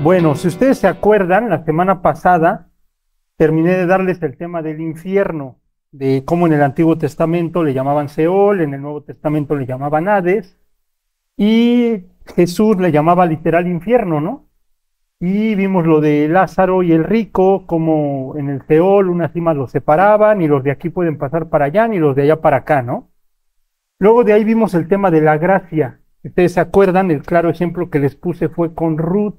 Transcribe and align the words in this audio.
Bueno, 0.00 0.36
si 0.36 0.46
ustedes 0.46 0.78
se 0.78 0.86
acuerdan, 0.86 1.50
la 1.50 1.64
semana 1.64 2.02
pasada 2.02 2.68
terminé 3.36 3.70
de 3.70 3.86
darles 3.86 4.22
el 4.22 4.36
tema 4.36 4.62
del 4.62 4.80
infierno, 4.80 5.58
de 5.90 6.22
cómo 6.24 6.46
en 6.46 6.52
el 6.52 6.62
Antiguo 6.62 6.96
Testamento 6.96 7.64
le 7.64 7.74
llamaban 7.74 8.08
Seol, 8.08 8.60
en 8.60 8.74
el 8.74 8.80
Nuevo 8.80 9.02
Testamento 9.02 9.56
le 9.56 9.66
llamaban 9.66 10.06
Hades, 10.08 10.56
y 11.36 12.04
Jesús 12.36 12.78
le 12.78 12.92
llamaba 12.92 13.26
literal 13.26 13.66
infierno, 13.66 14.20
¿no? 14.20 14.48
Y 15.18 15.56
vimos 15.56 15.84
lo 15.84 16.00
de 16.00 16.28
Lázaro 16.28 16.84
y 16.84 16.92
el 16.92 17.02
rico, 17.02 17.66
como 17.66 18.36
en 18.36 18.50
el 18.50 18.62
Seol 18.68 19.08
unas 19.08 19.32
cimas 19.32 19.56
los 19.56 19.72
separaban, 19.72 20.40
y 20.40 20.46
los 20.46 20.62
de 20.62 20.70
aquí 20.70 20.90
pueden 20.90 21.18
pasar 21.18 21.48
para 21.48 21.64
allá, 21.64 21.88
ni 21.88 21.98
los 21.98 22.14
de 22.14 22.22
allá 22.22 22.40
para 22.40 22.58
acá, 22.58 22.82
¿no? 22.82 23.10
Luego 23.98 24.22
de 24.22 24.32
ahí 24.32 24.44
vimos 24.44 24.74
el 24.74 24.86
tema 24.86 25.10
de 25.10 25.22
la 25.22 25.38
gracia. 25.38 26.02
Si 26.22 26.28
ustedes 26.28 26.52
se 26.52 26.60
acuerdan, 26.60 27.10
el 27.10 27.22
claro 27.22 27.50
ejemplo 27.50 27.90
que 27.90 27.98
les 27.98 28.14
puse 28.14 28.48
fue 28.48 28.74
con 28.74 28.96
Ruth 28.96 29.34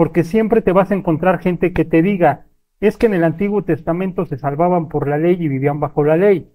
porque 0.00 0.24
siempre 0.24 0.62
te 0.62 0.72
vas 0.72 0.90
a 0.90 0.94
encontrar 0.94 1.40
gente 1.40 1.74
que 1.74 1.84
te 1.84 2.00
diga, 2.00 2.46
es 2.80 2.96
que 2.96 3.04
en 3.04 3.12
el 3.12 3.22
Antiguo 3.22 3.64
Testamento 3.64 4.24
se 4.24 4.38
salvaban 4.38 4.88
por 4.88 5.06
la 5.06 5.18
ley 5.18 5.36
y 5.38 5.46
vivían 5.46 5.78
bajo 5.78 6.04
la 6.04 6.16
ley. 6.16 6.50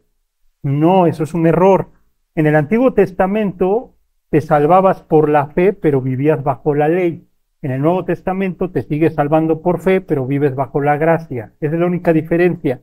No, 0.64 1.06
eso 1.06 1.24
es 1.24 1.36
un 1.36 1.46
error. 1.46 1.92
En 2.34 2.48
el 2.48 2.56
Antiguo 2.56 2.96
Testamento 2.96 3.98
te 4.32 4.42
salvabas 4.42 5.04
por 5.04 5.30
la 5.30 5.46
fe, 5.46 5.74
pero 5.74 6.02
vivías 6.02 6.44
bajo 6.44 6.74
la 6.74 6.88
ley. 6.88 7.28
En 7.62 7.70
el 7.70 7.84
Nuevo 7.84 8.04
Testamento 8.04 8.72
te 8.72 8.82
sigues 8.82 9.14
salvando 9.14 9.62
por 9.62 9.80
fe, 9.80 10.02
pero 10.02 10.26
vives 10.26 10.56
bajo 10.56 10.82
la 10.82 10.98
gracia. 10.98 11.54
Esa 11.60 11.76
es 11.76 11.80
la 11.80 11.86
única 11.86 12.14
diferencia. 12.14 12.82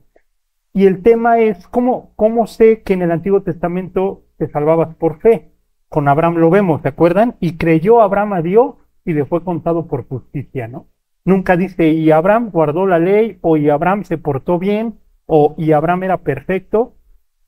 Y 0.71 0.85
el 0.85 1.03
tema 1.03 1.39
es, 1.39 1.67
¿cómo, 1.67 2.13
cómo 2.15 2.47
sé 2.47 2.83
que 2.83 2.93
en 2.93 3.01
el 3.01 3.11
Antiguo 3.11 3.41
Testamento 3.41 4.23
te 4.37 4.47
salvabas 4.47 4.95
por 4.95 5.19
fe? 5.19 5.51
Con 5.89 6.07
Abraham 6.07 6.35
lo 6.35 6.49
vemos, 6.49 6.83
¿se 6.83 6.87
acuerdan? 6.87 7.35
Y 7.41 7.57
creyó 7.57 7.99
Abraham 7.99 8.31
a 8.31 8.41
Dios 8.41 8.75
y 9.05 9.13
le 9.13 9.25
fue 9.25 9.43
contado 9.43 9.87
por 9.87 10.07
justicia, 10.07 10.67
¿no? 10.67 10.87
Nunca 11.25 11.55
dice, 11.55 11.89
y 11.89 12.11
Abraham 12.11 12.49
guardó 12.51 12.85
la 12.85 12.99
ley, 12.99 13.37
o 13.41 13.57
y 13.57 13.69
Abraham 13.69 14.03
se 14.03 14.17
portó 14.17 14.59
bien, 14.59 14.99
o 15.25 15.55
y 15.57 15.71
Abraham 15.71 16.03
era 16.03 16.17
perfecto. 16.17 16.95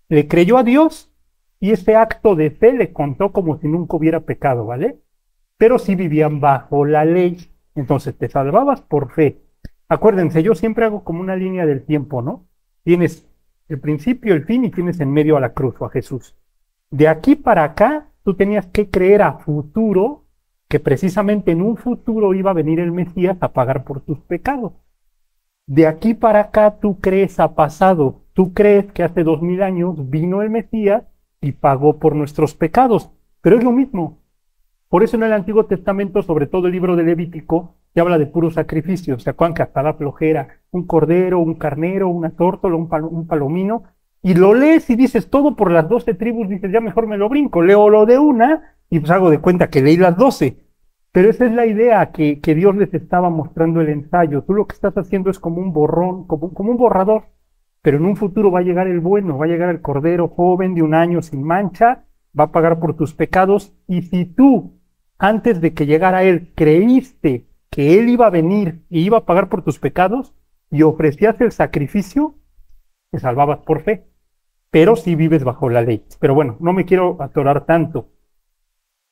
Le 0.08 0.28
creyó 0.28 0.58
a 0.58 0.64
Dios 0.64 1.12
y 1.59 1.72
ese 1.72 1.95
acto 1.95 2.36
de 2.36 2.52
fe 2.52 2.73
le 2.73 2.94
contó 2.94 3.31
como 3.31 3.58
si 3.58 3.67
nunca 3.67 3.97
hubiera 3.97 4.22
pecado, 4.22 4.66
¿vale? 4.66 5.00
Pero 5.58 5.80
si 5.80 5.95
vivían 5.95 6.39
bajo 6.39 6.86
la 6.86 7.06
ley, 7.06 7.50
entonces 7.75 8.17
te 8.17 8.30
salvabas 8.30 8.81
por 8.81 9.12
fe. 9.12 9.42
Acuérdense, 9.88 10.44
yo 10.44 10.56
siempre 10.56 10.86
hago 10.86 11.03
como 11.03 11.22
una 11.22 11.36
línea 11.36 11.66
del 11.66 11.86
tiempo, 11.86 12.22
¿no? 12.22 12.47
Tienes 12.84 13.28
el 13.67 13.80
principio, 13.80 14.34
el 14.34 14.45
fin 14.45 14.66
y 14.66 14.72
tienes 14.72 15.00
en 15.00 15.12
medio 15.12 15.38
a 15.38 15.40
la 15.40 15.53
cruz 15.53 15.75
o 15.80 15.86
a 15.86 15.90
Jesús. 15.90 16.36
De 16.92 17.08
aquí 17.08 17.36
para 17.36 17.64
acá, 17.64 18.09
tú 18.23 18.36
tenías 18.36 18.67
que 18.67 18.90
creer 18.90 19.22
a 19.22 19.40
futuro 19.40 20.25
que 20.67 20.80
precisamente 20.80 21.52
en 21.52 21.61
un 21.61 21.77
futuro 21.77 22.33
iba 22.33 22.52
a 22.52 22.55
venir 22.55 22.80
el 22.80 22.91
Mesías 22.91 23.38
a 23.41 23.53
pagar 23.53 23.83
por 23.83 24.02
tus 24.02 24.19
pecados. 24.19 24.73
De 25.67 25.88
aquí 25.88 26.13
para 26.13 26.41
acá 26.41 26.80
tú 26.80 26.99
crees 26.99 27.39
a 27.39 27.55
pasado, 27.55 28.22
tú 28.33 28.53
crees 28.53 28.91
que 28.91 29.03
hace 29.03 29.23
dos 29.23 29.41
mil 29.41 29.63
años 29.63 30.09
vino 30.09 30.41
el 30.41 30.49
Mesías 30.49 31.03
y 31.41 31.53
pagó 31.53 31.99
por 31.99 32.16
nuestros 32.16 32.55
pecados, 32.55 33.11
pero 33.41 33.57
es 33.57 33.63
lo 33.63 33.72
mismo. 33.72 34.19
Por 34.89 35.03
eso 35.03 35.17
en 35.17 35.23
el 35.23 35.33
Antiguo 35.33 35.66
Testamento, 35.66 36.22
sobre 36.22 36.47
todo 36.47 36.67
el 36.67 36.73
libro 36.73 36.95
de 36.95 37.03
Levítico, 37.03 37.75
se 37.94 38.02
habla 38.02 38.17
de 38.17 38.27
puros 38.27 38.55
sacrificios, 38.55 39.23
¿se 39.23 39.29
acuerdan 39.29 39.55
que 39.55 39.63
hasta 39.63 39.81
la 39.81 39.94
flojera, 39.94 40.59
un 40.72 40.85
cordero, 40.85 41.39
un 41.39 41.55
carnero, 41.55 42.09
una 42.09 42.29
tórtola, 42.31 42.75
un, 42.75 42.89
un 42.91 43.27
palomino, 43.27 43.83
y 44.22 44.33
lo 44.33 44.53
lees 44.53 44.89
y 44.89 44.95
dices 44.95 45.29
todo 45.29 45.55
por 45.55 45.72
las 45.72 45.88
doce 45.88 46.13
tribus, 46.13 46.50
dices 46.50 46.72
ya 46.72 46.81
mejor 46.81 47.07
me 47.07 47.17
lo 47.17 47.29
brinco, 47.29 47.61
leo 47.61 47.89
lo 47.89 48.05
de 48.05 48.17
una 48.17 48.75
y 48.89 49.00
pues 49.00 49.11
hago 49.11 49.30
de 49.30 49.39
cuenta 49.39 49.69
que 49.69 49.81
leí 49.81 49.97
las 49.97 50.17
doce. 50.17 50.66
Pero 51.11 51.30
esa 51.30 51.45
es 51.45 51.53
la 51.53 51.66
idea 51.66 52.11
que, 52.11 52.41
que, 52.41 52.55
Dios 52.55 52.75
les 52.75 52.94
estaba 52.94 53.30
mostrando 53.30 53.80
el 53.80 53.88
ensayo. 53.88 54.44
Tú 54.44 54.53
lo 54.53 54.67
que 54.67 54.75
estás 54.75 54.97
haciendo 54.97 55.30
es 55.30 55.39
como 55.39 55.61
un 55.61 55.72
borrón, 55.72 56.28
como, 56.28 56.53
como 56.53 56.72
un 56.72 56.78
borrador. 56.78 57.28
Pero 57.81 57.97
en 57.97 58.06
un 58.06 58.17
futuro 58.17 58.51
va 58.51 58.59
a 58.59 58.63
llegar 58.63 58.88
el 58.88 59.00
bueno, 59.00 59.38
va 59.38 59.46
a 59.46 59.47
llegar 59.47 59.69
el 59.69 59.81
cordero 59.81 60.28
joven 60.28 60.75
de 60.75 60.81
un 60.81 60.94
año 60.94 61.22
sin 61.22 61.44
mancha, 61.44 62.06
va 62.38 62.46
a 62.46 62.51
pagar 62.51 62.79
por 62.79 62.97
tus 62.97 63.13
pecados. 63.13 63.73
Y 63.88 64.01
si 64.01 64.25
tú, 64.25 64.79
antes 65.17 65.62
de 65.62 65.73
que 65.73 65.85
llegara 65.85 66.23
Él, 66.23 66.52
creíste 66.56 67.47
que 67.69 67.97
Él 67.97 68.09
iba 68.09 68.28
a 68.28 68.31
venir 68.31 68.84
y 68.90 69.02
iba 69.02 69.19
a 69.19 69.25
pagar 69.25 69.50
por 69.50 69.63
tus 69.63 69.79
pecados 69.79 70.34
y 70.69 70.81
ofrecías 70.81 71.40
el 71.40 71.52
sacrificio, 71.52 72.35
te 73.12 73.19
salvabas 73.19 73.59
por 73.59 73.84
fe. 73.84 74.07
Pero 74.69 74.97
si 74.97 75.16
vives 75.16 75.46
bajo 75.46 75.69
la 75.69 75.81
ley. 75.81 76.06
Pero 76.19 76.35
bueno, 76.35 76.57
no 76.59 76.73
me 76.73 76.84
quiero 76.84 77.22
atorar 77.22 77.66
tanto. 77.66 78.15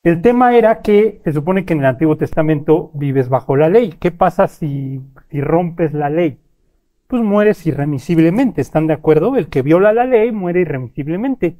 El 0.03 0.22
tema 0.22 0.53
era 0.53 0.81
que 0.81 1.22
se 1.24 1.31
supone 1.31 1.64
que 1.64 1.72
en 1.72 1.80
el 1.80 1.86
Antiguo 1.86 2.18
Testamento 2.18 2.91
vives 2.94 3.30
bajo 3.30 3.56
la 3.56 3.69
ley. 3.69 3.96
¿Qué 4.02 4.12
pasa 4.12 4.50
si, 4.50 5.00
si 5.30 5.40
rompes 5.40 5.94
la 5.94 6.09
ley? 6.09 6.40
Pues 7.08 7.22
mueres 7.24 7.66
irremisiblemente. 7.66 8.59
¿Están 8.59 8.86
de 8.88 8.96
acuerdo? 8.96 9.38
El 9.38 9.47
que 9.47 9.62
viola 9.62 9.94
la 9.94 10.03
ley 10.03 10.34
muere 10.34 10.59
irremisiblemente. 10.59 11.56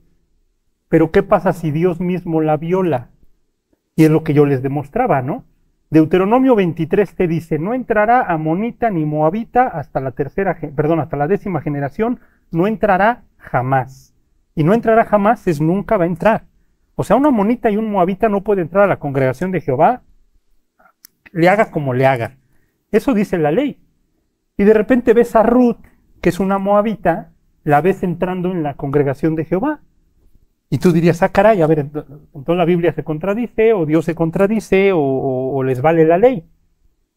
Pero 0.90 1.10
¿qué 1.12 1.24
pasa 1.24 1.54
si 1.54 1.72
Dios 1.72 2.02
mismo 2.02 2.42
la 2.42 2.58
viola? 2.58 3.12
Y 3.96 4.04
es 4.04 4.12
lo 4.12 4.26
que 4.26 4.34
yo 4.34 4.46
les 4.46 4.62
demostraba, 4.62 5.22
¿no? 5.22 5.46
Deuteronomio 5.90 6.54
23 6.56 7.16
te 7.16 7.30
dice, 7.30 7.60
no 7.60 7.74
entrará 7.74 8.24
amonita 8.24 8.90
ni 8.90 9.06
moabita 9.06 9.68
hasta 9.68 10.02
la 10.02 10.12
tercera, 10.12 10.58
perdón, 10.76 11.00
hasta 11.00 11.16
la 11.16 11.28
décima 11.28 11.62
generación, 11.62 12.20
no 12.52 12.68
entrará 12.68 13.24
jamás. 13.38 14.14
Y 14.54 14.66
no 14.66 14.74
entrará 14.74 15.06
jamás 15.06 15.48
es 15.48 15.62
nunca 15.62 15.96
va 15.96 16.04
a 16.04 16.08
entrar. 16.08 16.53
O 16.96 17.04
sea, 17.04 17.16
una 17.16 17.32
monita 17.32 17.72
y 17.72 17.78
un 17.78 17.92
moabita 17.92 18.30
no 18.30 18.44
puede 18.44 18.62
entrar 18.62 18.84
a 18.84 18.88
la 18.88 19.00
congregación 19.00 19.52
de 19.52 19.62
Jehová, 19.62 20.04
le 21.32 21.50
haga 21.50 21.72
como 21.72 21.94
le 21.94 22.06
haga. 22.06 22.38
Eso 22.92 23.14
dice 23.14 23.38
la 23.38 23.52
ley. 23.52 23.82
Y 24.58 24.64
de 24.64 24.74
repente 24.74 25.14
ves 25.14 25.36
a 25.36 25.42
Ruth, 25.42 25.80
que 26.22 26.30
es 26.30 26.40
una 26.40 26.60
moabita, 26.60 27.34
la 27.64 27.82
ves 27.82 28.04
entrando 28.04 28.52
en 28.52 28.62
la 28.62 28.76
congregación 28.76 29.36
de 29.36 29.46
Jehová. 29.46 29.82
Y 30.70 30.78
tú 30.78 30.92
dirías, 30.92 31.24
ah, 31.24 31.30
caray, 31.30 31.62
a 31.62 31.68
ver, 31.68 31.80
entonces 31.80 32.58
la 32.58 32.66
Biblia 32.66 32.94
se 32.94 33.04
contradice, 33.04 33.74
o 33.74 33.86
Dios 33.86 34.06
se 34.06 34.16
contradice, 34.16 34.92
o, 34.92 35.00
o 35.00 35.64
les 35.64 35.82
vale 35.82 36.06
la 36.06 36.20
ley. 36.20 36.48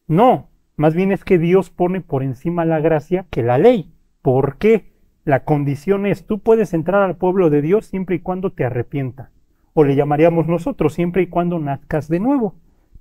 No, 0.06 0.48
más 0.76 0.94
bien 0.94 1.12
es 1.12 1.24
que 1.24 1.38
Dios 1.38 1.68
pone 1.68 2.00
por 2.00 2.22
encima 2.22 2.64
la 2.64 2.80
gracia 2.80 3.26
que 3.30 3.42
la 3.42 3.58
ley. 3.58 3.92
¿Por 4.22 4.56
qué? 4.56 4.94
La 5.24 5.44
condición 5.44 6.06
es, 6.06 6.26
tú 6.26 6.38
puedes 6.38 6.72
entrar 6.72 7.02
al 7.02 7.16
pueblo 7.16 7.50
de 7.50 7.60
Dios 7.60 7.86
siempre 7.86 8.16
y 8.16 8.20
cuando 8.20 8.52
te 8.52 8.64
arrepientas 8.64 9.35
o 9.78 9.84
le 9.84 9.94
llamaríamos 9.94 10.48
nosotros, 10.48 10.94
siempre 10.94 11.20
y 11.20 11.26
cuando 11.26 11.58
nazcas 11.58 12.08
de 12.08 12.18
nuevo. 12.18 12.54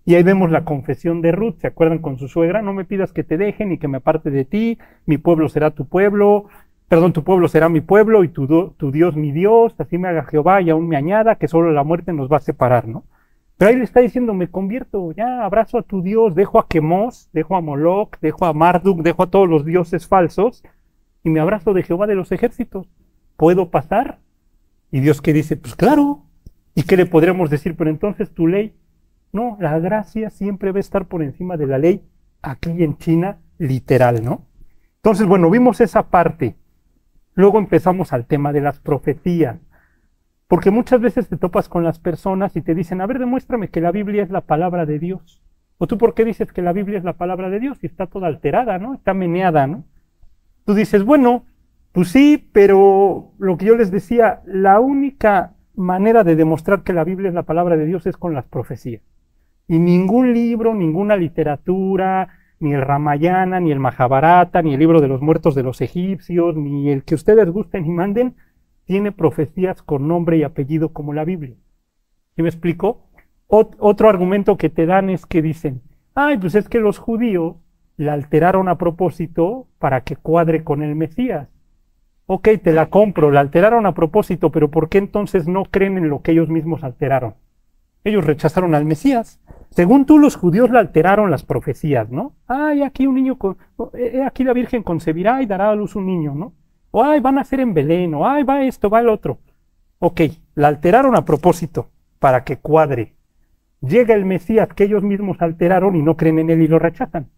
Y 0.03 0.15
ahí 0.15 0.23
vemos 0.23 0.51
la 0.51 0.65
confesión 0.65 1.21
de 1.21 1.31
Ruth, 1.31 1.55
¿se 1.61 1.67
acuerdan 1.67 1.99
con 1.99 2.19
su 2.19 2.27
suegra? 2.27 2.61
No 2.61 2.73
me 2.73 2.83
pidas 2.83 3.13
que 3.13 3.23
te 3.23 3.37
dejen 3.37 3.71
y 3.71 3.77
que 3.77 3.87
me 3.87 3.97
aparte 3.97 4.29
de 4.29 4.43
ti, 4.43 4.77
mi 5.05 5.17
pueblo 5.17 5.47
será 5.47 5.71
tu 5.71 5.87
pueblo, 5.87 6.47
perdón, 6.89 7.13
tu 7.13 7.23
pueblo 7.23 7.47
será 7.47 7.69
mi 7.69 7.79
pueblo 7.79 8.25
y 8.25 8.27
tu, 8.27 8.45
tu 8.77 8.91
Dios 8.91 9.15
mi 9.15 9.31
Dios, 9.31 9.73
así 9.77 9.97
me 9.97 10.09
haga 10.09 10.25
Jehová 10.25 10.61
y 10.61 10.69
aún 10.69 10.89
me 10.89 10.97
añada, 10.97 11.35
que 11.35 11.47
solo 11.47 11.71
la 11.71 11.85
muerte 11.85 12.11
nos 12.11 12.29
va 12.29 12.37
a 12.37 12.41
separar, 12.41 12.89
¿no? 12.89 13.05
Pero 13.55 13.69
ahí 13.69 13.77
le 13.77 13.85
está 13.85 14.01
diciendo, 14.01 14.33
me 14.33 14.49
convierto, 14.49 15.13
ya 15.13 15.45
abrazo 15.45 15.77
a 15.77 15.83
tu 15.83 16.01
Dios, 16.01 16.35
dejo 16.35 16.59
a 16.59 16.67
Quemos, 16.67 17.29
dejo 17.31 17.55
a 17.55 17.61
Moloch, 17.61 18.19
dejo 18.19 18.45
a 18.45 18.51
Marduk, 18.51 19.01
dejo 19.01 19.23
a 19.23 19.31
todos 19.31 19.47
los 19.47 19.63
dioses 19.63 20.09
falsos 20.09 20.61
y 21.23 21.29
me 21.29 21.39
abrazo 21.39 21.73
de 21.73 21.83
Jehová 21.83 22.05
de 22.05 22.15
los 22.15 22.33
ejércitos. 22.33 22.89
¿Puedo 23.37 23.71
pasar? 23.71 24.19
Y 24.91 24.99
Dios 24.99 25.21
que 25.21 25.31
dice, 25.31 25.55
pues 25.55 25.73
claro, 25.73 26.25
¿Y 26.75 26.83
qué 26.83 26.97
le 26.97 27.05
podríamos 27.05 27.49
decir? 27.49 27.75
Pero 27.75 27.89
entonces 27.89 28.33
tu 28.33 28.47
ley, 28.47 28.75
no, 29.31 29.57
la 29.61 29.79
gracia 29.79 30.29
siempre 30.29 30.71
va 30.71 30.77
a 30.77 30.81
estar 30.81 31.07
por 31.07 31.23
encima 31.23 31.55
de 31.57 31.67
la 31.67 31.77
ley 31.77 32.05
aquí 32.41 32.83
en 32.83 32.97
China, 32.97 33.39
literal, 33.57 34.23
¿no? 34.23 34.45
Entonces, 34.97 35.25
bueno, 35.25 35.49
vimos 35.49 35.81
esa 35.81 36.09
parte. 36.09 36.55
Luego 37.33 37.59
empezamos 37.59 38.11
al 38.11 38.25
tema 38.25 38.51
de 38.51 38.61
las 38.61 38.79
profecías. 38.79 39.57
Porque 40.47 40.69
muchas 40.69 41.01
veces 41.01 41.27
te 41.27 41.37
topas 41.37 41.69
con 41.69 41.83
las 41.83 41.99
personas 41.99 42.55
y 42.55 42.61
te 42.61 42.75
dicen, 42.75 43.01
a 43.01 43.07
ver, 43.07 43.19
demuéstrame 43.19 43.69
que 43.69 43.81
la 43.81 43.91
Biblia 43.91 44.21
es 44.21 44.29
la 44.29 44.41
palabra 44.41 44.85
de 44.85 44.99
Dios. 44.99 45.41
O 45.77 45.87
tú, 45.87 45.97
¿por 45.97 46.13
qué 46.13 46.23
dices 46.23 46.51
que 46.51 46.61
la 46.61 46.73
Biblia 46.73 46.97
es 46.97 47.03
la 47.03 47.13
palabra 47.13 47.49
de 47.49 47.59
Dios? 47.59 47.79
Y 47.81 47.87
está 47.87 48.07
toda 48.07 48.27
alterada, 48.27 48.77
¿no? 48.79 48.93
Está 48.93 49.13
meneada, 49.13 49.65
¿no? 49.65 49.85
Tú 50.65 50.73
dices, 50.73 51.03
bueno, 51.03 51.45
pues 51.91 52.09
sí, 52.09 52.49
pero 52.51 53.33
lo 53.37 53.57
que 53.57 53.65
yo 53.65 53.75
les 53.75 53.91
decía, 53.91 54.41
la 54.45 54.79
única 54.79 55.54
manera 55.75 56.23
de 56.23 56.35
demostrar 56.35 56.83
que 56.83 56.93
la 56.93 57.03
Biblia 57.03 57.29
es 57.29 57.35
la 57.35 57.43
palabra 57.43 57.77
de 57.77 57.85
Dios 57.85 58.05
es 58.07 58.17
con 58.17 58.33
las 58.33 58.45
profecías. 58.45 59.01
Y 59.67 59.79
ningún 59.79 60.33
libro, 60.33 60.75
ninguna 60.75 61.15
literatura, 61.15 62.29
ni 62.59 62.73
el 62.73 62.81
Ramayana, 62.81 63.59
ni 63.59 63.71
el 63.71 63.79
Mahabharata, 63.79 64.61
ni 64.61 64.73
el 64.73 64.79
libro 64.79 65.01
de 65.01 65.07
los 65.07 65.21
muertos 65.21 65.55
de 65.55 65.63
los 65.63 65.81
egipcios, 65.81 66.55
ni 66.55 66.89
el 66.89 67.03
que 67.03 67.15
ustedes 67.15 67.49
gusten 67.49 67.85
y 67.85 67.89
manden, 67.89 68.35
tiene 68.85 69.11
profecías 69.11 69.81
con 69.81 70.07
nombre 70.07 70.37
y 70.37 70.43
apellido 70.43 70.93
como 70.93 71.13
la 71.13 71.25
Biblia. 71.25 71.55
¿Sí 72.35 72.41
me 72.41 72.49
explico? 72.49 73.01
otro 73.47 74.09
argumento 74.09 74.57
que 74.57 74.69
te 74.69 74.87
dan 74.87 75.09
es 75.09 75.25
que 75.27 75.43
dicen, 75.43 75.81
ay, 76.15 76.37
pues 76.37 76.55
es 76.55 76.67
que 76.67 76.79
los 76.79 76.97
judíos 76.97 77.55
la 77.95 78.13
alteraron 78.13 78.67
a 78.67 78.77
propósito 78.77 79.67
para 79.79 80.01
que 80.01 80.15
cuadre 80.15 80.63
con 80.63 80.81
el 80.81 80.95
Mesías. 80.95 81.47
Ok, 82.27 82.49
te 82.63 82.73
la 82.73 82.89
compro, 82.89 83.29
la 83.29 83.39
alteraron 83.39 83.85
a 83.85 83.93
propósito, 83.93 84.51
pero 84.51 84.71
¿por 84.71 84.89
qué 84.89 84.97
entonces 84.97 85.47
no 85.47 85.65
creen 85.65 85.97
en 85.97 86.09
lo 86.09 86.21
que 86.21 86.31
ellos 86.31 86.49
mismos 86.49 86.83
alteraron? 86.83 87.35
Ellos 88.03 88.25
rechazaron 88.25 88.73
al 88.73 88.85
Mesías. 88.85 89.39
Según 89.69 90.05
tú, 90.05 90.17
los 90.17 90.35
judíos 90.35 90.71
la 90.71 90.79
alteraron 90.79 91.29
las 91.29 91.43
profecías, 91.43 92.09
¿no? 92.09 92.33
Ay, 92.47 92.81
aquí 92.81 93.05
un 93.05 93.15
niño, 93.15 93.37
con, 93.37 93.57
aquí 94.25 94.43
la 94.43 94.53
Virgen 94.53 94.81
concebirá 94.81 95.41
y 95.43 95.45
dará 95.45 95.69
a 95.69 95.75
luz 95.75 95.95
un 95.95 96.07
niño, 96.07 96.33
¿no? 96.33 96.53
O 96.89 97.03
ay, 97.03 97.19
van 97.19 97.35
a 97.35 97.41
nacer 97.41 97.59
en 97.59 97.73
Belén, 97.73 98.13
o 98.15 98.27
ay, 98.27 98.43
va 98.43 98.63
esto, 98.63 98.89
va 98.89 99.01
el 99.01 99.09
otro. 99.09 99.39
Ok, 99.99 100.21
la 100.55 100.69
alteraron 100.69 101.15
a 101.15 101.25
propósito, 101.25 101.89
para 102.19 102.43
que 102.43 102.57
cuadre. 102.57 103.13
Llega 103.81 104.15
el 104.15 104.25
Mesías 104.25 104.69
que 104.69 104.85
ellos 104.85 105.03
mismos 105.03 105.41
alteraron 105.41 105.95
y 105.95 106.01
no 106.01 106.17
creen 106.17 106.39
en 106.39 106.49
él 106.49 106.61
y 106.61 106.67
lo 106.67 106.79
rechazan. 106.79 107.29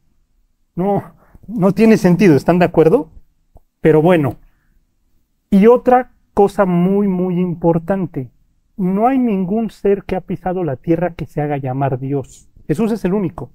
No, 0.75 1.03
no 1.47 1.73
tiene 1.73 1.97
sentido, 1.97 2.35
¿están 2.35 2.59
de 2.59 2.65
acuerdo? 2.65 3.09
Pero 3.81 4.01
bueno. 4.01 4.37
Y 5.49 5.67
otra 5.67 6.11
cosa 6.33 6.65
muy, 6.65 7.07
muy 7.07 7.39
importante. 7.39 8.31
No 8.75 9.07
hay 9.07 9.17
ningún 9.17 9.69
ser 9.69 10.03
que 10.03 10.15
ha 10.15 10.21
pisado 10.21 10.63
la 10.63 10.75
tierra 10.75 11.13
que 11.15 11.25
se 11.25 11.41
haga 11.41 11.57
llamar 11.57 11.99
Dios. 11.99 12.49
Jesús 12.67 12.91
es 12.91 13.03
el 13.05 13.13
único. 13.13 13.51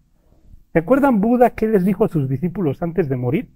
¿Se 0.72 0.80
acuerdan 0.80 1.20
Buda 1.20 1.50
qué 1.50 1.68
les 1.68 1.84
dijo 1.84 2.04
a 2.04 2.08
sus 2.08 2.28
discípulos 2.28 2.82
antes 2.82 3.08
de 3.08 3.16
morir? 3.16 3.50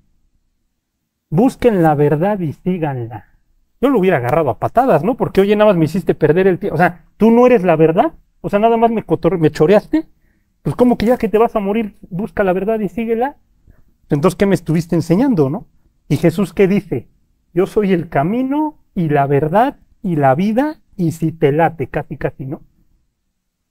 Busquen 1.30 1.82
la 1.82 1.94
verdad 1.94 2.38
y 2.40 2.52
síganla. 2.52 3.24
Yo 3.80 3.88
lo 3.88 3.98
hubiera 3.98 4.18
agarrado 4.18 4.50
a 4.50 4.58
patadas, 4.58 5.02
¿no? 5.02 5.16
Porque 5.16 5.40
oye, 5.40 5.56
nada 5.56 5.70
más 5.70 5.78
me 5.78 5.86
hiciste 5.86 6.14
perder 6.14 6.46
el 6.46 6.58
tiempo. 6.58 6.74
O 6.74 6.78
sea, 6.78 7.06
tú 7.16 7.30
no 7.30 7.46
eres 7.46 7.64
la 7.64 7.76
verdad. 7.76 8.12
O 8.42 8.50
sea, 8.50 8.58
nada 8.58 8.76
más 8.76 8.90
me, 8.90 9.04
me 9.38 9.50
choreaste. 9.50 10.06
Pues 10.62 10.76
como 10.76 10.98
que 10.98 11.06
ya 11.06 11.16
que 11.16 11.28
te 11.28 11.38
vas 11.38 11.56
a 11.56 11.60
morir, 11.60 11.96
busca 12.10 12.44
la 12.44 12.52
verdad 12.52 12.80
y 12.80 12.88
síguela. 12.88 13.36
Entonces, 14.08 14.36
¿qué 14.36 14.46
me 14.46 14.54
estuviste 14.54 14.94
enseñando, 14.94 15.50
no? 15.50 15.66
Y 16.08 16.16
Jesús, 16.16 16.52
¿qué 16.52 16.68
dice? 16.68 17.08
Yo 17.56 17.67
soy 17.67 17.94
el 17.94 18.11
camino 18.11 18.76
y 18.94 19.08
la 19.08 19.26
verdad 19.26 19.79
y 20.03 20.17
la 20.17 20.35
vida 20.35 20.82
y 20.94 21.12
si 21.12 21.32
te 21.32 21.53
late, 21.53 21.87
casi, 21.87 22.19
casi, 22.19 22.44
¿no? 22.44 22.61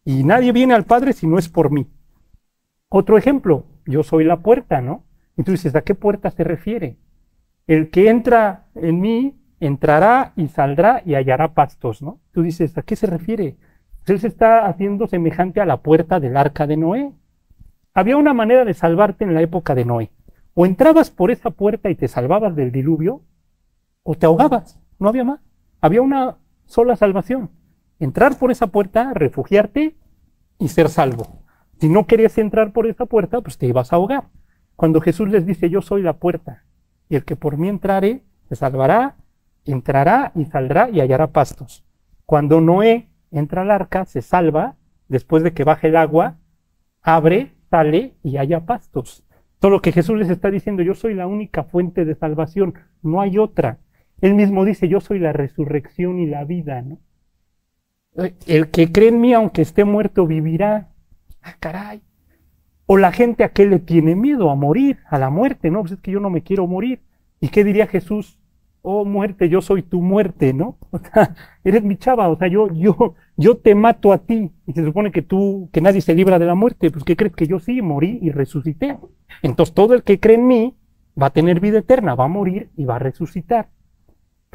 Y 0.04 0.24
nadie 0.24 0.54
viene 0.54 0.74
al 0.74 0.86
Padre 0.86 1.14
si 1.14 1.28
no 1.28 1.38
es 1.38 1.50
por 1.50 1.70
mí. 1.70 1.86
Otro 2.90 3.16
ejemplo, 3.16 3.68
yo 3.86 4.02
soy 4.02 4.24
la 4.24 4.38
puerta, 4.38 4.82
¿no? 4.82 5.04
Y 5.38 5.44
tú 5.44 5.52
dices, 5.52 5.76
¿a 5.76 5.84
qué 5.84 5.94
puerta 5.94 6.32
se 6.32 6.44
refiere? 6.44 6.98
El 7.68 7.92
que 7.92 8.10
entra 8.10 8.66
en 8.74 9.02
mí 9.02 9.36
entrará 9.60 10.34
y 10.36 10.48
saldrá 10.48 11.04
y 11.06 11.14
hallará 11.14 11.54
pastos, 11.54 12.02
¿no? 12.02 12.20
Tú 12.32 12.42
dices, 12.42 12.76
¿a 12.80 12.82
qué 12.82 12.96
se 12.96 13.06
refiere? 13.06 13.56
Pues 14.00 14.10
él 14.10 14.20
se 14.20 14.30
está 14.30 14.66
haciendo 14.66 15.06
semejante 15.06 15.62
a 15.62 15.66
la 15.68 15.84
puerta 15.84 16.20
del 16.20 16.38
arca 16.38 16.66
de 16.66 16.78
Noé. 16.78 17.12
Había 17.94 18.18
una 18.18 18.34
manera 18.34 18.66
de 18.66 18.74
salvarte 18.74 19.26
en 19.26 19.36
la 19.36 19.44
época 19.44 19.76
de 19.76 19.86
Noé. 19.86 20.10
O 20.56 20.66
entrabas 20.66 21.12
por 21.12 21.30
esa 21.30 21.52
puerta 21.52 21.92
y 21.92 21.96
te 21.96 22.08
salvabas 22.08 22.56
del 22.56 22.72
diluvio, 22.72 23.22
o 24.06 24.16
te 24.16 24.28
ahogabas. 24.28 24.80
No 25.00 25.10
había 25.10 25.25
más. 25.25 25.42
Había 25.81 26.02
una 26.02 26.38
sola 26.66 26.96
salvación. 26.96 27.50
Entrar 28.00 28.38
por 28.38 28.52
esa 28.52 28.68
puerta, 28.68 29.13
refugiarte 29.13 29.98
y 30.60 30.69
ser 30.69 30.90
salvo. 30.90 31.42
Si 31.80 31.90
no 31.90 32.06
querías 32.06 32.38
entrar 32.38 32.72
por 32.72 32.88
esa 32.88 33.06
puerta, 33.07 33.42
pues 33.42 33.57
te 33.57 33.66
ibas 33.66 33.92
a 33.92 33.98
ahogar. 33.98 34.30
Cuando 34.75 35.02
Jesús 35.02 35.30
les 35.30 35.46
dice, 35.46 35.69
yo 35.69 35.81
soy 35.81 36.02
la 36.02 36.13
puerta, 36.13 36.66
y 37.10 37.16
el 37.16 37.25
que 37.25 37.36
por 37.36 37.57
mí 37.57 37.68
entrare, 37.68 38.24
se 38.48 38.56
salvará, 38.56 39.16
entrará 39.66 40.31
y 40.36 40.46
saldrá 40.46 40.90
y 40.90 41.01
hallará 41.01 41.31
pastos. 41.31 41.86
Cuando 42.25 42.62
Noé 42.62 43.10
entra 43.31 43.63
al 43.63 43.72
arca, 43.72 44.06
se 44.06 44.22
salva, 44.22 44.75
después 45.08 45.44
de 45.44 45.54
que 45.54 45.63
baje 45.63 45.88
el 45.88 45.96
agua, 45.96 46.38
abre, 47.01 47.56
sale 47.69 48.16
y 48.24 48.38
haya 48.38 48.66
pastos. 48.66 49.24
Todo 49.60 49.72
lo 49.72 49.81
que 49.81 49.92
Jesús 49.92 50.18
les 50.18 50.30
está 50.30 50.51
diciendo, 50.51 50.84
yo 50.84 50.94
soy 50.94 51.13
la 51.13 51.28
única 51.28 51.63
fuente 51.63 52.06
de 52.06 52.16
salvación, 52.16 52.75
no 53.01 53.22
hay 53.22 53.38
otra. 53.38 53.80
Él 54.21 54.33
mismo 54.33 54.65
dice, 54.65 54.88
yo 54.88 55.01
soy 55.01 55.19
la 55.19 55.33
resurrección 55.33 56.19
y 56.19 56.25
la 56.25 56.44
vida, 56.44 56.81
¿no? 56.81 57.00
El 58.47 58.71
que 58.71 58.91
cree 58.91 59.09
en 59.09 59.19
mí, 59.19 59.33
aunque 59.33 59.62
esté 59.62 59.83
muerto, 59.83 60.25
vivirá. 60.25 60.89
Ah, 61.41 61.56
caray. 61.59 62.01
O 62.85 62.97
la 62.97 63.12
gente 63.12 63.44
a 63.44 63.50
qué 63.50 63.65
le 63.65 63.79
tiene 63.79 64.15
miedo, 64.15 64.50
a 64.50 64.56
morir, 64.56 65.00
a 65.09 65.17
la 65.19 65.29
muerte, 65.29 65.69
¿no? 65.69 65.81
Pues 65.81 65.94
es 65.94 66.00
que 66.00 66.12
yo 66.12 66.19
no 66.19 66.29
me 66.29 66.44
quiero 66.44 66.65
morir. 66.65 67.01
¿Y 67.41 67.50
qué 67.50 67.63
diría 67.63 67.88
Jesús? 67.88 68.39
oh 68.85 69.03
muerte, 69.03 69.50
yo 69.50 69.62
soy 69.62 69.81
tu 69.81 70.01
muerte, 70.01 70.53
¿no? 70.53 70.77
O 70.91 71.00
sea, 71.00 71.35
eres 71.63 71.83
mi 71.83 71.97
chava, 71.97 72.29
o 72.29 72.38
sea, 72.38 72.47
yo, 72.47 72.71
yo, 72.71 73.15
yo 73.35 73.57
te 73.57 73.73
mato 73.73 74.13
a 74.13 74.19
ti. 74.19 74.51
Y 74.67 74.73
se 74.73 74.85
supone 74.85 75.12
que 75.12 75.23
tú, 75.23 75.69
que 75.73 75.81
nadie 75.81 76.01
se 76.01 76.13
libra 76.13 76.39
de 76.39 76.45
la 76.45 76.56
muerte, 76.56 76.91
pues 76.91 77.03
¿qué 77.03 77.15
crees 77.15 77.33
que 77.35 77.47
yo 77.47 77.59
sí 77.59 77.81
morí 77.81 78.19
y 78.21 78.29
resucité? 78.29 78.97
Entonces 79.41 79.73
todo 79.73 79.95
el 79.95 80.03
que 80.03 80.19
cree 80.19 80.35
en 80.35 80.47
mí 80.47 80.75
va 81.21 81.27
a 81.27 81.33
tener 81.33 81.59
vida 81.59 81.79
eterna, 81.79 82.15
va 82.15 82.25
a 82.25 82.29
morir 82.29 82.69
y 82.77 82.85
va 82.85 82.97
a 82.97 83.00
resucitar. 83.00 83.69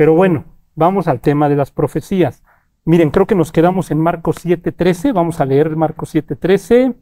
Pero 0.01 0.15
bueno, 0.15 0.47
vamos 0.77 1.09
al 1.09 1.21
tema 1.21 1.51
de 1.51 1.57
las 1.57 1.73
profecías. 1.73 2.43
Miren, 2.87 3.11
creo 3.11 3.27
que 3.27 3.35
nos 3.35 3.53
quedamos 3.53 3.91
en 3.91 4.01
Marcos 4.01 4.37
7:13, 4.43 5.13
vamos 5.13 5.43
a 5.43 5.45
leer 5.45 5.77
Marcos 5.77 6.15
7:13. 6.15 6.97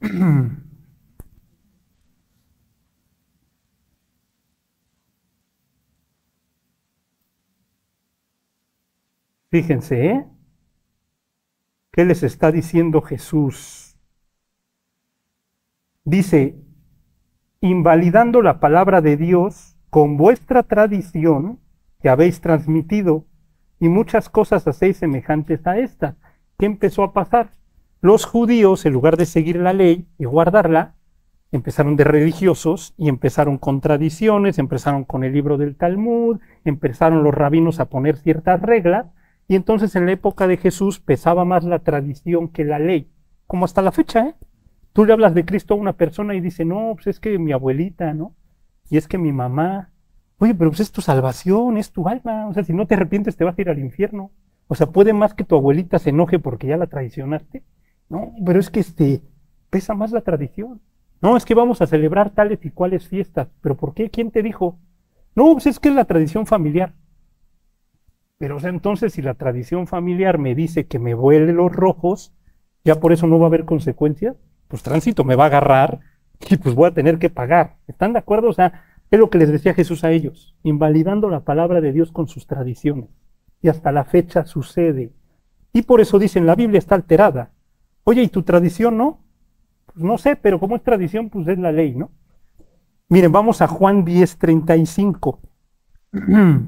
Fíjense, 9.50 10.06
¿eh? 10.06 10.24
¿Qué 11.90 12.04
les 12.04 12.22
está 12.22 12.52
diciendo 12.52 13.02
Jesús? 13.02 13.98
Dice, 16.04 16.54
invalidando 17.60 18.42
la 18.42 18.60
palabra 18.60 19.00
de 19.00 19.16
Dios 19.16 19.75
con 19.90 20.16
vuestra 20.16 20.62
tradición 20.62 21.58
que 22.00 22.08
habéis 22.08 22.40
transmitido, 22.40 23.24
y 23.78 23.88
muchas 23.88 24.28
cosas 24.28 24.66
hacéis 24.66 24.96
semejantes 24.96 25.66
a 25.66 25.78
esta. 25.78 26.16
¿Qué 26.58 26.66
empezó 26.66 27.02
a 27.02 27.12
pasar? 27.12 27.50
Los 28.00 28.24
judíos, 28.24 28.86
en 28.86 28.92
lugar 28.92 29.16
de 29.16 29.26
seguir 29.26 29.56
la 29.56 29.72
ley 29.72 30.06
y 30.18 30.24
guardarla, 30.24 30.94
empezaron 31.52 31.96
de 31.96 32.04
religiosos 32.04 32.94
y 32.96 33.08
empezaron 33.08 33.58
con 33.58 33.80
tradiciones, 33.80 34.58
empezaron 34.58 35.04
con 35.04 35.24
el 35.24 35.32
libro 35.32 35.58
del 35.58 35.76
Talmud, 35.76 36.40
empezaron 36.64 37.22
los 37.22 37.34
rabinos 37.34 37.80
a 37.80 37.86
poner 37.86 38.16
ciertas 38.16 38.60
reglas, 38.62 39.06
y 39.48 39.54
entonces 39.54 39.94
en 39.96 40.06
la 40.06 40.12
época 40.12 40.46
de 40.46 40.56
Jesús 40.56 41.00
pesaba 41.00 41.44
más 41.44 41.64
la 41.64 41.80
tradición 41.80 42.48
que 42.48 42.64
la 42.64 42.78
ley, 42.78 43.10
como 43.46 43.64
hasta 43.64 43.82
la 43.82 43.92
fecha, 43.92 44.28
¿eh? 44.28 44.34
Tú 44.92 45.04
le 45.04 45.12
hablas 45.12 45.34
de 45.34 45.44
Cristo 45.44 45.74
a 45.74 45.76
una 45.76 45.92
persona 45.92 46.34
y 46.34 46.40
dice, 46.40 46.64
no, 46.64 46.92
pues 46.94 47.06
es 47.08 47.20
que 47.20 47.38
mi 47.38 47.52
abuelita, 47.52 48.14
¿no? 48.14 48.34
Y 48.90 48.96
es 48.96 49.08
que 49.08 49.18
mi 49.18 49.32
mamá. 49.32 49.90
Oye, 50.38 50.54
pero 50.54 50.70
pues 50.70 50.80
es 50.80 50.92
tu 50.92 51.00
salvación, 51.00 51.76
es 51.76 51.92
tu 51.92 52.08
alma. 52.08 52.46
O 52.48 52.54
sea, 52.54 52.64
si 52.64 52.72
no 52.72 52.86
te 52.86 52.94
arrepientes 52.94 53.36
te 53.36 53.44
vas 53.44 53.58
a 53.58 53.60
ir 53.60 53.70
al 53.70 53.78
infierno. 53.78 54.30
O 54.68 54.74
sea, 54.74 54.88
puede 54.88 55.12
más 55.12 55.34
que 55.34 55.44
tu 55.44 55.56
abuelita 55.56 55.98
se 55.98 56.10
enoje 56.10 56.38
porque 56.38 56.66
ya 56.66 56.76
la 56.76 56.86
traicionaste. 56.86 57.62
No, 58.08 58.32
pero 58.44 58.60
es 58.60 58.70
que 58.70 58.80
este, 58.80 59.22
pesa 59.70 59.94
más 59.94 60.12
la 60.12 60.20
tradición. 60.20 60.80
No, 61.22 61.36
es 61.36 61.44
que 61.44 61.54
vamos 61.54 61.80
a 61.80 61.86
celebrar 61.86 62.30
tales 62.30 62.64
y 62.64 62.70
cuales 62.70 63.08
fiestas. 63.08 63.48
¿Pero 63.60 63.76
por 63.76 63.94
qué? 63.94 64.10
¿Quién 64.10 64.30
te 64.30 64.42
dijo? 64.42 64.78
No, 65.34 65.52
pues 65.52 65.66
es 65.66 65.80
que 65.80 65.88
es 65.88 65.94
la 65.94 66.04
tradición 66.04 66.46
familiar. 66.46 66.94
Pero 68.38 68.58
entonces 68.66 69.14
si 69.14 69.22
la 69.22 69.34
tradición 69.34 69.86
familiar 69.86 70.38
me 70.38 70.54
dice 70.54 70.86
que 70.86 70.98
me 70.98 71.14
vuele 71.14 71.52
los 71.52 71.72
rojos, 71.72 72.34
ya 72.84 73.00
por 73.00 73.12
eso 73.12 73.26
no 73.26 73.38
va 73.38 73.46
a 73.46 73.48
haber 73.48 73.64
consecuencias, 73.64 74.36
pues 74.68 74.82
tránsito 74.82 75.24
me 75.24 75.36
va 75.36 75.44
a 75.44 75.46
agarrar 75.46 76.00
y 76.48 76.56
pues 76.56 76.74
voy 76.74 76.88
a 76.88 76.94
tener 76.94 77.18
que 77.18 77.30
pagar. 77.30 77.76
¿Están 77.86 78.12
de 78.12 78.18
acuerdo? 78.18 78.48
O 78.48 78.52
sea, 78.52 78.84
es 79.10 79.18
lo 79.18 79.30
que 79.30 79.38
les 79.38 79.50
decía 79.50 79.74
Jesús 79.74 80.04
a 80.04 80.10
ellos, 80.10 80.56
invalidando 80.62 81.30
la 81.30 81.44
palabra 81.44 81.80
de 81.80 81.92
Dios 81.92 82.12
con 82.12 82.28
sus 82.28 82.46
tradiciones. 82.46 83.08
Y 83.62 83.68
hasta 83.68 83.92
la 83.92 84.04
fecha 84.04 84.44
sucede. 84.44 85.12
Y 85.72 85.82
por 85.82 86.00
eso 86.00 86.18
dicen, 86.18 86.46
la 86.46 86.54
Biblia 86.54 86.78
está 86.78 86.94
alterada. 86.94 87.52
Oye, 88.04 88.22
¿y 88.22 88.28
tu 88.28 88.42
tradición 88.42 88.96
no? 88.96 89.24
Pues 89.86 90.04
no 90.04 90.18
sé, 90.18 90.36
pero 90.36 90.60
como 90.60 90.76
es 90.76 90.82
tradición, 90.82 91.30
pues 91.30 91.48
es 91.48 91.58
la 91.58 91.72
ley, 91.72 91.94
¿no? 91.94 92.10
Miren, 93.08 93.32
vamos 93.32 93.62
a 93.62 93.68
Juan 93.68 94.04
10, 94.04 94.38
35. 94.38 95.40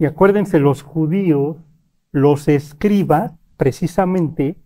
Y 0.00 0.06
acuérdense, 0.06 0.58
los 0.58 0.82
judíos, 0.82 1.58
los 2.10 2.48
escribas, 2.48 3.34
precisamente, 3.58 4.56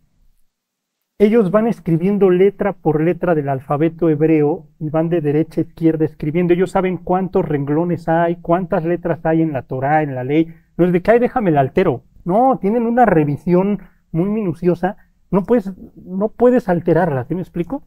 ellos 1.19 1.50
van 1.50 1.67
escribiendo 1.67 2.31
letra 2.31 2.73
por 2.73 3.03
letra 3.03 3.35
del 3.35 3.49
alfabeto 3.49 4.09
hebreo 4.09 4.69
y 4.79 4.91
van 4.91 5.09
de 5.09 5.21
derecha 5.21 5.61
a 5.61 5.64
izquierda 5.64 6.05
escribiendo. 6.05 6.55
Ellos 6.55 6.71
saben 6.71 6.99
cuántos 6.99 7.45
renglones 7.45 8.09
hay, 8.09 8.37
cuántas 8.37 8.85
letras 8.85 9.26
hay 9.26 9.43
en 9.43 9.53
la 9.53 9.62
Torah, 9.62 10.05
en 10.05 10.14
la 10.14 10.23
ley. 10.23 10.55
No 10.76 10.85
es 10.85 10.93
de 10.93 11.03
que, 11.03 11.11
ay, 11.11 11.19
déjame 11.19 11.50
el 11.50 11.59
altero. 11.59 12.05
No, 12.25 12.61
tienen 12.61 12.87
una 12.87 13.05
revisión 13.05 13.81
muy 14.12 14.29
minuciosa. 14.29 14.99
No 15.33 15.43
puedes, 15.43 15.73
no 15.97 16.29
puedes 16.29 16.69
alterarla, 16.69 17.25
¿sí 17.25 17.35
me 17.35 17.41
explico? 17.41 17.83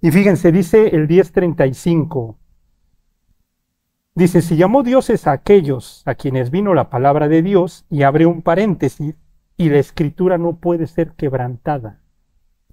Y 0.00 0.10
fíjense, 0.10 0.50
dice 0.50 0.88
el 0.88 1.06
1035. 1.06 2.36
Dice, 4.16 4.42
si 4.42 4.56
llamó 4.56 4.84
dioses 4.84 5.26
a 5.26 5.32
aquellos 5.32 6.04
a 6.06 6.14
quienes 6.14 6.52
vino 6.52 6.72
la 6.72 6.88
palabra 6.88 7.26
de 7.26 7.42
Dios, 7.42 7.84
y 7.90 8.04
abre 8.04 8.26
un 8.26 8.42
paréntesis, 8.42 9.16
y 9.56 9.70
la 9.70 9.78
escritura 9.78 10.38
no 10.38 10.56
puede 10.58 10.86
ser 10.86 11.14
quebrantada. 11.14 12.00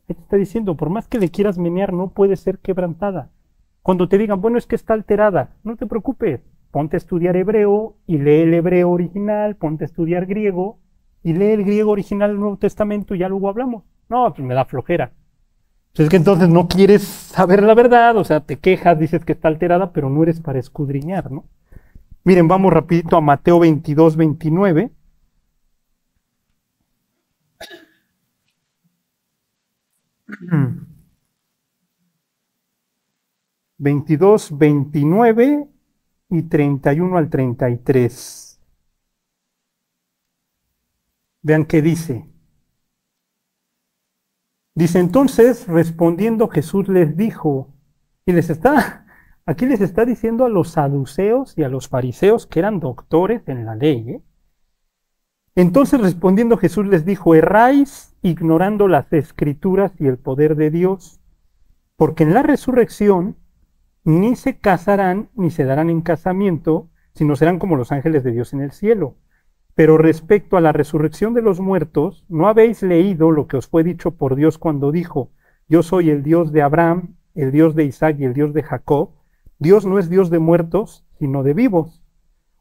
está 0.08 0.38
diciendo, 0.38 0.78
por 0.78 0.92
más 0.92 1.08
que 1.08 1.18
le 1.18 1.32
quieras 1.32 1.58
menear, 1.58 1.94
no 1.94 2.12
puede 2.12 2.36
ser 2.36 2.60
quebrantada. 2.60 3.32
Cuando 3.82 4.08
te 4.08 4.20
digan, 4.20 4.40
bueno, 4.40 4.60
es 4.60 4.68
que 4.68 4.76
está 4.76 4.94
alterada, 4.94 5.56
no 5.64 5.78
te 5.78 5.88
preocupes, 5.88 6.42
ponte 6.70 6.96
a 6.96 7.00
estudiar 7.00 7.36
hebreo 7.36 7.96
y 8.06 8.20
lee 8.20 8.42
el 8.42 8.54
hebreo 8.54 8.92
original, 8.92 9.56
ponte 9.56 9.86
a 9.86 9.88
estudiar 9.88 10.28
griego 10.28 10.78
y 11.24 11.34
lee 11.34 11.54
el 11.54 11.64
griego 11.64 11.90
original 11.90 12.30
del 12.30 12.40
Nuevo 12.40 12.58
Testamento 12.58 13.16
y 13.16 13.20
ya 13.20 13.30
luego 13.30 13.50
hablamos. 13.50 13.84
No, 14.10 14.32
pues 14.32 14.48
me 14.48 14.54
da 14.54 14.66
flojera. 14.66 15.12
Pues 15.94 16.06
es 16.06 16.10
que 16.10 16.18
entonces 16.18 16.48
no 16.50 16.68
quieres 16.68 17.04
saber 17.04 17.64
la 17.64 17.74
verdad, 17.74 18.16
o 18.18 18.24
sea, 18.24 18.40
te 18.40 18.58
quejas, 18.58 18.98
dices 18.98 19.26
que 19.26 19.34
está 19.34 19.50
alterada, 19.50 19.92
pero 19.92 20.10
no 20.10 20.24
eres 20.24 20.40
para 20.40 20.60
escudriñar, 20.60 21.32
¿no? 21.32 21.46
Miren, 22.24 22.48
vamos 22.48 22.72
rapidito 22.72 23.18
a 23.18 23.22
Mateo 23.22 23.60
22, 23.60 24.16
29. 24.16 24.92
22, 33.78 34.58
29 34.58 35.68
y 36.30 36.44
31 36.44 37.18
al 37.18 37.30
33. 37.30 38.60
Vean 41.42 41.66
qué 41.66 41.82
dice. 41.82 42.31
Dice 44.74 45.00
entonces, 45.00 45.68
respondiendo 45.68 46.48
Jesús 46.48 46.88
les 46.88 47.18
dijo, 47.18 47.74
y 48.26 48.32
les 48.32 48.50
está, 48.50 49.06
aquí 49.46 49.66
les 49.66 49.82
está 49.82 50.06
diciendo 50.06 50.46
a 50.46 50.50
los 50.50 50.70
saduceos 50.70 51.58
y 51.58 51.64
a 51.64 51.70
los 51.70 51.90
fariseos 51.90 52.48
que 52.48 52.60
eran 52.60 52.80
doctores 52.80 53.48
en 53.48 53.66
la 53.66 53.76
ley. 53.76 54.10
¿eh? 54.10 54.22
Entonces 55.56 56.00
respondiendo 56.00 56.58
Jesús 56.58 56.88
les 56.88 57.06
dijo, 57.06 57.36
erráis 57.36 58.16
ignorando 58.22 58.88
las 58.88 59.12
escrituras 59.12 59.92
y 60.00 60.08
el 60.08 60.18
poder 60.18 60.56
de 60.56 60.72
Dios, 60.72 61.20
porque 61.98 62.24
en 62.24 62.34
la 62.34 62.44
resurrección 62.44 63.36
ni 64.04 64.36
se 64.36 64.58
casarán 64.58 65.30
ni 65.36 65.52
se 65.52 65.66
darán 65.66 65.90
en 65.90 66.02
casamiento, 66.02 66.90
sino 67.14 67.36
serán 67.36 67.60
como 67.60 67.76
los 67.76 67.92
ángeles 67.92 68.24
de 68.24 68.32
Dios 68.32 68.54
en 68.54 68.62
el 68.62 68.72
cielo. 68.72 69.18
Pero 69.76 69.98
respecto 69.98 70.58
a 70.58 70.62
la 70.62 70.72
resurrección 70.72 71.34
de 71.34 71.42
los 71.42 71.60
muertos, 71.60 72.26
¿no 72.28 72.48
habéis 72.48 72.84
leído 72.84 73.32
lo 73.32 73.48
que 73.48 73.58
os 73.58 73.68
fue 73.68 73.84
dicho 73.84 74.12
por 74.12 74.36
Dios 74.36 74.58
cuando 74.58 74.92
dijo, 74.92 75.32
yo 75.68 75.84
soy 75.84 76.10
el 76.10 76.24
Dios 76.24 76.52
de 76.52 76.62
Abraham, 76.62 77.16
el 77.36 77.52
Dios 77.52 77.76
de 77.76 77.86
Isaac 77.86 78.18
y 78.20 78.26
el 78.26 78.34
Dios 78.34 78.54
de 78.54 78.64
Jacob? 78.64 79.12
Dios 79.60 79.86
no 79.86 80.00
es 80.00 80.10
Dios 80.10 80.30
de 80.30 80.40
muertos, 80.40 81.06
sino 81.20 81.44
de 81.44 81.54
vivos. 81.54 82.04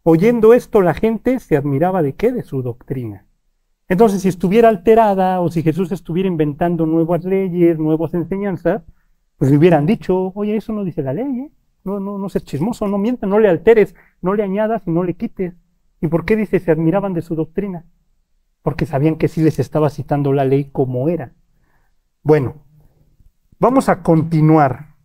Oyendo 0.02 0.54
esto, 0.54 0.80
la 0.80 0.94
gente 0.94 1.38
se 1.40 1.56
admiraba 1.56 2.02
de 2.02 2.14
qué? 2.14 2.32
De 2.32 2.42
su 2.42 2.62
doctrina. 2.62 3.26
Entonces, 3.88 4.22
si 4.22 4.28
estuviera 4.28 4.68
alterada 4.68 5.40
o 5.40 5.50
si 5.50 5.62
Jesús 5.62 5.90
estuviera 5.90 6.28
inventando 6.28 6.86
nuevas 6.86 7.24
leyes, 7.24 7.78
nuevas 7.78 8.14
enseñanzas, 8.14 8.82
pues 9.36 9.50
le 9.50 9.56
hubieran 9.56 9.84
dicho, 9.84 10.32
oye, 10.34 10.56
eso 10.56 10.72
no 10.72 10.84
dice 10.84 11.02
la 11.02 11.12
ley, 11.12 11.40
¿eh? 11.40 11.50
no, 11.82 11.98
no, 11.98 12.18
no 12.18 12.28
seas 12.28 12.44
chismoso, 12.44 12.86
no 12.86 12.98
mientas, 12.98 13.28
no 13.28 13.38
le 13.38 13.48
alteres, 13.48 13.94
no 14.22 14.34
le 14.34 14.42
añadas 14.42 14.82
y 14.86 14.90
no 14.90 15.02
le 15.02 15.14
quites. 15.14 15.54
¿Y 16.00 16.08
por 16.08 16.24
qué 16.24 16.36
dice 16.36 16.58
se 16.58 16.70
admiraban 16.70 17.12
de 17.12 17.22
su 17.22 17.34
doctrina? 17.34 17.84
Porque 18.62 18.86
sabían 18.86 19.16
que 19.16 19.28
sí 19.28 19.42
les 19.42 19.58
estaba 19.58 19.90
citando 19.90 20.32
la 20.32 20.44
ley 20.44 20.70
como 20.70 21.08
era. 21.08 21.34
Bueno, 22.22 22.64
vamos 23.58 23.88
a 23.88 24.02
continuar. 24.02 24.96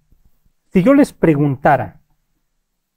Si 0.71 0.83
yo 0.83 0.93
les 0.93 1.13
preguntara, 1.13 2.01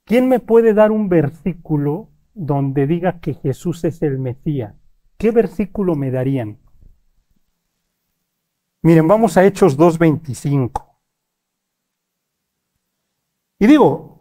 ¿quién 0.05 0.27
me 0.27 0.39
puede 0.39 0.73
dar 0.73 0.91
un 0.91 1.09
versículo 1.09 2.09
donde 2.33 2.87
diga 2.87 3.19
que 3.19 3.33
Jesús 3.33 3.83
es 3.83 4.01
el 4.01 4.19
Mesías? 4.19 4.75
¿Qué 5.17 5.31
versículo 5.31 5.95
me 5.95 6.11
darían? 6.11 6.59
Miren, 8.81 9.07
vamos 9.07 9.35
a 9.35 9.45
Hechos 9.45 9.77
2.25. 9.77 10.85
Y 13.59 13.67
digo, 13.67 14.18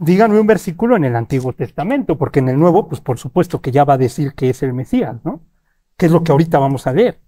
díganme 0.00 0.40
un 0.40 0.46
versículo 0.46 0.96
en 0.96 1.04
el 1.04 1.16
Antiguo 1.16 1.52
Testamento, 1.52 2.16
porque 2.18 2.38
en 2.40 2.48
el 2.48 2.58
Nuevo, 2.58 2.88
pues 2.88 3.00
por 3.00 3.18
supuesto 3.18 3.60
que 3.60 3.72
ya 3.72 3.84
va 3.84 3.94
a 3.94 3.98
decir 3.98 4.34
que 4.34 4.50
es 4.50 4.62
el 4.62 4.72
Mesías, 4.72 5.16
¿no? 5.24 5.42
Que 5.96 6.06
es 6.06 6.12
lo 6.12 6.22
que 6.24 6.32
ahorita 6.32 6.58
vamos 6.58 6.86
a 6.86 6.92
leer. 6.92 7.20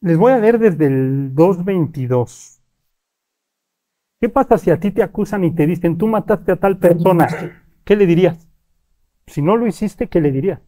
Les 0.00 0.16
voy 0.16 0.30
a 0.32 0.38
leer 0.38 0.60
desde 0.60 0.86
el 0.86 1.34
2.22. 1.34 2.60
¿Qué 4.20 4.28
pasa 4.28 4.58
si 4.58 4.70
a 4.70 4.78
ti 4.78 4.90
te 4.90 5.02
acusan 5.02 5.44
y 5.44 5.54
te 5.54 5.66
dicen, 5.66 5.98
tú 5.98 6.06
mataste 6.06 6.52
a 6.52 6.56
tal 6.56 6.78
persona? 6.78 7.28
¿Qué 7.84 7.96
le 7.96 8.06
dirías? 8.06 8.48
Si 9.26 9.42
no 9.42 9.56
lo 9.56 9.66
hiciste, 9.66 10.08
¿qué 10.08 10.20
le 10.20 10.32
diría? 10.32 10.62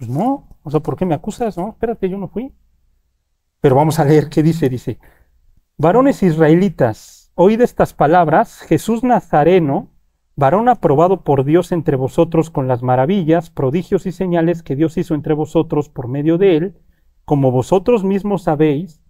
Pues 0.00 0.08
no, 0.08 0.48
o 0.62 0.70
sea, 0.70 0.80
¿por 0.80 0.96
qué 0.96 1.04
me 1.04 1.14
acusas? 1.14 1.58
No, 1.58 1.68
espérate, 1.68 2.08
yo 2.08 2.16
no 2.16 2.26
fui. 2.26 2.54
Pero 3.60 3.76
vamos 3.76 3.98
a 3.98 4.04
leer 4.06 4.30
qué 4.30 4.42
dice, 4.42 4.70
dice, 4.70 4.98
varones 5.76 6.22
israelitas, 6.22 7.30
oíd 7.34 7.60
estas 7.60 7.92
palabras, 7.92 8.60
Jesús 8.60 9.04
Nazareno, 9.04 9.90
varón 10.36 10.70
aprobado 10.70 11.22
por 11.22 11.44
Dios 11.44 11.70
entre 11.70 11.96
vosotros 11.96 12.48
con 12.48 12.66
las 12.66 12.82
maravillas, 12.82 13.50
prodigios 13.50 14.06
y 14.06 14.12
señales 14.12 14.62
que 14.62 14.74
Dios 14.74 14.96
hizo 14.96 15.14
entre 15.14 15.34
vosotros 15.34 15.90
por 15.90 16.08
medio 16.08 16.38
de 16.38 16.56
él, 16.56 16.78
como 17.26 17.50
vosotros 17.50 18.02
mismos 18.02 18.44
sabéis, 18.44 19.02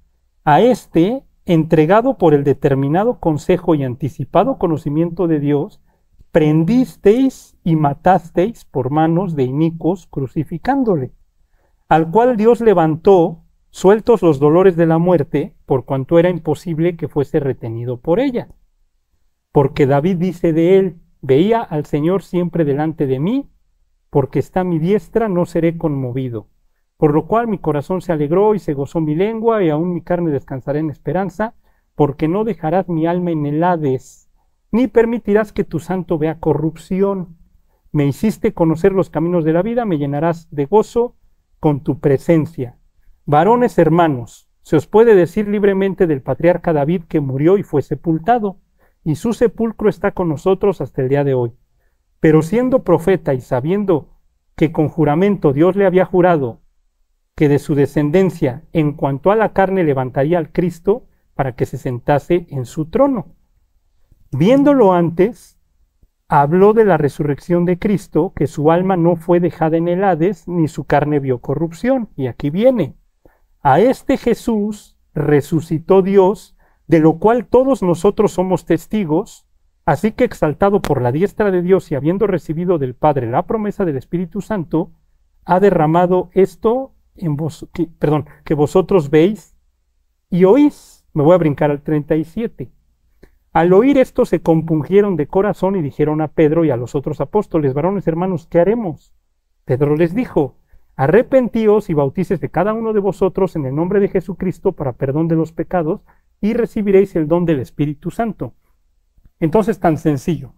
a 0.42 0.60
este, 0.60 1.22
entregado 1.44 2.18
por 2.18 2.34
el 2.34 2.42
determinado 2.42 3.20
consejo 3.20 3.76
y 3.76 3.84
anticipado 3.84 4.58
conocimiento 4.58 5.28
de 5.28 5.38
Dios, 5.38 5.80
prendisteis 6.32 7.56
y 7.64 7.76
matasteis 7.76 8.64
por 8.64 8.90
manos 8.90 9.34
de 9.34 9.44
inicuos 9.44 10.06
crucificándole, 10.06 11.12
al 11.88 12.10
cual 12.10 12.36
Dios 12.36 12.60
levantó, 12.60 13.42
sueltos 13.70 14.22
los 14.22 14.38
dolores 14.38 14.76
de 14.76 14.86
la 14.86 14.98
muerte, 14.98 15.54
por 15.66 15.84
cuanto 15.84 16.18
era 16.18 16.30
imposible 16.30 16.96
que 16.96 17.08
fuese 17.08 17.40
retenido 17.40 18.00
por 18.00 18.20
ella. 18.20 18.48
Porque 19.52 19.86
David 19.86 20.16
dice 20.18 20.52
de 20.52 20.78
él, 20.78 21.00
veía 21.20 21.60
al 21.60 21.84
Señor 21.86 22.22
siempre 22.22 22.64
delante 22.64 23.06
de 23.06 23.18
mí, 23.18 23.50
porque 24.08 24.38
está 24.38 24.62
mi 24.62 24.78
diestra, 24.78 25.28
no 25.28 25.46
seré 25.46 25.76
conmovido. 25.76 26.48
Por 26.96 27.12
lo 27.12 27.26
cual 27.26 27.48
mi 27.48 27.58
corazón 27.58 28.02
se 28.02 28.12
alegró 28.12 28.54
y 28.54 28.60
se 28.60 28.74
gozó 28.74 29.00
mi 29.00 29.16
lengua, 29.16 29.64
y 29.64 29.70
aún 29.70 29.94
mi 29.94 30.02
carne 30.02 30.30
descansará 30.30 30.78
en 30.78 30.90
esperanza, 30.90 31.54
porque 31.96 32.28
no 32.28 32.44
dejarás 32.44 32.88
mi 32.88 33.06
alma 33.06 33.32
en 33.32 33.46
el 33.46 33.64
Hades, 33.64 34.29
ni 34.72 34.86
permitirás 34.86 35.52
que 35.52 35.64
tu 35.64 35.78
santo 35.78 36.18
vea 36.18 36.38
corrupción. 36.38 37.36
Me 37.92 38.06
hiciste 38.06 38.54
conocer 38.54 38.92
los 38.92 39.10
caminos 39.10 39.44
de 39.44 39.52
la 39.52 39.62
vida, 39.62 39.84
me 39.84 39.98
llenarás 39.98 40.48
de 40.50 40.66
gozo 40.66 41.16
con 41.58 41.82
tu 41.82 41.98
presencia. 42.00 42.78
Varones 43.26 43.78
hermanos, 43.78 44.48
se 44.62 44.76
os 44.76 44.86
puede 44.86 45.14
decir 45.14 45.48
libremente 45.48 46.06
del 46.06 46.22
patriarca 46.22 46.72
David 46.72 47.04
que 47.08 47.20
murió 47.20 47.58
y 47.58 47.62
fue 47.62 47.82
sepultado, 47.82 48.58
y 49.02 49.16
su 49.16 49.32
sepulcro 49.32 49.88
está 49.88 50.12
con 50.12 50.28
nosotros 50.28 50.80
hasta 50.80 51.02
el 51.02 51.08
día 51.08 51.24
de 51.24 51.34
hoy. 51.34 51.52
Pero 52.20 52.42
siendo 52.42 52.84
profeta 52.84 53.34
y 53.34 53.40
sabiendo 53.40 54.18
que 54.54 54.72
con 54.72 54.88
juramento 54.88 55.52
Dios 55.52 55.74
le 55.74 55.86
había 55.86 56.04
jurado 56.04 56.60
que 57.34 57.48
de 57.48 57.58
su 57.58 57.74
descendencia 57.74 58.64
en 58.72 58.92
cuanto 58.92 59.30
a 59.30 59.36
la 59.36 59.54
carne 59.54 59.82
levantaría 59.84 60.36
al 60.36 60.52
Cristo 60.52 61.06
para 61.34 61.56
que 61.56 61.64
se 61.64 61.78
sentase 61.78 62.46
en 62.50 62.66
su 62.66 62.90
trono 62.90 63.39
Viéndolo 64.32 64.92
antes, 64.92 65.58
habló 66.28 66.72
de 66.72 66.84
la 66.84 66.96
resurrección 66.96 67.64
de 67.64 67.78
Cristo, 67.78 68.32
que 68.36 68.46
su 68.46 68.70
alma 68.70 68.96
no 68.96 69.16
fue 69.16 69.40
dejada 69.40 69.76
en 69.76 69.88
el 69.88 70.04
Hades, 70.04 70.46
ni 70.46 70.68
su 70.68 70.84
carne 70.84 71.18
vio 71.18 71.40
corrupción. 71.40 72.08
Y 72.16 72.28
aquí 72.28 72.50
viene. 72.50 72.94
A 73.60 73.80
este 73.80 74.16
Jesús 74.16 74.96
resucitó 75.14 76.02
Dios, 76.02 76.56
de 76.86 77.00
lo 77.00 77.18
cual 77.18 77.46
todos 77.46 77.82
nosotros 77.82 78.32
somos 78.32 78.64
testigos, 78.64 79.46
así 79.84 80.12
que 80.12 80.24
exaltado 80.24 80.80
por 80.80 81.02
la 81.02 81.10
diestra 81.10 81.50
de 81.50 81.62
Dios 81.62 81.90
y 81.90 81.96
habiendo 81.96 82.28
recibido 82.28 82.78
del 82.78 82.94
Padre 82.94 83.28
la 83.28 83.46
promesa 83.46 83.84
del 83.84 83.96
Espíritu 83.96 84.40
Santo, 84.40 84.92
ha 85.44 85.58
derramado 85.58 86.30
esto 86.32 86.94
en 87.16 87.36
vos, 87.36 87.68
perdón, 87.98 88.26
que 88.44 88.54
vosotros 88.54 89.10
veis 89.10 89.56
y 90.30 90.44
oís. 90.44 91.04
Me 91.12 91.24
voy 91.24 91.34
a 91.34 91.38
brincar 91.38 91.72
al 91.72 91.82
37. 91.82 92.70
Al 93.52 93.72
oír 93.72 93.98
esto 93.98 94.24
se 94.24 94.40
compungieron 94.40 95.16
de 95.16 95.26
corazón 95.26 95.74
y 95.74 95.82
dijeron 95.82 96.20
a 96.20 96.28
Pedro 96.28 96.64
y 96.64 96.70
a 96.70 96.76
los 96.76 96.94
otros 96.94 97.20
apóstoles, 97.20 97.74
varones 97.74 98.06
hermanos, 98.06 98.46
¿qué 98.48 98.60
haremos? 98.60 99.12
Pedro 99.64 99.96
les 99.96 100.14
dijo, 100.14 100.56
arrepentíos 100.94 101.90
y 101.90 101.94
bautices 101.94 102.40
de 102.40 102.48
cada 102.48 102.74
uno 102.74 102.92
de 102.92 103.00
vosotros 103.00 103.56
en 103.56 103.66
el 103.66 103.74
nombre 103.74 103.98
de 103.98 104.08
Jesucristo 104.08 104.72
para 104.72 104.92
perdón 104.92 105.26
de 105.26 105.34
los 105.34 105.50
pecados 105.52 106.02
y 106.40 106.52
recibiréis 106.54 107.16
el 107.16 107.26
don 107.26 107.44
del 107.44 107.58
Espíritu 107.58 108.12
Santo. 108.12 108.54
Entonces, 109.40 109.80
tan 109.80 109.96
sencillo, 109.98 110.52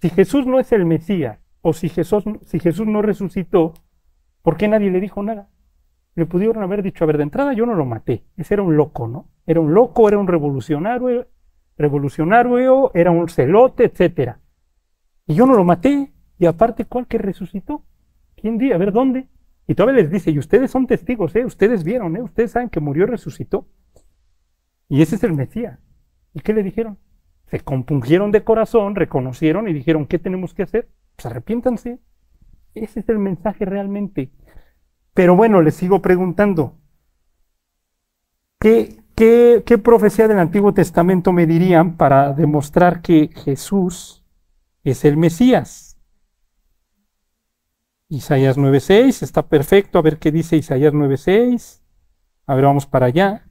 si 0.00 0.10
Jesús 0.10 0.44
no 0.44 0.58
es 0.58 0.72
el 0.72 0.84
Mesías 0.84 1.38
o 1.60 1.72
si 1.72 1.88
Jesús, 1.88 2.24
si 2.44 2.58
Jesús 2.58 2.88
no 2.88 3.02
resucitó, 3.02 3.74
¿por 4.42 4.56
qué 4.56 4.66
nadie 4.66 4.90
le 4.90 4.98
dijo 4.98 5.22
nada? 5.22 5.48
Le 6.16 6.26
pudieron 6.26 6.64
haber 6.64 6.82
dicho, 6.82 7.04
a 7.04 7.06
ver, 7.06 7.18
de 7.18 7.22
entrada 7.22 7.52
yo 7.52 7.66
no 7.66 7.74
lo 7.74 7.84
maté, 7.84 8.24
ese 8.36 8.54
era 8.54 8.64
un 8.64 8.76
loco, 8.76 9.06
¿no? 9.06 9.28
Era 9.46 9.60
un 9.60 9.74
loco, 9.74 10.08
era 10.08 10.18
un 10.18 10.26
revolucionario, 10.26 11.28
revolucionario, 11.76 12.90
era 12.94 13.10
un 13.10 13.28
celote, 13.28 13.84
etcétera. 13.84 14.40
Y 15.26 15.34
yo 15.34 15.46
no 15.46 15.54
lo 15.54 15.64
maté, 15.64 16.12
y 16.38 16.46
aparte, 16.46 16.84
¿cuál 16.84 17.06
que 17.06 17.18
resucitó? 17.18 17.84
¿Quién 18.36 18.58
di? 18.58 18.72
A 18.72 18.78
ver, 18.78 18.92
¿dónde? 18.92 19.28
Y 19.66 19.74
todavía 19.74 20.02
les 20.02 20.10
dice, 20.10 20.30
y 20.30 20.38
ustedes 20.38 20.70
son 20.70 20.86
testigos, 20.86 21.34
¿eh? 21.36 21.44
ustedes 21.44 21.84
vieron, 21.84 22.16
¿eh? 22.16 22.22
ustedes 22.22 22.50
saben 22.50 22.68
que 22.68 22.80
murió 22.80 23.04
y 23.04 23.06
resucitó. 23.06 23.68
Y 24.88 25.02
ese 25.02 25.16
es 25.16 25.24
el 25.24 25.32
Mesías. 25.32 25.78
¿Y 26.34 26.40
qué 26.40 26.52
le 26.52 26.62
dijeron? 26.62 26.98
Se 27.46 27.60
compungieron 27.60 28.32
de 28.32 28.44
corazón, 28.44 28.94
reconocieron 28.94 29.68
y 29.68 29.72
dijeron, 29.72 30.06
¿qué 30.06 30.18
tenemos 30.18 30.54
que 30.54 30.64
hacer? 30.64 30.88
Pues 31.16 31.26
arrepiéntanse. 31.26 32.00
Ese 32.74 33.00
es 33.00 33.08
el 33.08 33.18
mensaje 33.18 33.64
realmente. 33.64 34.32
Pero 35.14 35.36
bueno, 35.36 35.60
les 35.60 35.74
sigo 35.74 36.02
preguntando, 36.02 36.78
¿qué, 38.58 39.01
qué, 39.64 39.78
profecía 39.78 40.28
del 40.28 40.38
Antiguo 40.38 40.74
Testamento 40.74 41.32
me 41.32 41.46
dirían 41.46 41.96
para 41.96 42.32
demostrar 42.32 43.02
que 43.02 43.30
Jesús 43.44 44.24
es 44.84 45.04
el 45.04 45.16
Mesías? 45.16 45.96
Isaías 48.08 48.58
9.6, 48.58 49.22
está 49.22 49.46
perfecto, 49.48 49.98
a 49.98 50.02
ver 50.02 50.18
qué 50.18 50.30
dice 50.32 50.56
Isaías 50.56 50.92
9.6. 50.92 51.80
A 52.46 52.54
ver, 52.54 52.64
vamos 52.64 52.86
para 52.86 53.06
allá. 53.06 53.48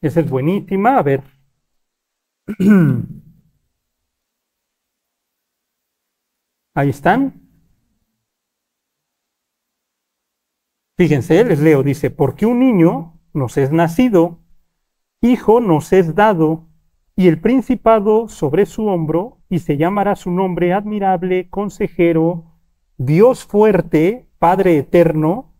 Esa 0.00 0.20
es 0.20 0.30
buenísima, 0.30 0.98
a 0.98 1.02
ver. 1.02 1.22
Ahí 6.74 6.90
están. 6.90 7.43
Fíjense, 10.96 11.44
les 11.44 11.60
leo, 11.60 11.82
dice, 11.82 12.10
porque 12.10 12.46
un 12.46 12.60
niño 12.60 13.20
nos 13.32 13.56
es 13.56 13.72
nacido, 13.72 14.38
hijo 15.20 15.60
nos 15.60 15.92
es 15.92 16.14
dado, 16.14 16.68
y 17.16 17.26
el 17.26 17.40
principado 17.40 18.28
sobre 18.28 18.64
su 18.64 18.86
hombro, 18.86 19.38
y 19.48 19.58
se 19.58 19.76
llamará 19.76 20.14
su 20.14 20.30
nombre 20.30 20.72
admirable, 20.72 21.48
consejero, 21.50 22.54
Dios 22.96 23.44
fuerte, 23.44 24.28
Padre 24.38 24.78
eterno, 24.78 25.52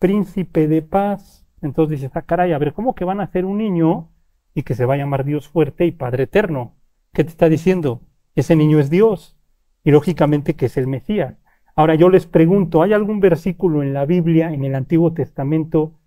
príncipe 0.00 0.66
de 0.66 0.82
paz. 0.82 1.46
Entonces 1.62 2.00
dice, 2.00 2.12
ah, 2.14 2.22
caray, 2.22 2.52
a 2.52 2.58
ver, 2.58 2.72
¿cómo 2.72 2.96
que 2.96 3.04
van 3.04 3.20
a 3.20 3.30
ser 3.30 3.44
un 3.44 3.58
niño 3.58 4.10
y 4.54 4.64
que 4.64 4.74
se 4.74 4.86
va 4.86 4.94
a 4.94 4.96
llamar 4.96 5.24
Dios 5.24 5.48
fuerte 5.48 5.86
y 5.86 5.92
Padre 5.92 6.24
eterno? 6.24 6.74
¿Qué 7.12 7.22
te 7.22 7.30
está 7.30 7.48
diciendo? 7.48 8.02
Ese 8.34 8.56
niño 8.56 8.80
es 8.80 8.90
Dios 8.90 9.38
y 9.84 9.92
lógicamente 9.92 10.54
que 10.54 10.66
es 10.66 10.76
el 10.76 10.88
Mesías. 10.88 11.36
Ahora 11.80 11.94
yo 11.94 12.10
les 12.10 12.26
pregunto, 12.26 12.82
¿hay 12.82 12.92
algún 12.92 13.20
versículo 13.20 13.82
en 13.82 13.94
la 13.94 14.04
Biblia, 14.04 14.52
en 14.52 14.66
el 14.66 14.74
Antiguo 14.74 15.14
Testamento, 15.14 15.98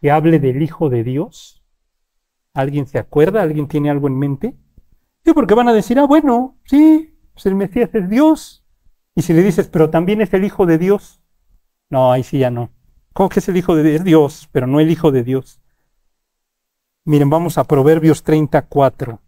que 0.00 0.10
hable 0.10 0.40
del 0.40 0.62
Hijo 0.62 0.88
de 0.88 1.04
Dios? 1.04 1.62
¿Alguien 2.54 2.88
se 2.88 2.98
acuerda? 2.98 3.40
¿Alguien 3.40 3.68
tiene 3.68 3.88
algo 3.88 4.08
en 4.08 4.18
mente? 4.18 4.56
Sí, 5.24 5.32
porque 5.32 5.54
van 5.54 5.68
a 5.68 5.72
decir, 5.72 6.00
ah, 6.00 6.06
bueno, 6.06 6.58
sí, 6.64 7.16
pues 7.32 7.46
el 7.46 7.54
Mesías 7.54 7.94
es 7.94 8.10
Dios. 8.10 8.66
Y 9.14 9.22
si 9.22 9.32
le 9.32 9.44
dices, 9.44 9.68
pero 9.68 9.90
también 9.90 10.22
es 10.22 10.34
el 10.34 10.42
Hijo 10.42 10.66
de 10.66 10.76
Dios, 10.76 11.22
no, 11.88 12.10
ahí 12.10 12.24
sí 12.24 12.40
ya 12.40 12.50
no. 12.50 12.70
¿Cómo 13.12 13.28
que 13.28 13.38
es 13.38 13.48
el 13.48 13.58
Hijo 13.58 13.76
de 13.76 13.84
Dios? 13.84 13.94
Es 13.94 14.04
Dios, 14.04 14.48
pero 14.50 14.66
no 14.66 14.80
el 14.80 14.90
Hijo 14.90 15.12
de 15.12 15.22
Dios. 15.22 15.60
Miren, 17.04 17.30
vamos 17.30 17.58
a 17.58 17.62
Proverbios 17.62 18.24
34. 18.24 19.20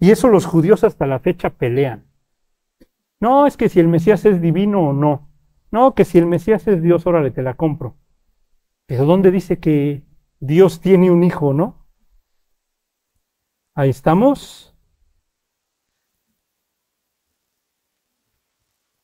Y 0.00 0.10
eso 0.10 0.28
los 0.28 0.46
judíos 0.46 0.84
hasta 0.84 1.06
la 1.06 1.18
fecha 1.18 1.50
pelean. 1.50 2.10
No, 3.22 3.46
es 3.46 3.56
que 3.56 3.68
si 3.68 3.78
el 3.78 3.86
Mesías 3.86 4.24
es 4.24 4.42
divino 4.42 4.88
o 4.88 4.92
no. 4.92 5.30
No, 5.70 5.94
que 5.94 6.04
si 6.04 6.18
el 6.18 6.26
Mesías 6.26 6.66
es 6.66 6.82
Dios, 6.82 7.06
órale, 7.06 7.30
te 7.30 7.40
la 7.40 7.54
compro. 7.54 7.96
Pero 8.86 9.04
¿dónde 9.04 9.30
dice 9.30 9.60
que 9.60 10.02
Dios 10.40 10.80
tiene 10.80 11.08
un 11.08 11.22
hijo, 11.22 11.52
no? 11.54 11.86
Ahí 13.76 13.90
estamos. 13.90 14.74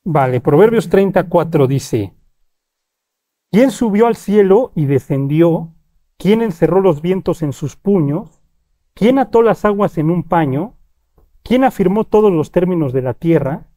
Vale, 0.02 0.40
Proverbios 0.40 0.88
34 0.88 1.68
dice, 1.68 2.12
¿quién 3.52 3.70
subió 3.70 4.08
al 4.08 4.16
cielo 4.16 4.72
y 4.74 4.86
descendió? 4.86 5.76
¿Quién 6.16 6.42
encerró 6.42 6.80
los 6.80 7.02
vientos 7.02 7.42
en 7.42 7.52
sus 7.52 7.76
puños? 7.76 8.42
¿Quién 8.94 9.20
ató 9.20 9.42
las 9.42 9.64
aguas 9.64 9.96
en 9.96 10.10
un 10.10 10.24
paño? 10.24 10.74
¿Quién 11.44 11.62
afirmó 11.62 12.02
todos 12.02 12.32
los 12.32 12.50
términos 12.50 12.92
de 12.92 13.02
la 13.02 13.14
tierra? 13.14 13.68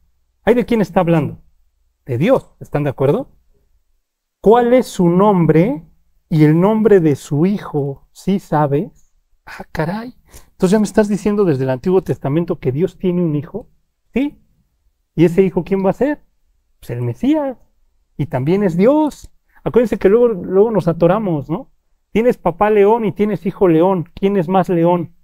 ¿Hay 0.44 0.54
de 0.54 0.66
quién 0.66 0.80
está 0.80 1.00
hablando? 1.00 1.40
De 2.04 2.18
Dios, 2.18 2.56
¿están 2.58 2.82
de 2.82 2.90
acuerdo? 2.90 3.28
¿Cuál 4.40 4.72
es 4.72 4.88
su 4.88 5.08
nombre 5.08 5.84
y 6.28 6.42
el 6.42 6.60
nombre 6.60 6.98
de 6.98 7.14
su 7.14 7.46
hijo? 7.46 8.08
¿Sí 8.10 8.40
sabes? 8.40 9.14
Ah, 9.46 9.64
caray. 9.70 10.16
Entonces 10.50 10.72
ya 10.72 10.78
me 10.80 10.84
estás 10.84 11.06
diciendo 11.06 11.44
desde 11.44 11.62
el 11.62 11.70
Antiguo 11.70 12.02
Testamento 12.02 12.58
que 12.58 12.72
Dios 12.72 12.98
tiene 12.98 13.22
un 13.22 13.36
hijo. 13.36 13.68
¿Sí? 14.12 14.42
¿Y 15.14 15.26
ese 15.26 15.42
hijo 15.42 15.62
quién 15.62 15.86
va 15.86 15.90
a 15.90 15.94
ser? 15.94 16.24
Pues 16.80 16.90
el 16.90 17.02
Mesías. 17.02 17.56
Y 18.16 18.26
también 18.26 18.64
es 18.64 18.76
Dios. 18.76 19.30
Acuérdense 19.62 19.98
que 19.98 20.08
luego, 20.08 20.26
luego 20.28 20.72
nos 20.72 20.88
atoramos, 20.88 21.50
¿no? 21.50 21.70
Tienes 22.10 22.36
papá 22.36 22.68
león 22.70 23.04
y 23.04 23.12
tienes 23.12 23.46
hijo 23.46 23.68
león. 23.68 24.10
¿Quién 24.14 24.36
es 24.36 24.48
más 24.48 24.68
león? 24.68 25.14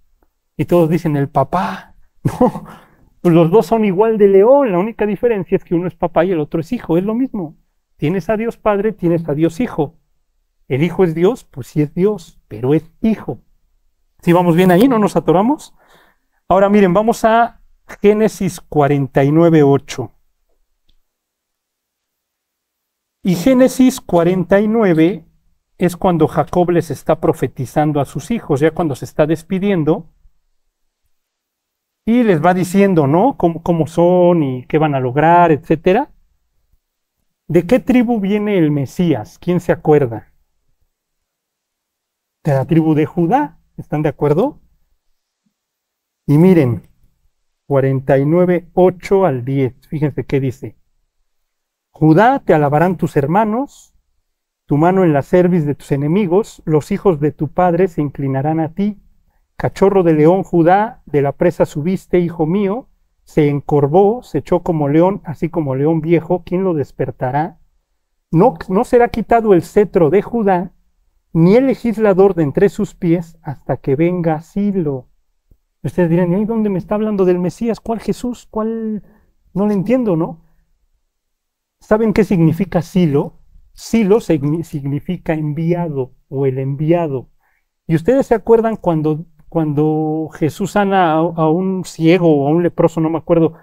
Y 0.56 0.66
todos 0.66 0.88
dicen 0.88 1.16
el 1.16 1.28
papá. 1.28 1.96
No, 2.40 2.64
pues 3.20 3.34
los 3.34 3.50
dos 3.50 3.66
son 3.66 3.84
igual 3.84 4.18
de 4.18 4.28
león, 4.28 4.72
la 4.72 4.78
única 4.78 5.06
diferencia 5.06 5.56
es 5.56 5.64
que 5.64 5.74
uno 5.74 5.88
es 5.88 5.94
papá 5.94 6.24
y 6.24 6.32
el 6.32 6.40
otro 6.40 6.60
es 6.60 6.72
hijo, 6.72 6.96
es 6.98 7.04
lo 7.04 7.14
mismo. 7.14 7.56
Tienes 7.98 8.30
a 8.30 8.36
Dios 8.36 8.56
Padre, 8.56 8.92
tienes 8.92 9.28
a 9.28 9.34
Dios 9.34 9.58
Hijo. 9.58 9.96
El 10.68 10.84
Hijo 10.84 11.02
es 11.02 11.14
Dios, 11.16 11.44
pues 11.44 11.66
sí 11.66 11.82
es 11.82 11.92
Dios, 11.94 12.40
pero 12.46 12.74
es 12.74 12.88
Hijo. 13.02 13.40
Si 14.20 14.32
vamos 14.32 14.54
bien 14.54 14.70
ahí, 14.70 14.86
no 14.86 15.00
nos 15.00 15.16
atoramos. 15.16 15.74
Ahora 16.46 16.68
miren, 16.68 16.94
vamos 16.94 17.24
a 17.24 17.60
Génesis 18.00 18.60
49, 18.60 19.62
8. 19.64 20.12
Y 23.24 23.34
Génesis 23.34 24.00
49 24.00 25.24
es 25.76 25.96
cuando 25.96 26.28
Jacob 26.28 26.70
les 26.70 26.90
está 26.90 27.20
profetizando 27.20 28.00
a 28.00 28.04
sus 28.04 28.30
hijos, 28.30 28.60
ya 28.60 28.70
cuando 28.70 28.94
se 28.94 29.04
está 29.04 29.26
despidiendo, 29.26 30.06
y 32.08 32.22
les 32.22 32.42
va 32.42 32.54
diciendo, 32.54 33.06
¿no? 33.06 33.36
Cómo, 33.36 33.86
son 33.86 34.42
y 34.42 34.64
qué 34.64 34.78
van 34.78 34.94
a 34.94 35.00
lograr, 35.00 35.52
etcétera. 35.52 36.10
¿De 37.48 37.66
qué 37.66 37.80
tribu 37.80 38.18
viene 38.18 38.56
el 38.56 38.70
Mesías? 38.70 39.38
¿Quién 39.38 39.60
se 39.60 39.72
acuerda? 39.72 40.32
De 42.44 42.54
la 42.54 42.64
tribu 42.64 42.94
de 42.94 43.04
Judá, 43.04 43.60
¿están 43.76 44.00
de 44.00 44.08
acuerdo? 44.08 44.58
Y 46.26 46.38
miren, 46.38 46.88
49, 47.66 48.70
8 48.72 49.26
al 49.26 49.44
10, 49.44 49.88
fíjense 49.88 50.24
qué 50.24 50.40
dice. 50.40 50.78
Judá 51.90 52.38
te 52.38 52.54
alabarán 52.54 52.96
tus 52.96 53.18
hermanos, 53.18 53.92
tu 54.64 54.78
mano 54.78 55.04
en 55.04 55.12
la 55.12 55.20
cerviz 55.20 55.66
de 55.66 55.74
tus 55.74 55.92
enemigos, 55.92 56.62
los 56.64 56.90
hijos 56.90 57.20
de 57.20 57.32
tu 57.32 57.48
padre 57.48 57.86
se 57.86 58.00
inclinarán 58.00 58.60
a 58.60 58.72
ti 58.72 58.98
Cachorro 59.58 60.04
de 60.04 60.12
león 60.12 60.44
Judá, 60.44 61.02
de 61.04 61.20
la 61.20 61.32
presa 61.32 61.66
subiste, 61.66 62.20
hijo 62.20 62.46
mío, 62.46 62.86
se 63.24 63.48
encorvó, 63.48 64.22
se 64.22 64.38
echó 64.38 64.62
como 64.62 64.88
león, 64.88 65.20
así 65.24 65.48
como 65.48 65.74
león 65.74 66.00
viejo, 66.00 66.44
¿quién 66.46 66.62
lo 66.62 66.74
despertará? 66.74 67.58
No, 68.30 68.54
no 68.68 68.84
será 68.84 69.08
quitado 69.08 69.54
el 69.54 69.62
cetro 69.62 70.10
de 70.10 70.22
Judá, 70.22 70.74
ni 71.32 71.56
el 71.56 71.66
legislador 71.66 72.36
de 72.36 72.44
entre 72.44 72.68
sus 72.68 72.94
pies, 72.94 73.36
hasta 73.42 73.78
que 73.78 73.96
venga 73.96 74.40
Silo. 74.42 75.08
Ustedes 75.82 76.08
dirán, 76.08 76.38
¿y 76.38 76.44
dónde 76.44 76.70
me 76.70 76.78
está 76.78 76.94
hablando 76.94 77.24
del 77.24 77.40
Mesías? 77.40 77.80
¿Cuál 77.80 77.98
Jesús? 77.98 78.46
¿Cuál? 78.48 79.02
No 79.54 79.66
lo 79.66 79.72
entiendo, 79.72 80.14
¿no? 80.14 80.44
¿Saben 81.80 82.12
qué 82.12 82.22
significa 82.22 82.80
Silo? 82.80 83.40
Silo 83.72 84.20
significa 84.20 85.34
enviado 85.34 86.14
o 86.28 86.46
el 86.46 86.60
enviado. 86.60 87.28
Y 87.88 87.96
ustedes 87.96 88.28
se 88.28 88.36
acuerdan 88.36 88.76
cuando 88.76 89.26
cuando 89.48 90.28
Jesús 90.34 90.72
sana 90.72 91.12
a, 91.12 91.50
un 91.50 91.84
ciego 91.84 92.34
o 92.34 92.48
a 92.48 92.50
un 92.50 92.62
leproso, 92.62 93.00
no 93.00 93.10
me 93.10 93.18
acuerdo, 93.18 93.54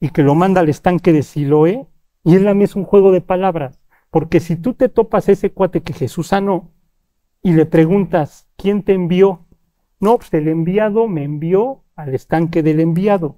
y 0.00 0.10
que 0.10 0.22
lo 0.22 0.34
manda 0.34 0.60
al 0.60 0.68
estanque 0.68 1.12
de 1.12 1.22
Siloé, 1.22 1.86
y 2.24 2.34
él 2.34 2.44
también 2.44 2.64
es 2.64 2.76
un 2.76 2.84
juego 2.84 3.12
de 3.12 3.20
palabras, 3.20 3.80
porque 4.10 4.40
si 4.40 4.56
tú 4.56 4.74
te 4.74 4.88
topas 4.88 5.28
ese 5.28 5.50
cuate 5.50 5.82
que 5.82 5.92
Jesús 5.92 6.28
sanó 6.28 6.70
y 7.42 7.52
le 7.52 7.66
preguntas, 7.66 8.48
¿quién 8.56 8.82
te 8.82 8.94
envió? 8.94 9.46
No, 10.00 10.16
pues 10.18 10.32
el 10.34 10.48
enviado 10.48 11.08
me 11.08 11.24
envió 11.24 11.84
al 11.96 12.14
estanque 12.14 12.62
del 12.62 12.80
enviado. 12.80 13.36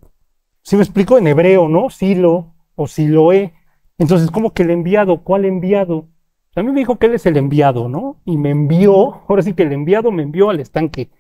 Si 0.63 0.77
me 0.77 0.83
explico 0.83 1.19
en 1.19 1.27
hebreo, 1.27 1.69
¿no? 1.69 1.91
Silo 1.91 2.55
o 2.75 2.87
Siloé. 2.87 3.55
Entonces, 3.99 4.31
¿cómo 4.31 4.53
que 4.53 4.63
el 4.63 4.71
enviado? 4.71 5.23
¿Cuál 5.23 5.47
enviado? 5.47 6.09
Mí 6.57 6.73
me 6.73 6.81
dijo 6.81 6.99
que 6.99 7.07
él 7.07 7.15
es 7.15 7.27
el 7.27 7.37
enviado, 7.37 7.89
¿no? 7.89 8.21
Y 8.25 8.37
me 8.37 8.51
envió, 8.51 9.23
ahora 9.29 9.43
sí 9.43 9.55
que 9.55 9.63
el 9.63 9.73
enviado 9.73 10.11
me 10.11 10.23
envió 10.23 10.51
al 10.51 10.61
estanque. 10.61 11.11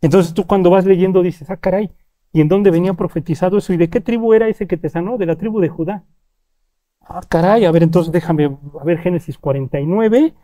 Entonces 0.00 0.34
tú 0.34 0.46
cuando 0.46 0.70
vas 0.70 0.84
leyendo 0.84 1.22
dices, 1.22 1.50
ah, 1.50 1.56
caray, 1.56 1.90
¿y 2.32 2.40
en 2.40 2.48
dónde 2.48 2.70
venía 2.70 2.94
profetizado 2.94 3.58
eso? 3.58 3.72
¿Y 3.72 3.76
de 3.76 3.88
qué 3.88 4.00
tribu 4.00 4.34
era 4.34 4.48
ese 4.48 4.66
que 4.66 4.76
te 4.76 4.88
sanó? 4.88 5.18
De 5.18 5.26
la 5.26 5.36
tribu 5.36 5.60
de 5.60 5.68
Judá. 5.68 6.04
Ah, 7.00 7.20
caray, 7.28 7.64
a 7.64 7.70
ver, 7.70 7.82
entonces 7.82 8.12
déjame, 8.12 8.44
a 8.80 8.84
ver, 8.84 8.98
Génesis 8.98 9.38
49, 9.38 10.34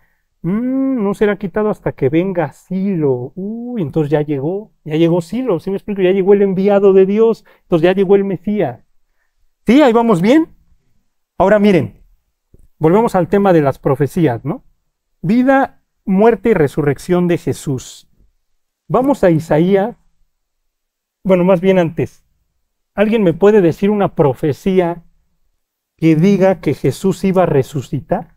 Mm, 0.43 1.05
no 1.05 1.15
será 1.15 1.37
quitado 1.39 1.71
hasta 1.71 1.93
que 1.93 2.09
venga 2.09 2.53
Silo. 2.53 3.33
Uy, 3.37 3.81
entonces 3.81 4.11
ya 4.11 4.23
llegó, 4.23 4.73
ya 4.85 4.97
llegó 4.97 5.21
Silo, 5.21 5.61
¿sí 5.61 5.71
me 5.71 5.77
explico? 5.77 6.03
Ya 6.03 6.11
llegó 6.11 6.35
el 6.35 6.43
enviado 6.43 6.93
de 6.93 7.07
Dios, 7.07 7.45
entonces 7.63 7.85
ya 7.85 7.95
llegó 7.95 8.17
el 8.17 8.25
Mesías. 8.25 8.81
¿Sí? 9.67 9.81
Ahí 9.83 9.93
vamos 9.93 10.21
bien. 10.21 10.49
Ahora 11.39 11.59
miren, 11.61 12.03
volvemos 12.79 13.15
al 13.15 13.29
tema 13.29 13.53
de 13.53 13.63
las 13.63 13.79
profecías, 13.79 14.45
¿no? 14.45 14.65
Vida, 15.23 15.83
muerte 16.05 16.51
y 16.51 16.55
resurrección 16.55 17.29
de 17.29 17.39
Jesús. 17.39 18.09
Vamos 18.89 19.25
a 19.25 19.31
Isaías. 19.31 19.97
Bueno, 21.25 21.45
más 21.45 21.61
bien 21.61 21.79
antes. 21.79 22.25
¿Alguien 22.95 23.23
me 23.23 23.33
puede 23.33 23.61
decir 23.61 23.91
una 23.91 24.15
profecía 24.15 25.05
que 25.97 26.17
diga 26.17 26.61
que 26.61 26.75
Jesús 26.75 27.25
iba 27.25 27.45
a 27.45 27.47
resucitar? 27.47 28.37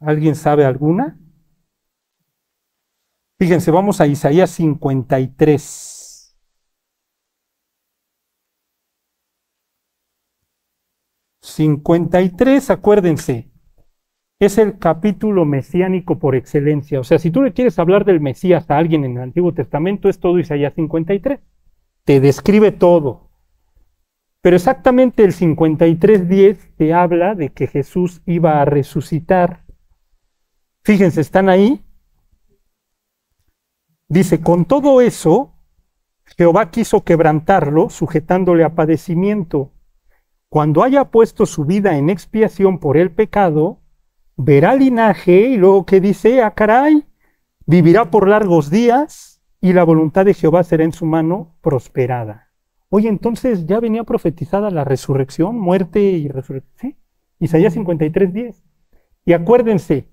¿Alguien 0.00 0.36
sabe 0.36 0.64
alguna? 0.64 1.18
Fíjense, 3.38 3.70
vamos 3.70 4.00
a 4.00 4.06
Isaías 4.06 4.50
53. 4.50 5.96
...53, 11.40 12.70
acuérdense... 12.70 13.47
...es 14.40 14.56
el 14.58 14.78
capítulo 14.78 15.44
mesiánico 15.44 16.18
por 16.18 16.36
excelencia... 16.36 17.00
...o 17.00 17.04
sea, 17.04 17.18
si 17.18 17.30
tú 17.30 17.42
le 17.42 17.52
quieres 17.52 17.78
hablar 17.78 18.04
del 18.04 18.20
Mesías 18.20 18.70
a 18.70 18.78
alguien 18.78 19.04
en 19.04 19.16
el 19.16 19.22
Antiguo 19.22 19.52
Testamento... 19.52 20.08
...es 20.08 20.20
todo 20.20 20.38
Isaías 20.38 20.74
53... 20.74 21.40
...te 22.04 22.20
describe 22.20 22.70
todo... 22.70 23.30
...pero 24.40 24.54
exactamente 24.54 25.24
el 25.24 25.32
53.10... 25.32 26.56
...te 26.76 26.94
habla 26.94 27.34
de 27.34 27.50
que 27.50 27.66
Jesús 27.66 28.22
iba 28.26 28.60
a 28.60 28.64
resucitar... 28.64 29.64
Fíjense, 30.84 31.20
están 31.20 31.48
ahí. 31.48 31.84
Dice, 34.08 34.40
con 34.40 34.64
todo 34.64 35.02
eso, 35.02 35.54
Jehová 36.36 36.70
quiso 36.70 37.04
quebrantarlo, 37.04 37.90
sujetándole 37.90 38.64
a 38.64 38.74
padecimiento. 38.74 39.72
Cuando 40.48 40.82
haya 40.82 41.10
puesto 41.10 41.44
su 41.44 41.66
vida 41.66 41.98
en 41.98 42.08
expiación 42.08 42.78
por 42.78 42.96
el 42.96 43.10
pecado, 43.10 43.77
verá 44.38 44.74
linaje 44.74 45.48
y 45.48 45.58
luego 45.58 45.84
que 45.84 46.00
dice, 46.00 46.42
ah, 46.42 46.52
caray, 46.52 47.04
vivirá 47.66 48.10
por 48.10 48.26
largos 48.26 48.70
días 48.70 49.42
y 49.60 49.74
la 49.74 49.84
voluntad 49.84 50.24
de 50.24 50.32
Jehová 50.32 50.64
será 50.64 50.84
en 50.84 50.92
su 50.92 51.04
mano 51.04 51.56
prosperada. 51.60 52.50
Oye, 52.88 53.10
entonces 53.10 53.66
ya 53.66 53.80
venía 53.80 54.04
profetizada 54.04 54.70
la 54.70 54.84
resurrección, 54.84 55.58
muerte 55.58 56.00
y 56.00 56.28
resurrección. 56.28 56.72
¿Sí? 56.80 56.96
Isaías 57.38 57.74
53, 57.74 58.32
10. 58.32 58.64
Y 59.26 59.34
acuérdense, 59.34 60.08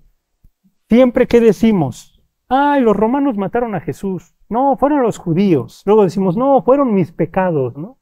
Siempre 0.88 1.26
que 1.26 1.40
decimos, 1.40 2.22
ay, 2.48 2.80
los 2.80 2.96
romanos 2.96 3.36
mataron 3.36 3.74
a 3.74 3.80
Jesús. 3.80 4.36
No, 4.48 4.76
fueron 4.76 5.02
los 5.02 5.18
judíos. 5.18 5.82
Luego 5.84 6.04
decimos, 6.04 6.36
no, 6.36 6.62
fueron 6.62 6.94
mis 6.94 7.10
pecados, 7.10 7.76
¿no? 7.76 7.98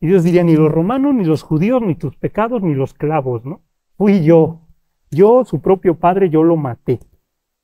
Y 0.00 0.06
Dios 0.06 0.24
diría, 0.24 0.42
ni 0.42 0.56
los 0.56 0.72
romanos, 0.72 1.14
ni 1.14 1.24
los 1.24 1.42
judíos, 1.42 1.82
ni 1.82 1.94
tus 1.94 2.16
pecados, 2.16 2.62
ni 2.62 2.74
los 2.74 2.94
clavos, 2.94 3.44
¿no? 3.44 3.60
Fui 3.98 4.24
yo. 4.24 4.63
Yo, 5.14 5.44
su 5.44 5.60
propio 5.60 5.98
padre, 5.98 6.30
yo 6.30 6.42
lo 6.42 6.56
maté. 6.56 7.00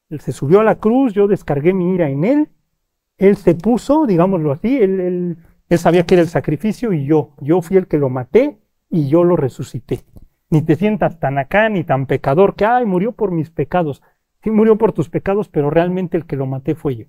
Él 0.09 0.21
se 0.21 0.33
subió 0.33 0.61
a 0.61 0.65
la 0.65 0.77
cruz, 0.79 1.13
yo 1.13 1.29
descargué 1.29 1.73
mi 1.73 1.95
ira 1.95 2.11
en 2.11 2.25
él. 2.25 2.49
Él 3.19 3.37
se 3.37 3.55
puso, 3.55 4.07
digámoslo 4.07 4.53
así, 4.53 4.77
él, 4.77 5.01
él, 5.01 5.37
él 5.69 5.79
sabía 5.79 6.05
que 6.05 6.15
era 6.15 6.23
el 6.23 6.29
sacrificio 6.29 6.93
y 6.93 7.05
yo, 7.05 7.35
yo 7.41 7.63
fui 7.63 7.77
el 7.77 7.87
que 7.87 7.99
lo 7.99 8.09
maté 8.09 8.59
y 8.89 9.09
yo 9.09 9.25
lo 9.25 9.37
resucité. 9.37 10.01
Ni 10.51 10.63
te 10.63 10.75
sientas 10.75 11.21
tan 11.21 11.39
acá, 11.39 11.69
ni 11.69 11.85
tan 11.85 12.07
pecador, 12.07 12.57
que, 12.57 12.65
ay, 12.65 12.85
murió 12.87 13.13
por 13.13 13.31
mis 13.31 13.51
pecados. 13.51 14.03
Sí 14.43 14.51
murió 14.51 14.77
por 14.77 14.93
tus 14.93 15.09
pecados, 15.09 15.49
pero 15.49 15.71
realmente 15.71 16.17
el 16.17 16.27
que 16.27 16.37
lo 16.37 16.47
maté 16.47 16.75
fue 16.75 16.97
yo. 16.97 17.07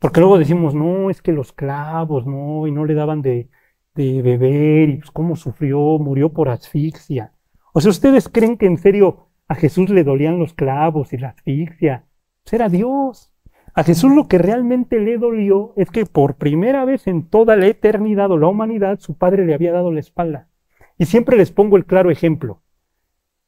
Porque 0.00 0.20
luego 0.20 0.38
decimos, 0.38 0.74
no, 0.74 1.08
es 1.08 1.22
que 1.22 1.32
los 1.32 1.52
clavos, 1.52 2.26
no, 2.26 2.66
y 2.66 2.72
no 2.72 2.84
le 2.84 2.94
daban 2.94 3.22
de, 3.22 3.48
de 3.94 4.22
beber, 4.22 4.88
y 4.88 4.96
pues 4.96 5.10
cómo 5.12 5.36
sufrió, 5.36 5.78
murió 5.98 6.32
por 6.32 6.48
asfixia. 6.48 7.32
O 7.72 7.80
sea, 7.80 7.90
¿ustedes 7.90 8.28
creen 8.28 8.56
que 8.56 8.66
en 8.66 8.78
serio 8.78 9.28
a 9.48 9.54
Jesús 9.54 9.90
le 9.90 10.04
dolían 10.04 10.38
los 10.38 10.54
clavos 10.54 11.12
y 11.12 11.18
la 11.18 11.30
asfixia? 11.30 12.06
Pues 12.42 12.54
era 12.54 12.68
Dios. 12.68 13.32
A 13.74 13.82
Jesús 13.82 14.14
lo 14.14 14.28
que 14.28 14.38
realmente 14.38 15.00
le 15.00 15.18
dolió 15.18 15.72
es 15.76 15.90
que 15.90 16.06
por 16.06 16.36
primera 16.36 16.84
vez 16.84 17.06
en 17.06 17.28
toda 17.28 17.56
la 17.56 17.66
eternidad 17.66 18.30
o 18.30 18.38
la 18.38 18.46
humanidad 18.46 19.00
su 19.00 19.16
padre 19.16 19.44
le 19.44 19.54
había 19.54 19.72
dado 19.72 19.90
la 19.90 20.00
espalda. 20.00 20.48
Y 20.96 21.06
siempre 21.06 21.36
les 21.36 21.50
pongo 21.50 21.76
el 21.76 21.84
claro 21.84 22.10
ejemplo. 22.10 22.62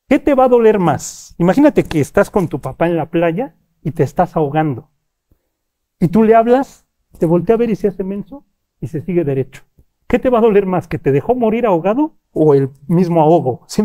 ¿Qué 0.09 0.19
te 0.19 0.35
va 0.35 0.45
a 0.45 0.49
doler 0.49 0.79
más? 0.79 1.35
Imagínate 1.39 1.85
que 1.85 2.01
estás 2.01 2.31
con 2.31 2.49
tu 2.49 2.61
papá 2.61 2.87
en 2.87 2.97
la 2.97 3.11
playa 3.11 3.57
y 3.83 3.93
te 3.93 4.03
estás 4.03 4.37
ahogando. 4.37 4.91
Y 6.01 6.09
tú 6.09 6.25
le 6.25 6.35
hablas, 6.35 6.87
te 7.19 7.27
voltea 7.27 7.55
a 7.55 7.59
ver 7.59 7.71
y 7.71 7.77
se 7.77 7.89
hace 7.89 8.05
menso 8.05 8.45
y 8.81 8.89
se 8.89 9.01
sigue 9.01 9.25
derecho. 9.25 9.63
¿Qué 10.09 10.19
te 10.19 10.31
va 10.31 10.39
a 10.39 10.43
doler 10.43 10.67
más? 10.67 10.89
¿Que 10.89 10.99
te 10.99 11.13
dejó 11.13 11.35
morir 11.35 11.67
ahogado 11.67 12.17
o 12.33 12.55
el 12.55 12.71
mismo 12.87 13.21
ahogo? 13.21 13.65
¿Sí, 13.69 13.83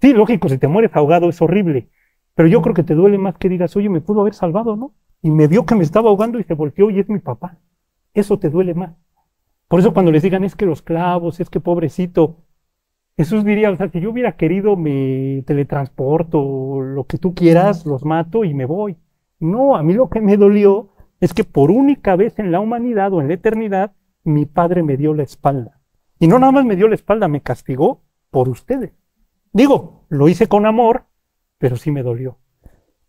sí, 0.00 0.12
lógico, 0.12 0.48
si 0.48 0.58
te 0.58 0.68
mueres 0.68 0.94
ahogado 0.94 1.28
es 1.28 1.40
horrible. 1.42 1.88
Pero 2.34 2.48
yo 2.48 2.62
creo 2.62 2.74
que 2.74 2.82
te 2.82 2.94
duele 2.94 3.18
más 3.18 3.36
que 3.38 3.48
digas, 3.48 3.74
oye, 3.76 3.88
me 3.88 4.00
pudo 4.00 4.20
haber 4.20 4.34
salvado, 4.34 4.76
¿no? 4.76 4.94
Y 5.22 5.30
me 5.30 5.46
vio 5.46 5.64
que 5.64 5.74
me 5.74 5.82
estaba 5.82 6.10
ahogando 6.10 6.38
y 6.38 6.44
se 6.44 6.54
volteó 6.54 6.90
y 6.90 7.00
es 7.00 7.08
mi 7.08 7.18
papá. 7.18 7.58
Eso 8.14 8.38
te 8.38 8.50
duele 8.50 8.74
más. 8.74 8.94
Por 9.68 9.80
eso 9.80 9.92
cuando 9.92 10.12
les 10.12 10.22
digan, 10.22 10.44
es 10.44 10.54
que 10.54 10.66
los 10.66 10.82
clavos, 10.82 11.40
es 11.40 11.50
que 11.50 11.60
pobrecito, 11.60 12.36
Jesús 13.16 13.44
diría, 13.44 13.70
o 13.70 13.76
sea, 13.76 13.88
si 13.88 14.00
yo 14.00 14.10
hubiera 14.10 14.36
querido 14.36 14.76
me 14.76 15.42
teletransporto, 15.46 16.80
lo 16.82 17.04
que 17.04 17.16
tú 17.16 17.34
quieras, 17.34 17.86
los 17.86 18.04
mato 18.04 18.44
y 18.44 18.52
me 18.52 18.66
voy. 18.66 18.96
No, 19.40 19.74
a 19.76 19.82
mí 19.82 19.94
lo 19.94 20.10
que 20.10 20.20
me 20.20 20.36
dolió 20.36 20.90
es 21.20 21.32
que 21.32 21.44
por 21.44 21.70
única 21.70 22.14
vez 22.14 22.38
en 22.38 22.52
la 22.52 22.60
humanidad 22.60 23.12
o 23.14 23.22
en 23.22 23.28
la 23.28 23.34
eternidad, 23.34 23.92
mi 24.22 24.44
padre 24.44 24.82
me 24.82 24.98
dio 24.98 25.14
la 25.14 25.22
espalda. 25.22 25.80
Y 26.18 26.28
no 26.28 26.38
nada 26.38 26.52
más 26.52 26.66
me 26.66 26.76
dio 26.76 26.88
la 26.88 26.94
espalda, 26.94 27.26
me 27.26 27.40
castigó 27.40 28.02
por 28.30 28.50
ustedes. 28.50 28.92
Digo, 29.56 30.04
lo 30.10 30.28
hice 30.28 30.48
con 30.48 30.66
amor, 30.66 31.06
pero 31.56 31.76
sí 31.76 31.90
me 31.90 32.02
dolió. 32.02 32.38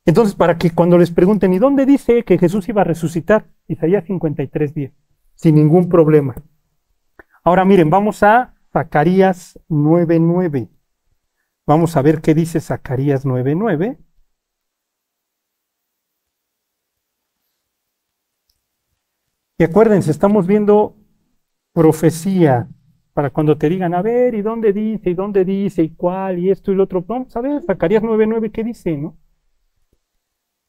Entonces, 0.05 0.33
para 0.33 0.57
que 0.57 0.71
cuando 0.71 0.97
les 0.97 1.12
pregunten, 1.12 1.51
¿y 1.51 1.60
dónde 1.60 1.86
dice 1.86 2.23
que 2.23 2.38
Jesús 2.38 2.69
iba 2.69 2.83
a 2.83 2.86
resucitar? 2.86 3.49
Isaías 3.67 4.05
53, 4.05 4.73
10, 4.73 4.93
sin 5.36 5.55
ningún 5.55 5.89
problema. 5.89 6.36
Ahora 7.43 7.65
miren, 7.65 7.89
vamos 7.89 8.23
a 8.23 8.55
Zacarías 8.71 9.60
9:9. 9.67 10.69
Vamos 11.65 11.97
a 11.97 12.01
ver 12.01 12.21
qué 12.21 12.33
dice 12.33 12.62
Zacarías 12.62 13.25
9:9. 13.25 13.97
Y 19.57 19.65
acuérdense, 19.65 20.12
estamos 20.12 20.47
viendo 20.47 20.95
profecía 21.73 22.69
para 23.17 23.32
cuando 23.32 23.58
te 23.58 23.67
digan, 23.67 23.95
a 23.95 24.03
ver, 24.03 24.36
¿y 24.36 24.43
dónde 24.43 24.71
dice? 24.71 25.10
¿Y 25.10 25.15
dónde 25.15 25.43
dice? 25.43 25.82
¿Y 25.82 25.95
cuál? 25.95 26.38
¿Y 26.38 26.51
esto 26.51 26.71
y 26.71 26.75
lo 26.75 26.84
otro? 26.84 27.01
Vamos 27.01 27.36
a 27.36 27.41
ver, 27.41 27.63
Zacarías 27.63 28.03
9:9, 28.03 28.51
¿qué 28.51 28.63
dice? 28.63 28.95
¿no? 28.95 29.17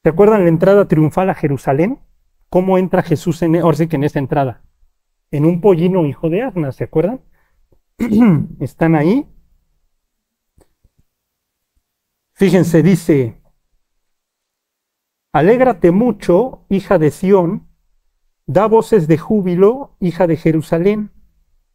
¿Se 0.03 0.09
acuerdan 0.09 0.45
la 0.45 0.49
entrada 0.49 0.89
triunfal 0.89 1.29
a 1.29 1.35
Jerusalén? 1.35 1.99
¿Cómo 2.49 2.79
entra 2.79 3.03
Jesús 3.03 3.43
en, 3.43 3.57
ahora 3.57 3.77
sí 3.77 3.87
que 3.87 3.97
en 3.97 4.05
esa 4.05 4.19
entrada? 4.19 4.63
En 5.31 5.45
un 5.45 5.61
pollino 5.61 6.07
hijo 6.07 6.31
de 6.31 6.41
asna, 6.41 6.73
¿se 6.73 6.85
acuerdan? 6.85 7.21
¿Están 8.61 8.95
ahí? 8.95 9.27
Fíjense, 12.33 12.83
dice, 12.83 13.43
Alégrate 15.35 15.91
mucho, 15.91 16.65
hija 16.71 16.97
de 16.97 17.11
Sión, 17.11 17.69
da 18.47 18.67
voces 18.69 19.07
de 19.07 19.19
júbilo, 19.19 19.99
hija 20.01 20.27
de 20.27 20.39
Jerusalén. 20.39 21.11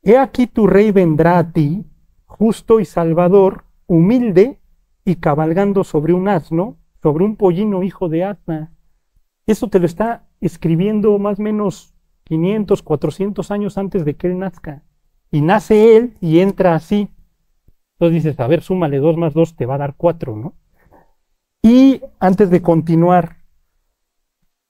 He 0.03 0.17
aquí 0.17 0.47
tu 0.47 0.67
rey 0.67 0.91
vendrá 0.91 1.37
a 1.37 1.51
ti, 1.51 1.85
justo 2.25 2.79
y 2.81 2.85
salvador, 2.85 3.63
humilde 3.87 4.59
y 5.05 5.15
cabalgando 5.15 5.83
sobre 5.83 6.13
un 6.13 6.27
asno, 6.27 6.77
sobre 7.01 7.23
un 7.23 7.37
pollino 7.37 7.83
hijo 7.83 8.09
de 8.09 8.25
asna. 8.25 8.73
Eso 9.47 9.69
te 9.69 9.79
lo 9.79 9.85
está 9.85 10.27
escribiendo 10.41 11.17
más 11.19 11.39
o 11.39 11.41
menos 11.41 11.93
500, 12.25 12.83
400 12.83 13.51
años 13.51 13.77
antes 13.77 14.03
de 14.03 14.15
que 14.15 14.27
él 14.27 14.39
nazca 14.39 14.83
y 15.31 15.41
nace 15.41 15.97
él 15.97 16.17
y 16.21 16.39
entra 16.39 16.75
así. 16.75 17.09
Entonces 17.95 18.23
dices, 18.23 18.39
a 18.39 18.47
ver, 18.47 18.61
súmale 18.61 18.97
2 18.97 19.17
más 19.17 19.33
2, 19.33 19.55
te 19.55 19.65
va 19.65 19.75
a 19.75 19.79
dar 19.79 19.95
4, 19.95 20.35
¿no? 20.35 20.53
Y 21.61 22.01
antes 22.19 22.49
de 22.49 22.61
continuar, 22.61 23.37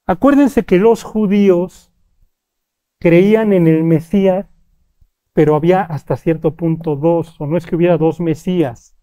acuérdense 0.06 0.63
que 0.63 0.78
los 0.78 1.04
judíos 1.04 1.91
creían 3.00 3.52
en 3.52 3.67
el 3.67 3.84
Mesías, 3.84 4.53
pero 5.34 5.56
había 5.56 5.82
hasta 5.82 6.15
cierto 6.15 6.56
punto 6.56 6.96
dos, 6.96 7.39
o 7.39 7.48
no 7.48 7.58
es 7.58 7.65
que 7.65 7.76
hubiera 7.76 7.98
dos 7.98 8.19
Mesías, 8.19 8.96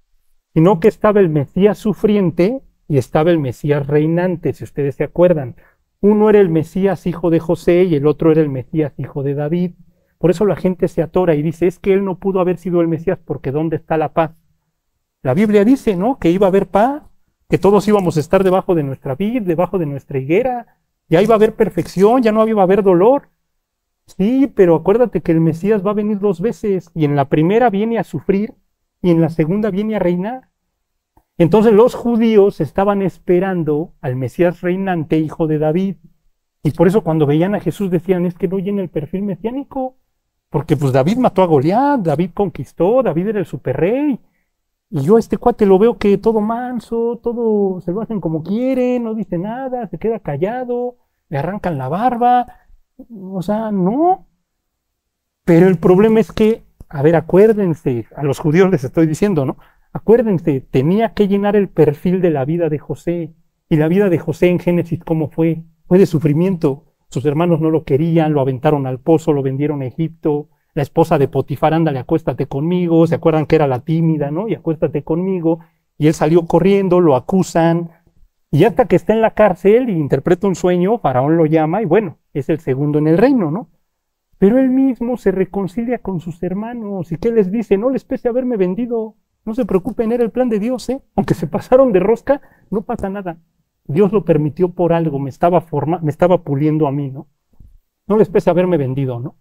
sino 0.54 0.80
que 0.80 0.88
estaba 0.88 1.20
el 1.20 1.28
Mesías 1.28 1.78
sufriente 1.78 2.62
y 2.88 2.98
estaba 2.98 3.30
el 3.30 3.38
Mesías 3.38 3.86
reinante, 3.86 4.52
si 4.52 4.64
ustedes 4.64 4.96
se 4.96 5.04
acuerdan. 5.04 5.56
Uno 6.00 6.30
era 6.30 6.40
el 6.40 6.48
Mesías 6.48 7.06
hijo 7.06 7.30
de 7.30 7.40
José 7.40 7.84
y 7.84 7.94
el 7.94 8.06
otro 8.06 8.32
era 8.32 8.40
el 8.40 8.48
Mesías 8.48 8.94
hijo 8.98 9.22
de 9.22 9.34
David. 9.34 9.72
Por 10.18 10.30
eso 10.30 10.44
la 10.46 10.56
gente 10.56 10.88
se 10.88 11.02
atora 11.02 11.34
y 11.34 11.42
dice, 11.42 11.66
es 11.66 11.78
que 11.78 11.92
él 11.92 12.04
no 12.04 12.18
pudo 12.18 12.40
haber 12.40 12.58
sido 12.58 12.80
el 12.80 12.88
Mesías 12.88 13.18
porque 13.24 13.52
¿dónde 13.52 13.76
está 13.76 13.96
la 13.96 14.12
paz? 14.12 14.32
La 15.22 15.34
Biblia 15.34 15.64
dice, 15.64 15.96
¿no? 15.96 16.18
Que 16.18 16.30
iba 16.30 16.46
a 16.46 16.48
haber 16.48 16.66
paz, 16.66 17.02
que 17.48 17.58
todos 17.58 17.86
íbamos 17.86 18.16
a 18.16 18.20
estar 18.20 18.42
debajo 18.44 18.74
de 18.74 18.82
nuestra 18.82 19.14
vid, 19.14 19.42
debajo 19.42 19.78
de 19.78 19.86
nuestra 19.86 20.18
higuera, 20.18 20.78
ya 21.08 21.20
iba 21.20 21.34
a 21.34 21.36
haber 21.36 21.54
perfección, 21.54 22.22
ya 22.22 22.32
no 22.32 22.46
iba 22.46 22.62
a 22.62 22.64
haber 22.64 22.82
dolor. 22.82 23.28
Sí, 24.16 24.50
pero 24.54 24.74
acuérdate 24.76 25.20
que 25.20 25.32
el 25.32 25.40
Mesías 25.40 25.86
va 25.86 25.92
a 25.92 25.94
venir 25.94 26.18
dos 26.18 26.40
veces 26.40 26.90
y 26.94 27.04
en 27.04 27.16
la 27.16 27.28
primera 27.28 27.70
viene 27.70 27.98
a 27.98 28.04
sufrir 28.04 28.54
y 29.02 29.10
en 29.10 29.20
la 29.20 29.28
segunda 29.28 29.70
viene 29.70 29.96
a 29.96 29.98
reinar. 29.98 30.48
Entonces 31.38 31.72
los 31.72 31.94
judíos 31.94 32.60
estaban 32.60 33.02
esperando 33.02 33.94
al 34.00 34.16
Mesías 34.16 34.60
reinante, 34.60 35.18
hijo 35.18 35.46
de 35.46 35.58
David. 35.58 35.96
Y 36.62 36.72
por 36.72 36.86
eso 36.86 37.02
cuando 37.02 37.24
veían 37.24 37.54
a 37.54 37.60
Jesús 37.60 37.90
decían, 37.90 38.26
es 38.26 38.34
que 38.34 38.48
no 38.48 38.58
llena 38.58 38.82
el 38.82 38.90
perfil 38.90 39.22
mesiánico. 39.22 39.96
Porque 40.50 40.76
pues 40.76 40.92
David 40.92 41.16
mató 41.16 41.42
a 41.42 41.46
Goliat, 41.46 42.00
David 42.00 42.32
conquistó, 42.34 43.02
David 43.02 43.28
era 43.28 43.38
el 43.38 43.46
superrey. 43.46 44.20
Y 44.90 45.02
yo 45.02 45.16
a 45.16 45.20
este 45.20 45.38
cuate 45.38 45.64
lo 45.64 45.78
veo 45.78 45.96
que 45.96 46.18
todo 46.18 46.40
manso, 46.40 47.20
todo 47.22 47.80
se 47.80 47.92
lo 47.92 48.02
hacen 48.02 48.20
como 48.20 48.42
quieren, 48.42 49.04
no 49.04 49.14
dice 49.14 49.38
nada, 49.38 49.86
se 49.86 49.98
queda 49.98 50.18
callado, 50.18 50.96
le 51.28 51.38
arrancan 51.38 51.78
la 51.78 51.88
barba. 51.88 52.46
O 53.10 53.42
sea, 53.42 53.70
no. 53.70 54.26
Pero 55.44 55.68
el 55.68 55.78
problema 55.78 56.20
es 56.20 56.32
que, 56.32 56.62
a 56.88 57.02
ver, 57.02 57.16
acuérdense, 57.16 58.06
a 58.14 58.22
los 58.22 58.38
judíos 58.38 58.70
les 58.70 58.84
estoy 58.84 59.06
diciendo, 59.06 59.44
¿no? 59.44 59.56
Acuérdense, 59.92 60.60
tenía 60.60 61.14
que 61.14 61.26
llenar 61.26 61.56
el 61.56 61.68
perfil 61.68 62.20
de 62.20 62.30
la 62.30 62.44
vida 62.44 62.68
de 62.68 62.78
José. 62.78 63.34
Y 63.68 63.76
la 63.76 63.88
vida 63.88 64.08
de 64.08 64.18
José 64.18 64.48
en 64.48 64.58
Génesis, 64.58 65.02
¿cómo 65.04 65.30
fue? 65.30 65.62
Fue 65.86 65.98
de 65.98 66.06
sufrimiento. 66.06 66.84
Sus 67.08 67.24
hermanos 67.24 67.60
no 67.60 67.70
lo 67.70 67.84
querían, 67.84 68.32
lo 68.32 68.40
aventaron 68.40 68.86
al 68.86 69.00
pozo, 69.00 69.32
lo 69.32 69.42
vendieron 69.42 69.82
a 69.82 69.86
Egipto. 69.86 70.48
La 70.74 70.82
esposa 70.82 71.18
de 71.18 71.26
Potifar, 71.26 71.74
ándale, 71.74 71.98
acuéstate 71.98 72.46
conmigo. 72.46 73.06
Se 73.06 73.16
acuerdan 73.16 73.46
que 73.46 73.56
era 73.56 73.66
la 73.66 73.80
tímida, 73.80 74.30
¿no? 74.30 74.48
Y 74.48 74.54
acuéstate 74.54 75.02
conmigo. 75.02 75.58
Y 75.98 76.06
él 76.06 76.14
salió 76.14 76.46
corriendo, 76.46 77.00
lo 77.00 77.16
acusan. 77.16 77.90
Y 78.52 78.64
hasta 78.64 78.86
que 78.86 78.96
está 78.96 79.12
en 79.12 79.20
la 79.20 79.34
cárcel 79.34 79.88
y 79.88 79.92
interpreta 79.92 80.46
un 80.46 80.54
sueño, 80.54 80.98
Faraón 80.98 81.36
lo 81.36 81.46
llama 81.46 81.82
y 81.82 81.84
bueno, 81.84 82.18
es 82.32 82.48
el 82.48 82.60
segundo 82.60 82.98
en 82.98 83.08
el 83.08 83.18
reino, 83.18 83.50
¿no? 83.50 83.70
Pero 84.38 84.58
él 84.58 84.70
mismo 84.70 85.16
se 85.16 85.32
reconcilia 85.32 85.98
con 85.98 86.20
sus 86.20 86.42
hermanos 86.42 87.12
y 87.12 87.16
¿qué 87.16 87.30
les 87.30 87.50
dice? 87.50 87.76
No 87.76 87.90
les 87.90 88.04
pese 88.04 88.28
haberme 88.28 88.56
vendido, 88.56 89.16
no 89.44 89.54
se 89.54 89.66
preocupen, 89.66 90.12
era 90.12 90.24
el 90.24 90.30
plan 90.30 90.48
de 90.48 90.58
Dios, 90.58 90.88
¿eh? 90.88 91.02
Aunque 91.16 91.34
se 91.34 91.46
pasaron 91.46 91.92
de 91.92 92.00
rosca, 92.00 92.40
no 92.70 92.82
pasa 92.82 93.10
nada. 93.10 93.38
Dios 93.84 94.12
lo 94.12 94.24
permitió 94.24 94.70
por 94.72 94.92
algo, 94.92 95.18
me 95.18 95.30
estaba 95.30 95.60
forma, 95.60 95.98
me 96.02 96.10
estaba 96.10 96.42
puliendo 96.42 96.86
a 96.86 96.92
mí, 96.92 97.10
¿no? 97.10 97.28
No 98.06 98.16
les 98.16 98.28
pese 98.28 98.50
haberme 98.50 98.76
vendido, 98.76 99.20
¿no? 99.20 99.36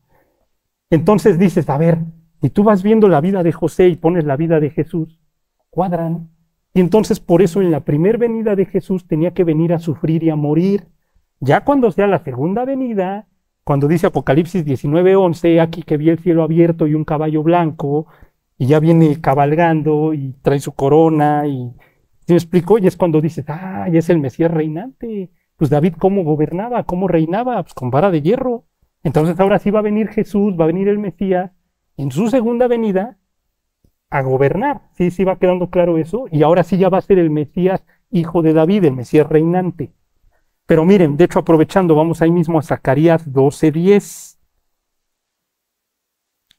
Entonces 0.90 1.38
dices, 1.38 1.70
a 1.70 1.78
ver, 1.78 2.00
y 2.42 2.50
tú 2.50 2.64
vas 2.64 2.84
viendo 2.84 3.08
la 3.08 3.22
vida 3.22 3.44
de 3.44 3.52
José 3.52 3.88
y 3.88 3.96
pones 3.96 4.26
la 4.26 4.36
vida 4.36 4.60
de 4.60 4.70
Jesús, 4.70 5.20
cuadran, 5.70 6.30
y 6.74 6.82
entonces 6.82 7.20
por 7.20 7.42
eso 7.42 7.62
en 7.62 7.72
la 7.72 7.82
primera 7.82 8.18
venida 8.18 8.56
de 8.56 8.66
Jesús 8.66 9.08
tenía 9.08 9.32
que 9.32 9.44
venir 9.44 9.74
a 9.74 9.80
sufrir 9.80 10.24
y 10.24 10.30
a 10.30 10.36
morir. 10.36 10.88
Ya 11.40 11.64
cuando 11.64 11.92
sea 11.92 12.08
la 12.08 12.20
segunda 12.20 12.66
venida, 12.66 13.28
cuando 13.64 13.88
dice 13.88 14.08
Apocalipsis 14.08 14.66
19:11, 14.66 15.62
aquí 15.62 15.84
que 15.84 15.98
vi 15.98 16.10
el 16.10 16.20
cielo 16.20 16.44
abierto 16.44 16.88
y 16.88 16.96
un 16.96 17.06
caballo 17.06 17.44
blanco, 17.44 18.08
y 18.58 18.68
ya 18.68 18.80
viene 18.80 19.22
cabalgando 19.22 20.14
y 20.14 20.34
trae 20.42 20.60
su 20.60 20.74
corona, 20.74 21.48
y 21.48 21.72
¿se 22.28 22.34
me 22.34 22.38
explicó? 22.38 22.78
Y 22.78 22.88
es 22.88 22.98
cuando 22.98 23.22
dices, 23.22 23.46
ah, 23.48 23.88
ya 23.92 24.00
es 24.00 24.10
el 24.10 24.20
Mesías 24.20 24.52
reinante. 24.52 25.32
Pues 25.56 25.70
David, 25.70 25.94
¿cómo 25.98 26.24
gobernaba? 26.24 26.84
¿Cómo 26.84 27.08
reinaba? 27.08 27.62
Pues 27.64 27.74
con 27.74 27.90
vara 27.90 28.12
de 28.12 28.22
hierro. 28.22 28.66
Entonces 29.04 29.40
ahora 29.40 29.60
sí 29.60 29.72
va 29.72 29.80
a 29.80 29.84
venir 29.84 30.10
Jesús, 30.10 30.56
va 30.60 30.66
a 30.66 30.68
venir 30.68 30.88
el 30.90 31.00
Mesías 31.00 31.52
en 31.98 32.12
su 32.12 32.30
segunda 32.30 32.68
venida 32.68 33.18
a 34.10 34.22
gobernar. 34.22 34.82
Sí, 34.94 35.12
sí 35.12 35.24
va 35.24 35.38
quedando 35.38 35.70
claro 35.70 35.98
eso. 35.98 36.26
Y 36.32 36.44
ahora 36.44 36.64
sí 36.64 36.78
ya 36.78 36.90
va 36.90 36.98
a 36.98 37.02
ser 37.02 37.20
el 37.20 37.30
Mesías 37.30 37.84
hijo 38.12 38.42
de 38.42 38.54
David, 38.54 38.86
el 38.86 38.96
Mesías 38.96 39.28
reinante. 39.28 39.94
Pero 40.70 40.86
miren, 40.86 41.18
de 41.18 41.24
hecho 41.24 41.40
aprovechando, 41.40 41.96
vamos 41.96 42.22
ahí 42.22 42.30
mismo 42.30 42.60
a 42.60 42.62
Zacarías 42.62 43.26
12:10. 43.26 44.38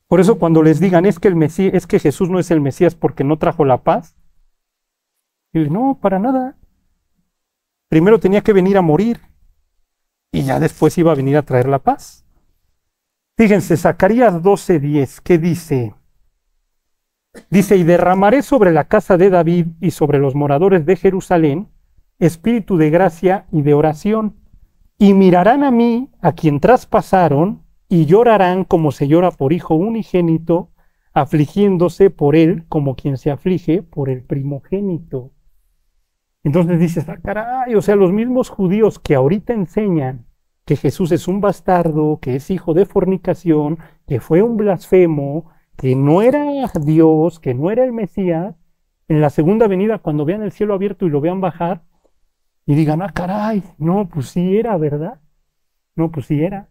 Por 0.08 0.18
eso 0.18 0.36
cuando 0.36 0.64
les 0.64 0.80
digan 0.80 1.06
es 1.06 1.20
que 1.20 1.28
el 1.28 1.36
Mesías, 1.36 1.74
es 1.74 1.86
que 1.86 2.00
Jesús 2.00 2.28
no 2.28 2.40
es 2.40 2.50
el 2.50 2.60
Mesías 2.60 2.96
porque 2.96 3.22
no 3.22 3.38
trajo 3.38 3.64
la 3.64 3.84
paz, 3.84 4.16
y 5.52 5.60
no, 5.60 5.96
para 6.02 6.18
nada. 6.18 6.58
Primero 7.88 8.18
tenía 8.18 8.40
que 8.40 8.52
venir 8.52 8.76
a 8.78 8.82
morir 8.82 9.20
y 10.32 10.42
ya 10.42 10.58
después 10.58 10.98
iba 10.98 11.12
a 11.12 11.14
venir 11.14 11.36
a 11.36 11.42
traer 11.42 11.68
la 11.68 11.78
paz. 11.78 12.24
Fíjense, 13.36 13.76
Zacarías 13.76 14.42
12:10, 14.42 15.20
¿qué 15.20 15.38
dice? 15.38 15.94
Dice, 17.48 17.76
y 17.76 17.84
derramaré 17.84 18.42
sobre 18.42 18.72
la 18.72 18.88
casa 18.88 19.16
de 19.16 19.30
David 19.30 19.68
y 19.80 19.92
sobre 19.92 20.18
los 20.18 20.34
moradores 20.34 20.84
de 20.84 20.96
Jerusalén 20.96 21.68
espíritu 22.20 22.76
de 22.76 22.90
gracia 22.90 23.46
y 23.50 23.62
de 23.62 23.74
oración, 23.74 24.36
y 24.98 25.14
mirarán 25.14 25.64
a 25.64 25.70
mí, 25.70 26.10
a 26.20 26.32
quien 26.32 26.60
traspasaron, 26.60 27.62
y 27.88 28.06
llorarán 28.06 28.64
como 28.64 28.92
se 28.92 29.08
llora 29.08 29.30
por 29.32 29.52
hijo 29.52 29.74
unigénito, 29.74 30.70
afligiéndose 31.12 32.10
por 32.10 32.36
él 32.36 32.64
como 32.68 32.94
quien 32.94 33.16
se 33.16 33.30
aflige 33.30 33.82
por 33.82 34.08
el 34.08 34.22
primogénito. 34.22 35.32
Entonces 36.44 36.78
dices, 36.78 37.08
ah, 37.08 37.18
caray, 37.22 37.74
o 37.74 37.82
sea, 37.82 37.96
los 37.96 38.12
mismos 38.12 38.48
judíos 38.48 38.98
que 38.98 39.14
ahorita 39.14 39.52
enseñan 39.52 40.26
que 40.64 40.76
Jesús 40.76 41.10
es 41.12 41.26
un 41.26 41.40
bastardo, 41.40 42.20
que 42.20 42.36
es 42.36 42.50
hijo 42.50 42.74
de 42.74 42.86
fornicación, 42.86 43.78
que 44.06 44.20
fue 44.20 44.42
un 44.42 44.56
blasfemo, 44.56 45.50
que 45.76 45.96
no 45.96 46.22
era 46.22 46.70
Dios, 46.80 47.40
que 47.40 47.54
no 47.54 47.70
era 47.70 47.84
el 47.84 47.92
Mesías, 47.92 48.54
en 49.08 49.20
la 49.20 49.30
segunda 49.30 49.66
venida, 49.66 49.98
cuando 49.98 50.24
vean 50.24 50.42
el 50.42 50.52
cielo 50.52 50.74
abierto 50.74 51.06
y 51.06 51.10
lo 51.10 51.20
vean 51.20 51.40
bajar, 51.40 51.82
y 52.70 52.76
digan, 52.76 53.02
ah, 53.02 53.10
caray, 53.12 53.64
no, 53.78 54.08
pues 54.08 54.28
sí 54.28 54.56
era, 54.56 54.76
¿verdad? 54.76 55.18
No, 55.96 56.12
pues 56.12 56.26
sí 56.26 56.40
era. 56.40 56.68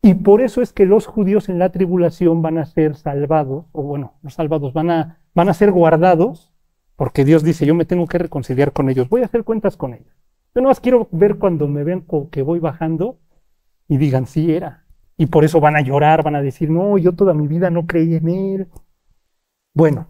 Y 0.00 0.14
por 0.14 0.40
eso 0.40 0.62
es 0.62 0.72
que 0.72 0.86
los 0.86 1.04
judíos 1.04 1.50
en 1.50 1.58
la 1.58 1.70
tribulación 1.70 2.40
van 2.40 2.56
a 2.56 2.64
ser 2.64 2.96
salvados, 2.96 3.66
o 3.72 3.82
bueno, 3.82 4.14
los 4.22 4.32
salvados 4.32 4.72
van 4.72 4.90
a, 4.90 5.20
van 5.34 5.50
a 5.50 5.52
ser 5.52 5.70
guardados, 5.70 6.54
porque 6.96 7.26
Dios 7.26 7.44
dice, 7.44 7.66
yo 7.66 7.74
me 7.74 7.84
tengo 7.84 8.06
que 8.06 8.16
reconciliar 8.16 8.72
con 8.72 8.88
ellos, 8.88 9.10
voy 9.10 9.20
a 9.20 9.26
hacer 9.26 9.44
cuentas 9.44 9.76
con 9.76 9.92
ellos. 9.92 10.16
Yo 10.54 10.62
no 10.62 10.68
más 10.68 10.80
quiero 10.80 11.08
ver 11.12 11.36
cuando 11.36 11.68
me 11.68 11.84
vean 11.84 12.06
que 12.30 12.40
voy 12.40 12.58
bajando 12.58 13.18
y 13.86 13.98
digan, 13.98 14.26
sí 14.26 14.50
era. 14.50 14.86
Y 15.18 15.26
por 15.26 15.44
eso 15.44 15.60
van 15.60 15.76
a 15.76 15.82
llorar, 15.82 16.22
van 16.22 16.36
a 16.36 16.40
decir, 16.40 16.70
no, 16.70 16.96
yo 16.96 17.12
toda 17.12 17.34
mi 17.34 17.48
vida 17.48 17.68
no 17.68 17.86
creí 17.86 18.14
en 18.14 18.28
él. 18.30 18.68
Bueno, 19.74 20.08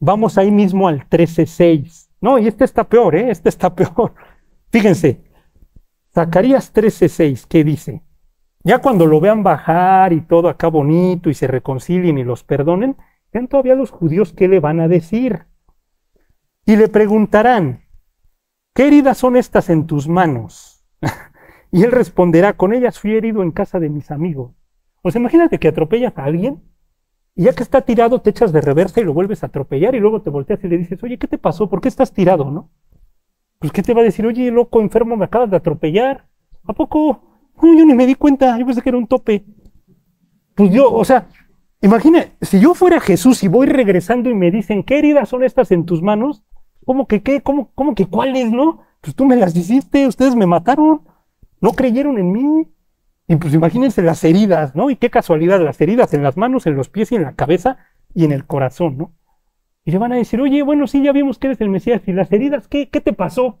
vamos 0.00 0.38
ahí 0.38 0.50
mismo 0.50 0.88
al 0.88 1.06
13.6. 1.10 2.08
No, 2.20 2.38
y 2.38 2.46
este 2.46 2.64
está 2.64 2.84
peor, 2.84 3.16
¿eh? 3.16 3.30
Este 3.30 3.50
está 3.50 3.74
peor. 3.74 4.14
Fíjense, 4.70 5.24
Zacarías 6.12 6.72
13.6, 6.72 7.46
¿qué 7.48 7.64
dice? 7.64 8.02
Ya 8.62 8.78
cuando 8.78 9.06
lo 9.06 9.20
vean 9.20 9.42
bajar 9.42 10.12
y 10.12 10.20
todo 10.20 10.48
acá 10.48 10.68
bonito 10.68 11.30
y 11.30 11.34
se 11.34 11.46
reconcilien 11.46 12.18
y 12.18 12.24
los 12.24 12.44
perdonen, 12.44 12.96
vean 13.32 13.48
todavía 13.48 13.74
los 13.74 13.90
judíos 13.90 14.32
qué 14.32 14.48
le 14.48 14.60
van 14.60 14.80
a 14.80 14.88
decir. 14.88 15.46
Y 16.66 16.76
le 16.76 16.88
preguntarán, 16.88 17.84
¿qué 18.74 18.86
heridas 18.86 19.18
son 19.18 19.36
estas 19.36 19.70
en 19.70 19.86
tus 19.86 20.08
manos? 20.08 20.84
Y 21.72 21.84
él 21.84 21.92
responderá, 21.92 22.54
con 22.54 22.72
ellas 22.72 22.98
fui 22.98 23.14
herido 23.14 23.44
en 23.44 23.52
casa 23.52 23.78
de 23.78 23.88
mis 23.88 24.10
amigos. 24.10 24.56
Sea, 25.08 25.20
imagínate 25.20 25.60
que 25.60 25.68
atropellas 25.68 26.18
a 26.18 26.24
alguien 26.24 26.64
y 27.36 27.44
ya 27.44 27.52
que 27.52 27.62
está 27.62 27.82
tirado 27.82 28.20
te 28.20 28.30
echas 28.30 28.52
de 28.52 28.60
reversa 28.60 29.00
y 29.00 29.04
lo 29.04 29.14
vuelves 29.14 29.44
a 29.44 29.46
atropellar 29.46 29.94
y 29.94 30.00
luego 30.00 30.20
te 30.20 30.30
volteas 30.30 30.64
y 30.64 30.68
le 30.68 30.78
dices, 30.78 31.00
oye, 31.04 31.16
¿qué 31.16 31.28
te 31.28 31.38
pasó? 31.38 31.70
¿Por 31.70 31.80
qué 31.80 31.86
estás 31.86 32.12
tirado, 32.12 32.50
no? 32.50 32.72
Pues, 33.60 33.72
¿qué 33.72 33.82
te 33.82 33.92
va 33.92 34.00
a 34.00 34.04
decir? 34.04 34.26
Oye, 34.26 34.50
loco, 34.50 34.80
enfermo, 34.80 35.16
me 35.18 35.26
acabas 35.26 35.50
de 35.50 35.58
atropellar. 35.58 36.26
¿A 36.64 36.72
poco? 36.72 37.50
Uy, 37.60 37.78
yo 37.78 37.84
ni 37.84 37.94
me 37.94 38.06
di 38.06 38.14
cuenta, 38.14 38.58
yo 38.58 38.64
pensé 38.64 38.80
que 38.80 38.88
era 38.88 38.96
un 38.96 39.06
tope. 39.06 39.44
Pues 40.54 40.72
yo, 40.72 40.90
o 40.90 41.04
sea, 41.04 41.28
imagina, 41.82 42.24
si 42.40 42.58
yo 42.58 42.72
fuera 42.74 43.00
Jesús 43.00 43.42
y 43.44 43.48
voy 43.48 43.66
regresando 43.66 44.30
y 44.30 44.34
me 44.34 44.50
dicen, 44.50 44.82
¿qué 44.82 44.98
heridas 44.98 45.28
son 45.28 45.44
estas 45.44 45.70
en 45.72 45.84
tus 45.84 46.00
manos? 46.00 46.42
¿Cómo 46.86 47.06
que 47.06 47.22
qué? 47.22 47.42
¿Cómo, 47.42 47.70
cómo 47.74 47.94
que 47.94 48.06
cuáles, 48.06 48.50
no? 48.50 48.80
Pues 49.02 49.14
tú 49.14 49.26
me 49.26 49.36
las 49.36 49.54
hiciste, 49.54 50.06
ustedes 50.06 50.34
me 50.34 50.46
mataron. 50.46 51.02
No 51.60 51.72
creyeron 51.72 52.16
en 52.16 52.32
mí. 52.32 52.66
Y 53.28 53.36
pues 53.36 53.52
imagínense 53.52 54.00
las 54.00 54.24
heridas, 54.24 54.74
¿no? 54.74 54.88
Y 54.88 54.96
qué 54.96 55.10
casualidad, 55.10 55.60
las 55.60 55.78
heridas 55.82 56.14
en 56.14 56.22
las 56.22 56.38
manos, 56.38 56.66
en 56.66 56.76
los 56.76 56.88
pies 56.88 57.12
y 57.12 57.16
en 57.16 57.22
la 57.22 57.34
cabeza 57.34 57.76
y 58.14 58.24
en 58.24 58.32
el 58.32 58.46
corazón, 58.46 58.96
¿no? 58.96 59.12
Y 59.84 59.90
le 59.92 59.98
van 59.98 60.12
a 60.12 60.16
decir, 60.16 60.40
oye, 60.40 60.62
bueno, 60.62 60.86
sí, 60.86 61.02
ya 61.02 61.12
vimos 61.12 61.38
que 61.38 61.48
eres 61.48 61.60
el 61.60 61.70
Mesías. 61.70 62.02
¿Y 62.06 62.12
las 62.12 62.30
heridas 62.32 62.68
qué? 62.68 62.88
¿Qué 62.90 63.00
te 63.00 63.12
pasó? 63.12 63.60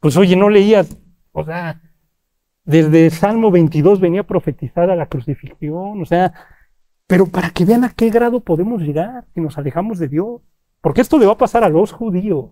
Pues 0.00 0.16
oye, 0.16 0.36
no 0.36 0.48
leías, 0.48 0.96
o 1.32 1.44
sea, 1.44 1.82
desde 2.64 3.10
Salmo 3.10 3.50
22 3.50 4.00
venía 4.00 4.22
profetizada 4.22 4.94
la 4.94 5.06
crucifixión, 5.06 6.00
o 6.00 6.04
sea, 6.04 6.32
pero 7.08 7.26
para 7.26 7.50
que 7.50 7.64
vean 7.64 7.84
a 7.84 7.88
qué 7.88 8.10
grado 8.10 8.40
podemos 8.40 8.82
llegar 8.82 9.26
si 9.34 9.40
nos 9.40 9.56
alejamos 9.58 9.98
de 9.98 10.08
Dios. 10.08 10.42
Porque 10.80 11.00
esto 11.00 11.18
le 11.18 11.26
va 11.26 11.32
a 11.32 11.38
pasar 11.38 11.64
a 11.64 11.68
los 11.68 11.90
judíos. 11.90 12.50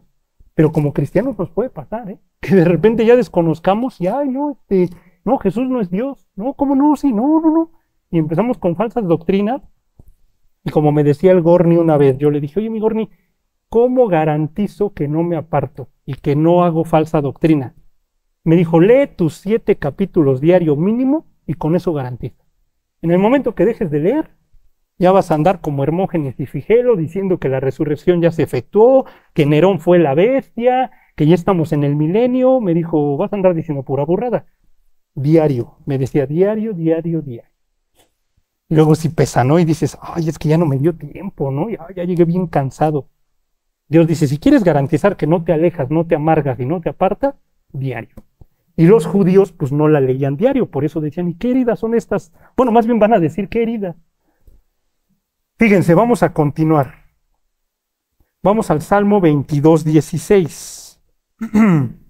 Pero 0.54 0.72
como 0.72 0.94
cristianos 0.94 1.38
nos 1.38 1.50
puede 1.50 1.68
pasar, 1.68 2.10
¿eh? 2.10 2.18
Que 2.40 2.54
de 2.54 2.64
repente 2.64 3.04
ya 3.04 3.14
desconozcamos 3.14 4.00
y, 4.00 4.06
ay, 4.06 4.28
no, 4.28 4.52
este, 4.52 4.88
no, 5.24 5.36
Jesús 5.38 5.68
no 5.68 5.80
es 5.80 5.90
Dios. 5.90 6.26
No, 6.34 6.54
¿cómo 6.54 6.74
no? 6.74 6.96
Sí, 6.96 7.12
no, 7.12 7.40
no, 7.40 7.50
no. 7.50 7.72
Y 8.10 8.18
empezamos 8.18 8.56
con 8.56 8.74
falsas 8.76 9.06
doctrinas. 9.06 9.60
Y 10.66 10.70
como 10.70 10.90
me 10.90 11.04
decía 11.04 11.30
el 11.30 11.42
Gorni 11.42 11.76
una 11.76 11.96
vez, 11.96 12.18
yo 12.18 12.28
le 12.28 12.40
dije, 12.40 12.58
oye, 12.58 12.70
mi 12.70 12.80
Gorni, 12.80 13.08
¿cómo 13.68 14.08
garantizo 14.08 14.92
que 14.92 15.06
no 15.06 15.22
me 15.22 15.36
aparto 15.36 15.90
y 16.04 16.14
que 16.14 16.34
no 16.34 16.64
hago 16.64 16.84
falsa 16.84 17.20
doctrina? 17.20 17.76
Me 18.42 18.56
dijo, 18.56 18.80
lee 18.80 19.06
tus 19.06 19.34
siete 19.34 19.76
capítulos 19.76 20.40
diario 20.40 20.74
mínimo 20.74 21.28
y 21.46 21.54
con 21.54 21.76
eso 21.76 21.92
garantiza. 21.92 22.44
En 23.00 23.12
el 23.12 23.18
momento 23.18 23.54
que 23.54 23.64
dejes 23.64 23.92
de 23.92 24.00
leer, 24.00 24.30
ya 24.98 25.12
vas 25.12 25.30
a 25.30 25.36
andar 25.36 25.60
como 25.60 25.84
Hermógenes 25.84 26.40
y 26.40 26.46
Figelo 26.46 26.96
diciendo 26.96 27.38
que 27.38 27.48
la 27.48 27.60
resurrección 27.60 28.20
ya 28.20 28.32
se 28.32 28.42
efectuó, 28.42 29.06
que 29.34 29.46
Nerón 29.46 29.78
fue 29.78 30.00
la 30.00 30.14
bestia, 30.14 30.90
que 31.14 31.28
ya 31.28 31.36
estamos 31.36 31.72
en 31.72 31.84
el 31.84 31.94
milenio. 31.94 32.60
Me 32.60 32.74
dijo, 32.74 33.16
vas 33.16 33.32
a 33.32 33.36
andar 33.36 33.54
diciendo 33.54 33.84
pura 33.84 34.04
burrada. 34.04 34.46
Diario, 35.14 35.76
me 35.86 35.96
decía 35.96 36.26
diario, 36.26 36.72
diario, 36.72 37.22
diario. 37.22 37.55
Y 38.68 38.74
luego 38.74 38.94
si 38.94 39.08
pesa, 39.08 39.44
¿no? 39.44 39.58
Y 39.58 39.64
dices, 39.64 39.96
ay, 40.00 40.28
es 40.28 40.38
que 40.38 40.48
ya 40.48 40.58
no 40.58 40.66
me 40.66 40.78
dio 40.78 40.94
tiempo, 40.94 41.50
¿no? 41.50 41.70
Ya, 41.70 41.86
ya 41.94 42.04
llegué 42.04 42.24
bien 42.24 42.46
cansado. 42.46 43.08
Dios 43.88 44.06
dice, 44.06 44.26
si 44.26 44.38
quieres 44.38 44.64
garantizar 44.64 45.16
que 45.16 45.26
no 45.26 45.44
te 45.44 45.52
alejas, 45.52 45.90
no 45.90 46.06
te 46.06 46.16
amargas 46.16 46.58
y 46.58 46.66
no 46.66 46.80
te 46.80 46.88
apartas, 46.88 47.36
diario. 47.72 48.16
Y 48.76 48.86
los 48.86 49.06
judíos 49.06 49.52
pues 49.52 49.72
no 49.72 49.88
la 49.88 50.00
leían 50.00 50.36
diario, 50.36 50.70
por 50.70 50.84
eso 50.84 51.00
decían, 51.00 51.28
¿y 51.28 51.34
qué 51.34 51.50
heridas 51.50 51.78
son 51.78 51.94
estas? 51.94 52.32
Bueno, 52.56 52.72
más 52.72 52.86
bien 52.86 52.98
van 52.98 53.14
a 53.14 53.20
decir, 53.20 53.48
¿qué 53.48 53.62
heridas? 53.62 53.96
Fíjense, 55.58 55.94
vamos 55.94 56.22
a 56.22 56.34
continuar. 56.34 57.06
Vamos 58.42 58.70
al 58.70 58.82
Salmo 58.82 59.20
22, 59.20 59.84
16. 59.84 61.00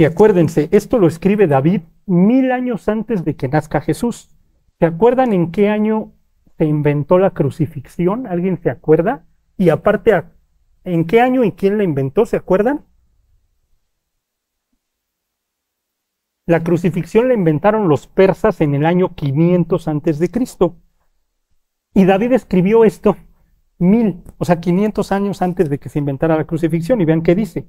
Y 0.00 0.06
acuérdense, 0.06 0.70
esto 0.72 0.98
lo 0.98 1.06
escribe 1.06 1.46
David 1.46 1.82
mil 2.06 2.52
años 2.52 2.88
antes 2.88 3.22
de 3.22 3.36
que 3.36 3.48
nazca 3.48 3.82
Jesús. 3.82 4.30
¿Se 4.78 4.86
acuerdan 4.86 5.34
en 5.34 5.52
qué 5.52 5.68
año 5.68 6.14
se 6.56 6.64
inventó 6.64 7.18
la 7.18 7.32
crucifixión? 7.32 8.26
¿Alguien 8.26 8.58
se 8.62 8.70
acuerda? 8.70 9.26
Y 9.58 9.68
aparte, 9.68 10.22
¿en 10.84 11.04
qué 11.04 11.20
año 11.20 11.44
y 11.44 11.52
quién 11.52 11.76
la 11.76 11.84
inventó? 11.84 12.24
¿Se 12.24 12.38
acuerdan? 12.38 12.86
La 16.46 16.64
crucifixión 16.64 17.28
la 17.28 17.34
inventaron 17.34 17.86
los 17.86 18.06
persas 18.06 18.62
en 18.62 18.74
el 18.74 18.86
año 18.86 19.14
500 19.14 19.86
antes 19.86 20.18
de 20.18 20.30
Cristo. 20.30 20.76
Y 21.92 22.06
David 22.06 22.32
escribió 22.32 22.86
esto 22.86 23.18
mil, 23.76 24.22
o 24.38 24.46
sea, 24.46 24.62
500 24.62 25.12
años 25.12 25.42
antes 25.42 25.68
de 25.68 25.78
que 25.78 25.90
se 25.90 25.98
inventara 25.98 26.38
la 26.38 26.46
crucifixión. 26.46 27.02
Y 27.02 27.04
vean 27.04 27.20
qué 27.20 27.34
dice. 27.34 27.68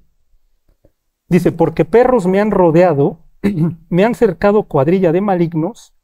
Dice, 1.31 1.51
porque 1.51 1.85
perros 1.85 2.27
me 2.27 2.41
han 2.41 2.51
rodeado, 2.51 3.19
me 3.89 4.03
han 4.03 4.15
cercado 4.15 4.63
cuadrilla 4.63 5.11
de 5.11 5.21
malignos, 5.21 5.95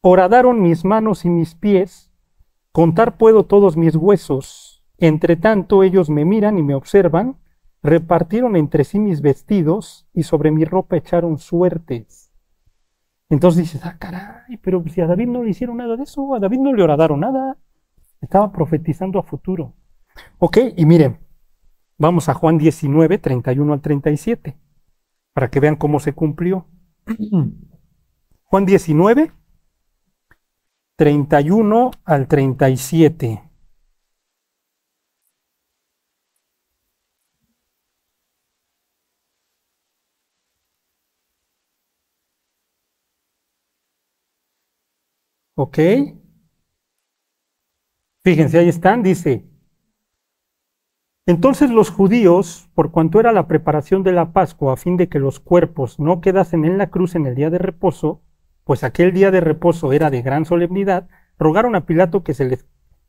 Horadaron 0.00 0.62
mis 0.62 0.84
manos 0.84 1.24
y 1.24 1.28
mis 1.28 1.56
pies, 1.56 2.12
contar 2.70 3.18
puedo 3.18 3.46
todos 3.46 3.76
mis 3.76 3.96
huesos. 3.96 4.84
Entre 4.96 5.36
tanto 5.36 5.82
ellos 5.82 6.08
me 6.08 6.24
miran 6.24 6.56
y 6.56 6.62
me 6.62 6.74
observan, 6.74 7.36
repartieron 7.82 8.54
entre 8.54 8.84
sí 8.84 9.00
mis 9.00 9.20
vestidos 9.20 10.08
y 10.12 10.22
sobre 10.22 10.52
mi 10.52 10.64
ropa 10.64 10.96
echaron 10.96 11.38
suertes. 11.38 12.32
Entonces 13.28 13.64
dices, 13.64 13.80
ah, 13.84 13.96
caray, 13.98 14.56
pero 14.62 14.82
si 14.88 15.00
a 15.00 15.06
David 15.06 15.28
no 15.28 15.42
le 15.42 15.50
hicieron 15.50 15.76
nada 15.76 15.96
de 15.96 16.04
eso, 16.04 16.34
a 16.34 16.38
David 16.40 16.58
no 16.60 16.72
le 16.72 16.82
horadaron 16.82 17.20
nada. 17.20 17.56
Estaba 18.20 18.52
profetizando 18.52 19.18
a 19.18 19.24
futuro. 19.24 19.74
Ok, 20.38 20.58
y 20.76 20.86
miren, 20.86 21.18
vamos 21.98 22.28
a 22.28 22.34
Juan 22.34 22.58
19, 22.58 23.18
31 23.18 23.72
al 23.72 23.80
37, 23.82 24.56
para 25.34 25.50
que 25.50 25.60
vean 25.60 25.76
cómo 25.76 26.00
se 26.00 26.14
cumplió. 26.14 26.66
Juan 28.44 28.64
19, 28.64 29.32
31 30.96 31.90
al 32.04 32.28
37. 32.28 33.44
¿Ok? 45.54 45.78
Fíjense, 48.22 48.58
ahí 48.58 48.68
están, 48.68 49.02
dice. 49.02 49.44
Entonces 51.28 51.70
los 51.70 51.90
judíos, 51.90 52.70
por 52.72 52.90
cuanto 52.90 53.20
era 53.20 53.32
la 53.32 53.46
preparación 53.46 54.02
de 54.02 54.12
la 54.12 54.32
Pascua, 54.32 54.72
a 54.72 54.76
fin 54.78 54.96
de 54.96 55.10
que 55.10 55.18
los 55.18 55.40
cuerpos 55.40 56.00
no 56.00 56.22
quedasen 56.22 56.64
en 56.64 56.78
la 56.78 56.86
cruz 56.86 57.14
en 57.16 57.26
el 57.26 57.34
día 57.34 57.50
de 57.50 57.58
reposo, 57.58 58.22
pues 58.64 58.82
aquel 58.82 59.12
día 59.12 59.30
de 59.30 59.42
reposo 59.42 59.92
era 59.92 60.08
de 60.08 60.22
gran 60.22 60.46
solemnidad, 60.46 61.06
rogaron 61.38 61.76
a 61.76 61.84
Pilato 61.84 62.24
que 62.24 62.32
se 62.32 62.46
les 62.46 62.66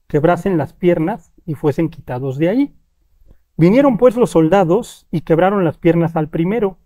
quebrasen 0.08 0.58
las 0.58 0.74
piernas 0.74 1.32
y 1.46 1.54
fuesen 1.54 1.88
quitados 1.88 2.38
de 2.38 2.50
ahí. 2.50 2.76
Vinieron 3.56 3.98
pues 3.98 4.18
los 4.18 4.32
soldados 4.32 5.08
y 5.12 5.22
quebraron 5.22 5.64
las 5.64 5.78
piernas 5.78 6.18
al 6.18 6.28
primero, 6.28 6.78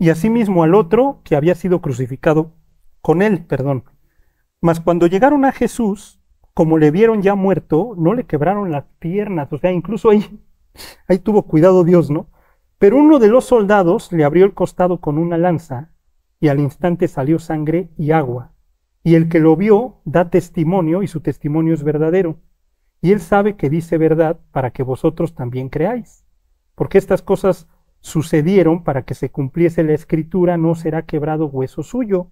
y 0.00 0.10
asimismo 0.10 0.64
al 0.64 0.74
otro 0.74 1.20
que 1.22 1.36
había 1.36 1.54
sido 1.54 1.80
crucificado 1.80 2.56
con 3.02 3.22
él, 3.22 3.44
perdón. 3.44 3.84
Mas 4.60 4.80
cuando 4.80 5.06
llegaron 5.06 5.44
a 5.44 5.52
Jesús, 5.52 6.19
como 6.54 6.78
le 6.78 6.90
vieron 6.90 7.22
ya 7.22 7.34
muerto, 7.34 7.94
no 7.96 8.14
le 8.14 8.24
quebraron 8.24 8.70
las 8.70 8.84
piernas, 8.98 9.52
o 9.52 9.58
sea, 9.58 9.72
incluso 9.72 10.10
ahí, 10.10 10.40
ahí 11.08 11.18
tuvo 11.18 11.42
cuidado 11.42 11.84
Dios, 11.84 12.10
¿no? 12.10 12.28
Pero 12.78 12.96
uno 12.96 13.18
de 13.18 13.28
los 13.28 13.44
soldados 13.44 14.10
le 14.12 14.24
abrió 14.24 14.44
el 14.46 14.54
costado 14.54 15.00
con 15.00 15.18
una 15.18 15.36
lanza 15.36 15.92
y 16.40 16.48
al 16.48 16.60
instante 16.60 17.08
salió 17.08 17.38
sangre 17.38 17.90
y 17.98 18.12
agua. 18.12 18.52
Y 19.02 19.14
el 19.14 19.28
que 19.28 19.38
lo 19.38 19.56
vio 19.56 20.00
da 20.04 20.30
testimonio 20.30 21.02
y 21.02 21.06
su 21.06 21.20
testimonio 21.20 21.74
es 21.74 21.82
verdadero. 21.82 22.38
Y 23.02 23.12
él 23.12 23.20
sabe 23.20 23.56
que 23.56 23.70
dice 23.70 23.98
verdad 23.98 24.40
para 24.50 24.70
que 24.70 24.82
vosotros 24.82 25.34
también 25.34 25.68
creáis. 25.68 26.24
Porque 26.74 26.98
estas 26.98 27.22
cosas 27.22 27.68
sucedieron 28.00 28.82
para 28.82 29.02
que 29.02 29.14
se 29.14 29.30
cumpliese 29.30 29.84
la 29.84 29.92
escritura, 29.92 30.56
no 30.56 30.74
será 30.74 31.02
quebrado 31.02 31.46
hueso 31.46 31.82
suyo. 31.82 32.30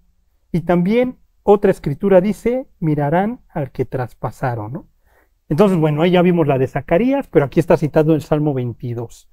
Y 0.51 0.61
también 0.61 1.17
otra 1.43 1.71
escritura 1.71 2.21
dice, 2.21 2.67
mirarán 2.79 3.41
al 3.49 3.71
que 3.71 3.85
traspasaron. 3.85 4.73
¿no? 4.73 4.87
Entonces, 5.49 5.77
bueno, 5.77 6.01
ahí 6.01 6.11
ya 6.11 6.21
vimos 6.21 6.47
la 6.47 6.57
de 6.57 6.67
Zacarías, 6.67 7.27
pero 7.27 7.45
aquí 7.45 7.59
está 7.59 7.77
citado 7.77 8.13
el 8.13 8.21
Salmo 8.21 8.53
22. 8.53 9.29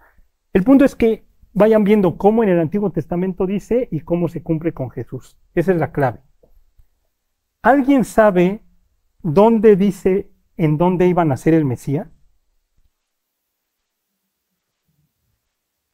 El 0.52 0.64
punto 0.64 0.84
es 0.84 0.96
que 0.96 1.26
vayan 1.52 1.84
viendo 1.84 2.16
cómo 2.16 2.42
en 2.42 2.50
el 2.50 2.60
Antiguo 2.60 2.90
Testamento 2.90 3.46
dice 3.46 3.88
y 3.90 4.00
cómo 4.00 4.28
se 4.28 4.42
cumple 4.42 4.72
con 4.72 4.90
Jesús. 4.90 5.38
Esa 5.54 5.72
es 5.72 5.78
la 5.78 5.92
clave. 5.92 6.20
¿Alguien 7.62 8.04
sabe 8.04 8.62
dónde 9.22 9.76
dice 9.76 10.30
en 10.56 10.78
dónde 10.78 11.06
iba 11.06 11.22
a 11.22 11.26
nacer 11.26 11.54
el 11.54 11.64
Mesías? 11.64 12.08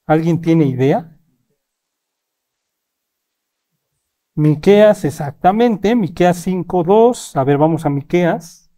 ¿Alguien 0.06 0.40
tiene 0.40 0.66
idea? 0.66 1.11
Miqueas, 4.34 5.04
exactamente, 5.04 5.94
Miqueas 5.94 6.46
5.2. 6.46 7.36
A 7.36 7.44
ver, 7.44 7.58
vamos 7.58 7.84
a 7.84 7.90
Miqueas. 7.90 8.70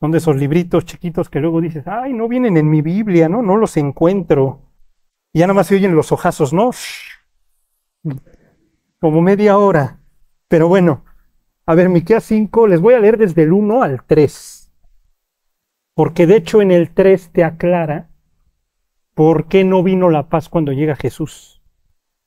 Son 0.00 0.10
de 0.10 0.18
esos 0.18 0.36
libritos 0.36 0.84
chiquitos 0.84 1.28
que 1.28 1.40
luego 1.40 1.60
dices, 1.60 1.86
ay, 1.86 2.12
no 2.12 2.28
vienen 2.28 2.56
en 2.56 2.68
mi 2.68 2.82
Biblia, 2.82 3.28
¿no? 3.28 3.42
No 3.42 3.56
los 3.56 3.76
encuentro. 3.76 4.60
Y 5.32 5.40
ya 5.40 5.46
nada 5.46 5.54
más 5.54 5.66
se 5.66 5.76
oyen 5.76 5.94
los 5.94 6.12
ojazos, 6.12 6.52
¿no? 6.52 6.70
Como 9.00 9.20
media 9.20 9.58
hora. 9.58 10.00
Pero 10.48 10.68
bueno, 10.68 11.04
a 11.66 11.74
ver, 11.74 11.88
Miqueas 11.88 12.24
5, 12.24 12.66
les 12.66 12.80
voy 12.80 12.94
a 12.94 13.00
leer 13.00 13.16
desde 13.16 13.42
el 13.42 13.52
1 13.52 13.82
al 13.82 14.04
3. 14.04 14.72
Porque 15.94 16.26
de 16.26 16.36
hecho 16.36 16.62
en 16.62 16.70
el 16.70 16.90
3 16.90 17.30
te 17.32 17.44
aclara 17.44 18.10
por 19.14 19.46
qué 19.46 19.64
no 19.64 19.82
vino 19.82 20.08
la 20.08 20.28
paz 20.28 20.48
cuando 20.48 20.72
llega 20.72 20.96
Jesús. 20.96 21.51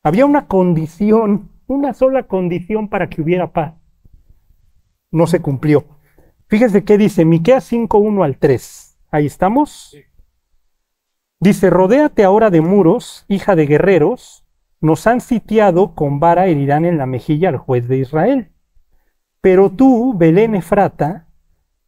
Había 0.06 0.28
una 0.28 0.46
condición, 0.46 1.50
una 1.66 1.96
sola 1.96 2.28
condición 2.28 2.90
para 2.90 3.10
que 3.10 3.24
hubiera 3.24 3.52
paz. 3.52 3.74
No 5.10 5.26
se 5.26 5.42
cumplió. 5.42 5.84
Fíjense 6.48 6.84
qué 6.84 7.00
dice 7.00 7.26
Miqueas 7.26 7.64
5, 7.64 7.98
1 7.98 8.24
al 8.24 8.38
3. 8.38 9.00
Ahí 9.10 9.26
estamos. 9.26 9.98
Dice, 11.40 11.72
rodéate 11.72 12.24
ahora 12.24 12.52
de 12.52 12.62
muros, 12.62 13.26
hija 13.30 13.56
de 13.56 13.66
guerreros, 13.66 14.46
nos 14.80 15.08
han 15.08 15.22
sitiado, 15.22 15.96
con 15.96 16.20
vara 16.20 16.46
herirán 16.46 16.86
en 16.86 17.00
la 17.00 17.08
mejilla 17.08 17.50
al 17.50 17.58
juez 17.58 17.88
de 17.88 17.98
Israel. 17.98 18.52
Pero 19.42 19.72
tú, 19.72 20.14
Belén 20.16 20.54
Efrata, 20.54 21.30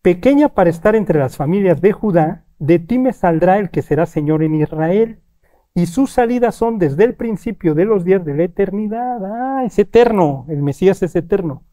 pequeña 0.01 0.49
para 0.49 0.71
estar 0.71 0.95
entre 0.95 1.19
las 1.19 1.37
familias 1.37 1.81
de 1.81 1.91
Judá, 1.91 2.47
de 2.57 2.79
ti 2.79 2.97
me 2.97 3.13
saldrá 3.13 3.59
el 3.59 3.69
que 3.69 3.83
será 3.83 4.07
Señor 4.07 4.41
en 4.41 4.55
Israel, 4.55 5.21
y 5.77 5.85
sus 5.85 6.09
salidas 6.09 6.55
son 6.55 6.79
desde 6.79 7.03
el 7.03 7.13
principio 7.13 7.75
de 7.75 7.85
los 7.85 8.03
días 8.03 8.25
de 8.25 8.33
la 8.33 8.45
eternidad. 8.45 9.19
Ah, 9.23 9.63
es 9.63 9.77
eterno, 9.77 10.47
el 10.49 10.63
Mesías 10.63 11.03
es 11.03 11.15
eterno. 11.15 11.65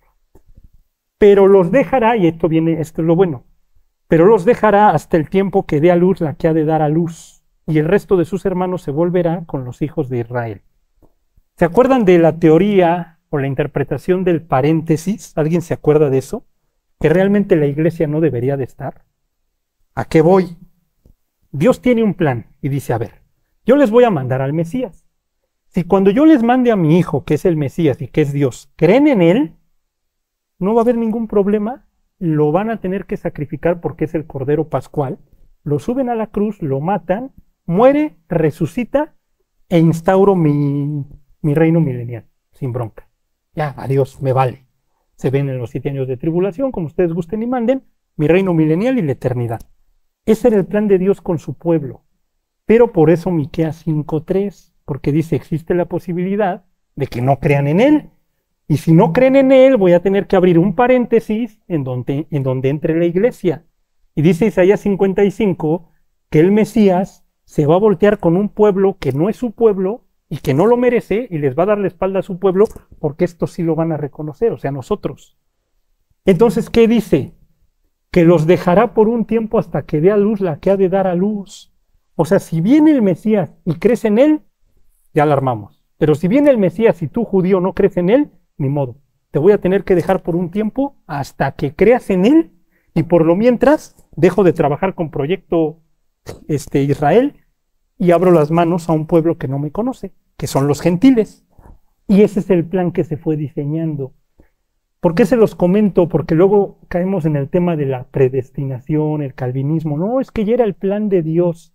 Pero 1.17 1.47
los 1.47 1.73
dejará, 1.73 2.15
y 2.19 2.27
esto 2.27 2.47
viene, 2.47 2.83
esto 2.83 3.01
es 3.01 3.07
lo 3.07 3.17
bueno, 3.17 3.47
pero 4.07 4.27
los 4.27 4.45
dejará 4.45 4.91
hasta 4.91 5.17
el 5.17 5.31
tiempo 5.31 5.65
que 5.65 5.81
dé 5.81 5.91
a 5.91 5.97
luz 5.97 6.21
la 6.21 6.35
que 6.35 6.49
ha 6.49 6.53
de 6.53 6.67
dar 6.67 6.83
a 6.83 6.91
luz 6.91 7.47
y 7.67 7.79
el 7.79 7.87
resto 7.87 8.19
de 8.19 8.27
sus 8.27 8.45
hermanos 8.45 8.83
se 8.83 8.91
volverá 8.91 9.45
con 9.47 9.65
los 9.65 9.81
hijos 9.81 10.11
de 10.11 10.19
Israel. 10.19 10.61
¿Se 11.57 11.65
acuerdan 11.65 12.05
de 12.05 12.19
la 12.19 12.39
teoría 12.39 13.21
o 13.31 13.39
la 13.39 13.47
interpretación 13.47 14.23
del 14.23 14.43
paréntesis? 14.43 15.33
¿Alguien 15.35 15.63
se 15.63 15.73
acuerda 15.73 16.11
de 16.11 16.19
eso? 16.19 16.45
Que 17.01 17.09
realmente 17.09 17.57
la 17.57 17.65
iglesia 17.65 18.07
no 18.07 18.21
debería 18.21 18.59
de 18.59 18.65
estar. 18.65 19.07
¿A 19.95 20.05
qué 20.05 20.21
voy? 20.21 20.59
Dios 21.53 21.81
tiene 21.81 22.03
un 22.03 22.13
plan 22.13 22.49
y 22.61 22.69
dice, 22.69 22.93
a 22.93 22.99
ver, 22.99 23.24
yo 23.65 23.77
les 23.77 23.91
voy 23.91 24.05
a 24.05 24.11
mandar 24.11 24.43
al 24.43 24.53
Mesías. 24.53 25.07
Si 25.67 25.85
cuando 25.85 26.11
yo 26.11 26.27
les 26.27 26.43
mande 26.43 26.71
a 26.71 26.77
mi 26.77 26.99
hijo, 26.99 27.25
que 27.25 27.35
es 27.35 27.45
el 27.45 27.57
Mesías 27.57 28.01
y 28.01 28.09
que 28.09 28.21
es 28.21 28.33
Dios, 28.33 28.73
creen 28.77 29.09
en 29.09 29.23
él, 29.23 29.57
no 30.59 30.75
va 30.75 30.83
a 30.83 30.85
haber 30.85 30.97
ningún 30.97 31.27
problema, 31.27 31.87
lo 32.19 32.53
van 32.53 32.71
a 32.71 32.81
tener 32.81 33.07
que 33.07 33.17
sacrificar 33.17 33.81
porque 33.81 34.05
es 34.05 34.15
el 34.15 34.27
Cordero 34.27 34.69
Pascual, 34.69 35.19
lo 35.63 35.79
suben 35.79 36.09
a 36.09 36.15
la 36.15 36.29
cruz, 36.29 36.63
lo 36.63 36.81
matan, 36.81 37.33
muere, 37.67 38.17
resucita 38.29 39.15
e 39.69 39.79
instauro 39.79 40.37
mi, 40.37 41.05
mi 41.41 41.55
reino 41.55 41.81
milenial, 41.81 42.27
sin 42.53 42.73
bronca. 42.73 43.09
Ya, 43.55 43.75
adiós, 43.77 44.21
me 44.23 44.33
vale. 44.33 44.67
Se 45.17 45.31
ven 45.31 45.49
en 45.49 45.59
los 45.59 45.71
siete 45.71 45.91
años 45.91 46.07
de 46.07 46.17
tribulación, 46.17 46.71
como 46.71 46.87
ustedes 46.87 47.13
gusten 47.13 47.43
y 47.43 47.47
manden, 47.47 47.85
mi 48.17 48.29
reino 48.29 48.55
milenial 48.55 48.99
y 48.99 49.03
la 49.03 49.13
eternidad. 49.13 49.61
Ese 50.27 50.49
era 50.49 50.57
el 50.57 50.67
plan 50.67 50.89
de 50.89 50.99
Dios 50.99 51.21
con 51.21 51.39
su 51.39 51.55
pueblo. 51.55 52.04
Pero 52.67 52.93
por 52.93 53.11
eso 53.11 53.31
Miqueas 53.31 53.87
5.3, 53.87 54.73
porque 54.85 55.13
dice, 55.13 55.37
existe 55.37 55.75
la 55.75 55.87
posibilidad 55.87 56.65
de 56.97 57.07
que 57.07 57.23
no 57.23 57.39
crean 57.39 57.67
en 57.67 57.81
Él. 57.81 58.11
Y 58.69 58.79
si 58.79 58.93
no 58.93 59.13
creen 59.13 59.37
en 59.37 59.53
Él, 59.53 59.77
voy 59.77 59.93
a 59.93 60.01
tener 60.01 60.27
que 60.27 60.37
abrir 60.37 60.59
un 60.59 60.75
paréntesis 60.75 61.61
en 61.69 61.85
donde, 61.85 62.27
en 62.31 62.43
donde 62.43 62.71
entre 62.71 62.99
la 62.99 63.05
iglesia. 63.05 63.65
Y 64.15 64.23
dice 64.23 64.47
Isaías 64.47 64.81
55 64.81 65.91
que 66.31 66.41
el 66.41 66.53
Mesías 66.53 67.27
se 67.45 67.67
va 67.67 67.75
a 67.75 67.79
voltear 67.79 68.19
con 68.19 68.37
un 68.37 68.49
pueblo 68.49 68.97
que 68.99 69.13
no 69.13 69.29
es 69.29 69.37
su 69.37 69.53
pueblo 69.53 70.05
y 70.29 70.39
que 70.39 70.55
no 70.55 70.67
lo 70.67 70.77
merece 70.77 71.29
y 71.31 71.39
les 71.39 71.57
va 71.57 71.65
a 71.65 71.67
dar 71.67 71.79
la 71.79 71.89
espalda 71.89 72.21
a 72.21 72.23
su 72.23 72.39
pueblo 72.39 72.67
porque 72.99 73.25
estos 73.25 73.53
sí 73.53 73.63
lo 73.63 73.75
van 73.75 73.93
a 73.93 73.97
reconocer, 73.97 74.53
o 74.53 74.59
sea, 74.59 74.71
nosotros. 74.71 75.37
Entonces, 76.25 76.71
¿qué 76.71 76.89
dice? 76.89 77.35
Que 78.11 78.25
los 78.25 78.47
dejará 78.47 78.95
por 78.95 79.09
un 79.09 79.27
tiempo 79.27 79.59
hasta 79.59 79.85
que 79.85 80.01
dé 80.01 80.11
a 80.11 80.17
luz 80.17 80.41
la 80.41 80.59
que 80.59 80.71
ha 80.71 80.77
de 80.77 80.89
dar 80.89 81.07
a 81.07 81.15
luz. 81.15 81.74
O 82.17 82.25
sea, 82.25 82.39
si 82.39 82.61
viene 82.61 82.91
el 82.93 83.03
Mesías 83.03 83.51
y 83.65 83.75
crees 83.75 84.05
en 84.05 84.19
él, 84.19 84.43
ya 85.13 85.27
la 85.27 85.35
armamos. 85.35 85.85
Pero 85.99 86.15
si 86.15 86.29
viene 86.29 86.51
el 86.51 86.59
Mesías 86.59 87.03
y 87.03 87.09
tú 87.09 87.25
judío 87.25 87.61
no 87.61 87.73
crees 87.73 87.97
en 87.97 88.11
él, 88.11 88.31
ni 88.57 88.69
modo. 88.69 88.97
Te 89.31 89.39
voy 89.39 89.53
a 89.53 89.59
tener 89.59 89.85
que 89.85 89.95
dejar 89.95 90.23
por 90.23 90.37
un 90.37 90.51
tiempo 90.51 90.97
hasta 91.07 91.53
que 91.53 91.75
creas 91.75 92.11
en 92.11 92.25
él 92.25 92.53
y 92.95 93.03
por 93.03 93.25
lo 93.25 93.35
mientras 93.35 93.97
dejo 94.17 94.45
de 94.45 94.53
trabajar 94.53 94.95
con 94.95 95.11
proyecto 95.11 95.81
este, 96.47 96.83
Israel 96.83 97.35
y 97.99 98.13
abro 98.13 98.31
las 98.31 98.51
manos 98.51 98.89
a 98.89 98.93
un 98.93 99.07
pueblo 99.07 99.37
que 99.39 99.49
no 99.49 99.59
me 99.59 99.73
conoce, 99.73 100.15
que 100.37 100.47
son 100.47 100.69
los 100.69 100.81
gentiles. 100.81 101.45
Y 102.07 102.23
ese 102.23 102.41
es 102.41 102.51
el 102.51 102.65
plan 102.65 102.93
que 102.93 103.05
se 103.05 103.17
fue 103.17 103.37
diseñando. 103.37 104.15
¿Por 105.01 105.15
qué 105.15 105.27
se 105.27 105.37
los 105.37 105.55
comento? 105.55 106.09
Porque 106.09 106.35
luego 106.35 106.79
caemos 106.89 107.27
en 107.27 107.37
el 107.37 107.51
tema 107.51 107.77
de 107.77 107.87
la 107.87 108.05
predestinación, 108.05 109.23
el 109.23 109.35
calvinismo. 109.35 109.99
No, 109.99 110.21
es 110.21 110.31
que 110.31 110.45
ya 110.45 110.55
era 110.55 110.65
el 110.65 110.75
plan 110.75 111.09
de 111.09 111.23
Dios. 111.23 111.74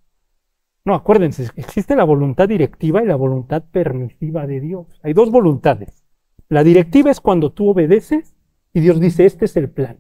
No, 0.89 0.95
acuérdense, 0.95 1.47
existe 1.55 1.95
la 1.95 2.03
voluntad 2.03 2.49
directiva 2.49 3.03
y 3.03 3.05
la 3.05 3.15
voluntad 3.15 3.63
permisiva 3.71 4.47
de 4.47 4.59
Dios. 4.59 4.99
Hay 5.03 5.13
dos 5.13 5.29
voluntades. 5.29 6.03
La 6.47 6.63
directiva 6.63 7.11
es 7.11 7.21
cuando 7.21 7.51
tú 7.51 7.69
obedeces 7.69 8.35
y 8.73 8.79
Dios 8.79 8.99
dice, 8.99 9.27
este 9.27 9.45
es 9.45 9.55
el 9.55 9.69
plan. 9.69 9.99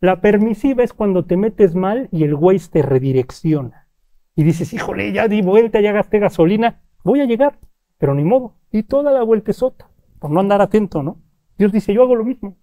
La 0.00 0.20
permisiva 0.20 0.82
es 0.82 0.92
cuando 0.92 1.24
te 1.24 1.36
metes 1.36 1.76
mal 1.76 2.08
y 2.10 2.24
el 2.24 2.34
güey 2.34 2.58
te 2.58 2.82
redirecciona. 2.82 3.86
Y 4.34 4.42
dices, 4.42 4.72
híjole, 4.72 5.12
ya 5.12 5.28
di 5.28 5.40
vuelta, 5.40 5.80
ya 5.80 5.92
gasté 5.92 6.18
gasolina, 6.18 6.82
voy 7.04 7.20
a 7.20 7.24
llegar, 7.24 7.60
pero 7.96 8.12
ni 8.12 8.24
modo. 8.24 8.56
Y 8.72 8.82
toda 8.82 9.12
la 9.12 9.22
vuelta 9.22 9.52
es 9.52 9.58
sota, 9.58 9.88
por 10.18 10.32
no 10.32 10.40
andar 10.40 10.60
atento, 10.60 11.04
¿no? 11.04 11.22
Dios 11.58 11.70
dice, 11.70 11.94
yo 11.94 12.02
hago 12.02 12.16
lo 12.16 12.24
mismo. 12.24 12.56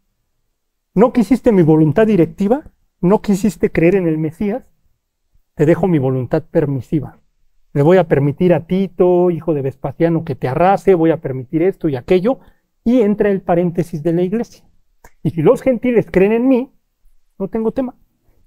No 0.93 1.13
quisiste 1.13 1.53
mi 1.53 1.61
voluntad 1.61 2.05
directiva, 2.05 2.69
no 2.99 3.21
quisiste 3.21 3.71
creer 3.71 3.95
en 3.95 4.09
el 4.09 4.17
Mesías, 4.17 4.73
te 5.53 5.65
dejo 5.65 5.87
mi 5.87 5.99
voluntad 5.99 6.43
permisiva. 6.51 7.21
Le 7.75 7.81
voy 7.81 7.97
a 7.97 8.07
permitir 8.07 8.53
a 8.53 8.67
Tito, 8.67 9.29
hijo 9.31 9.53
de 9.53 9.61
Vespasiano, 9.61 10.23
que 10.23 10.33
te 10.33 10.47
arrase, 10.47 10.95
voy 10.95 11.11
a 11.11 11.19
permitir 11.19 11.61
esto 11.61 11.89
y 11.89 11.97
aquello, 11.97 12.39
y 12.85 13.01
entra 13.01 13.29
el 13.29 13.41
paréntesis 13.41 14.01
de 14.01 14.13
la 14.13 14.21
iglesia. 14.21 14.63
Y 15.23 15.31
si 15.31 15.41
los 15.41 15.61
gentiles 15.61 16.07
creen 16.09 16.31
en 16.31 16.47
mí, 16.47 16.71
no 17.37 17.49
tengo 17.49 17.73
tema. 17.73 17.97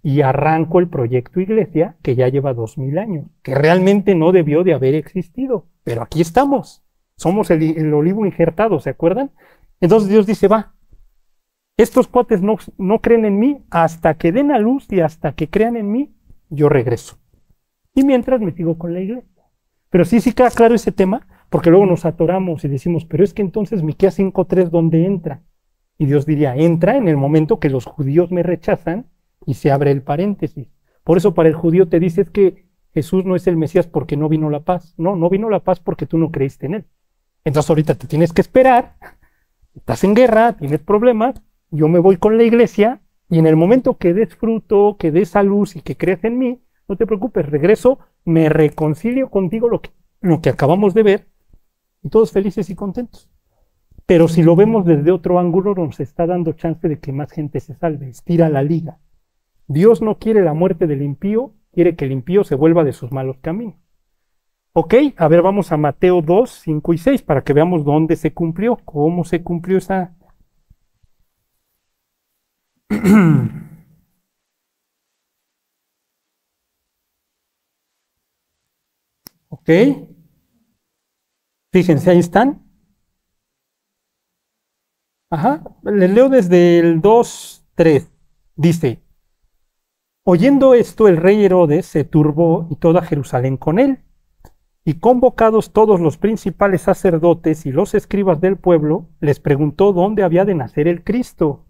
Y 0.02 0.22
arranco 0.22 0.80
el 0.80 0.88
proyecto 0.88 1.40
Iglesia, 1.40 1.98
que 2.00 2.14
ya 2.14 2.28
lleva 2.28 2.54
dos 2.54 2.78
mil 2.78 2.96
años, 2.96 3.26
que 3.42 3.54
realmente 3.54 4.14
no 4.14 4.32
debió 4.32 4.64
de 4.64 4.72
haber 4.72 4.94
existido, 4.94 5.66
pero 5.84 6.00
aquí 6.00 6.22
estamos. 6.22 6.82
Somos 7.16 7.50
el, 7.50 7.92
olivo 7.92 8.24
injertado, 8.24 8.80
¿se 8.80 8.88
acuerdan? 8.88 9.32
Entonces 9.82 10.08
Dios 10.08 10.24
dice, 10.24 10.48
va, 10.48 10.74
estos 11.76 12.08
cuates 12.08 12.40
no, 12.40 12.56
no 12.78 13.02
creen 13.02 13.26
en 13.26 13.38
mí 13.38 13.62
hasta 13.68 14.14
que 14.14 14.32
den 14.32 14.52
a 14.52 14.58
luz 14.58 14.86
y 14.90 15.00
hasta 15.00 15.32
que 15.32 15.50
crean 15.50 15.76
en 15.76 15.92
mí, 15.92 16.16
yo 16.48 16.70
regreso. 16.70 17.18
Y 17.98 18.04
mientras 18.04 18.40
me 18.40 18.52
sigo 18.52 18.78
con 18.78 18.94
la 18.94 19.00
iglesia. 19.00 19.42
Pero 19.90 20.04
sí, 20.04 20.20
sí 20.20 20.32
queda 20.32 20.52
claro 20.52 20.76
ese 20.76 20.92
tema, 20.92 21.26
porque 21.50 21.68
luego 21.68 21.84
nos 21.84 22.04
atoramos 22.04 22.64
y 22.64 22.68
decimos, 22.68 23.04
pero 23.04 23.24
es 23.24 23.34
que 23.34 23.42
entonces 23.42 23.82
Miqueas 23.82 24.16
5.3, 24.16 24.70
¿dónde 24.70 25.04
entra? 25.04 25.42
Y 25.98 26.06
Dios 26.06 26.24
diría, 26.24 26.54
entra 26.54 26.96
en 26.96 27.08
el 27.08 27.16
momento 27.16 27.58
que 27.58 27.70
los 27.70 27.86
judíos 27.86 28.30
me 28.30 28.44
rechazan 28.44 29.10
y 29.46 29.54
se 29.54 29.72
abre 29.72 29.90
el 29.90 30.02
paréntesis. 30.02 30.68
Por 31.02 31.16
eso 31.16 31.34
para 31.34 31.48
el 31.48 31.56
judío 31.56 31.88
te 31.88 31.98
dices 31.98 32.30
que 32.30 32.68
Jesús 32.94 33.24
no 33.24 33.34
es 33.34 33.48
el 33.48 33.56
Mesías 33.56 33.88
porque 33.88 34.16
no 34.16 34.28
vino 34.28 34.48
la 34.48 34.60
paz. 34.60 34.94
No, 34.96 35.16
no 35.16 35.28
vino 35.28 35.50
la 35.50 35.64
paz 35.64 35.80
porque 35.80 36.06
tú 36.06 36.18
no 36.18 36.30
creíste 36.30 36.66
en 36.66 36.74
él. 36.74 36.84
Entonces 37.44 37.68
ahorita 37.68 37.96
te 37.96 38.06
tienes 38.06 38.32
que 38.32 38.42
esperar, 38.42 38.94
estás 39.74 40.04
en 40.04 40.14
guerra, 40.14 40.52
tienes 40.52 40.82
problemas, 40.82 41.42
yo 41.72 41.88
me 41.88 41.98
voy 41.98 42.16
con 42.16 42.36
la 42.36 42.44
iglesia 42.44 43.00
y 43.28 43.40
en 43.40 43.48
el 43.48 43.56
momento 43.56 43.98
que 43.98 44.14
des 44.14 44.36
fruto, 44.36 44.96
que 45.00 45.10
des 45.10 45.34
a 45.34 45.42
luz 45.42 45.74
y 45.74 45.80
que 45.80 45.96
creas 45.96 46.22
en 46.22 46.38
mí, 46.38 46.62
no 46.88 46.96
te 46.96 47.06
preocupes, 47.06 47.46
regreso, 47.46 47.98
me 48.24 48.48
reconcilio 48.48 49.28
contigo 49.28 49.68
lo 49.68 49.82
que, 49.82 49.90
lo 50.20 50.40
que 50.40 50.48
acabamos 50.48 50.94
de 50.94 51.02
ver 51.02 51.28
y 52.02 52.08
todos 52.08 52.32
felices 52.32 52.70
y 52.70 52.74
contentos. 52.74 53.30
Pero 54.06 54.26
si 54.26 54.42
lo 54.42 54.56
vemos 54.56 54.86
desde 54.86 55.10
otro 55.10 55.38
ángulo, 55.38 55.74
nos 55.74 56.00
está 56.00 56.26
dando 56.26 56.52
chance 56.52 56.88
de 56.88 56.98
que 56.98 57.12
más 57.12 57.30
gente 57.30 57.60
se 57.60 57.74
salve, 57.74 58.08
estira 58.08 58.48
la 58.48 58.62
liga. 58.62 58.98
Dios 59.66 60.00
no 60.00 60.18
quiere 60.18 60.42
la 60.42 60.54
muerte 60.54 60.86
del 60.86 61.02
impío, 61.02 61.52
quiere 61.72 61.94
que 61.94 62.06
el 62.06 62.12
impío 62.12 62.42
se 62.42 62.54
vuelva 62.54 62.84
de 62.84 62.94
sus 62.94 63.12
malos 63.12 63.36
caminos. 63.42 63.76
Ok, 64.72 64.94
a 65.16 65.28
ver, 65.28 65.42
vamos 65.42 65.72
a 65.72 65.76
Mateo 65.76 66.22
2, 66.22 66.50
5 66.50 66.94
y 66.94 66.98
6 66.98 67.22
para 67.22 67.42
que 67.42 67.52
veamos 67.52 67.84
dónde 67.84 68.16
se 68.16 68.32
cumplió, 68.32 68.78
cómo 68.84 69.24
se 69.24 69.42
cumplió 69.42 69.76
esa... 69.76 70.14
ok. 79.68 80.08
Fíjense, 81.72 82.10
ahí 82.10 82.18
están. 82.18 82.64
Ajá, 85.30 85.62
le 85.82 86.08
leo 86.08 86.30
desde 86.30 86.78
el 86.78 87.02
2, 87.02 87.66
3. 87.74 88.10
Dice, 88.56 89.02
oyendo 90.24 90.72
esto 90.72 91.06
el 91.06 91.18
rey 91.18 91.44
Herodes 91.44 91.84
se 91.84 92.04
turbó 92.04 92.66
y 92.70 92.76
toda 92.76 93.02
Jerusalén 93.02 93.58
con 93.58 93.78
él. 93.78 94.04
Y 94.84 94.94
convocados 94.94 95.74
todos 95.74 96.00
los 96.00 96.16
principales 96.16 96.80
sacerdotes 96.80 97.66
y 97.66 97.72
los 97.72 97.94
escribas 97.94 98.40
del 98.40 98.56
pueblo, 98.56 99.10
les 99.20 99.38
preguntó 99.38 99.92
dónde 99.92 100.22
había 100.22 100.46
de 100.46 100.54
nacer 100.54 100.88
el 100.88 101.04
Cristo. 101.04 101.66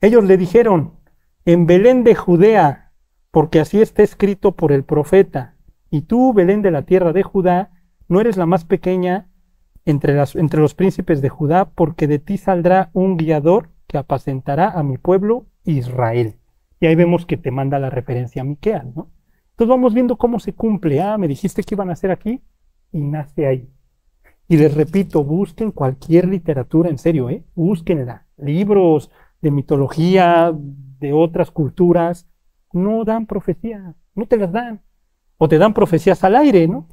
Ellos 0.00 0.22
le 0.22 0.36
dijeron, 0.36 1.00
en 1.44 1.66
Belén 1.66 2.04
de 2.04 2.14
Judea, 2.14 2.92
porque 3.32 3.58
así 3.58 3.82
está 3.82 4.04
escrito 4.04 4.52
por 4.52 4.70
el 4.70 4.84
profeta. 4.84 5.53
Y 5.94 6.00
tú, 6.00 6.32
Belén 6.32 6.60
de 6.60 6.72
la 6.72 6.82
tierra 6.82 7.12
de 7.12 7.22
Judá, 7.22 7.70
no 8.08 8.20
eres 8.20 8.36
la 8.36 8.46
más 8.46 8.64
pequeña 8.64 9.30
entre, 9.84 10.16
los 10.16 10.74
príncipes 10.74 11.22
de 11.22 11.28
Judá, 11.28 11.70
porque 11.70 12.08
de 12.08 12.18
ti 12.18 12.36
saldrá 12.36 12.90
un 12.94 13.16
guiador 13.16 13.70
que 13.86 13.96
apacentará 13.96 14.70
a 14.70 14.82
mi 14.82 14.98
pueblo 14.98 15.46
Israel. 15.62 16.34
Y 16.80 16.86
ahí 16.86 16.96
vemos 16.96 17.26
que 17.26 17.36
te 17.36 17.52
manda 17.52 17.78
la 17.78 17.90
referencia 17.90 18.42
a 18.42 18.44
Miqueas, 18.44 18.84
¿no? 18.86 19.12
Entonces 19.50 19.68
vamos 19.68 19.94
viendo 19.94 20.18
cómo 20.18 20.40
se 20.40 20.52
cumple. 20.52 21.00
Ah, 21.00 21.16
me 21.16 21.28
dijiste 21.28 21.62
que 21.62 21.76
iban 21.76 21.90
a 21.90 21.92
hacer 21.92 22.10
aquí 22.10 22.42
y 22.90 23.00
nace 23.00 23.46
ahí. 23.46 23.70
Y 24.48 24.56
les 24.56 24.74
repito, 24.74 25.22
busquen 25.22 25.70
cualquier 25.70 26.26
literatura, 26.26 26.90
en 26.90 26.98
serio, 26.98 27.30
¿eh? 27.30 27.44
Búsquenla. 27.54 28.26
Libros 28.36 29.12
de 29.40 29.52
mitología, 29.52 30.52
de 30.98 31.12
otras 31.12 31.52
culturas, 31.52 32.26
no 32.72 33.04
dan 33.04 33.26
profecía, 33.26 33.94
no 34.16 34.26
te 34.26 34.38
las 34.38 34.50
dan. 34.50 34.82
O 35.38 35.48
te 35.48 35.58
dan 35.58 35.74
profecías 35.74 36.24
al 36.24 36.36
aire, 36.36 36.68
¿no? 36.68 36.88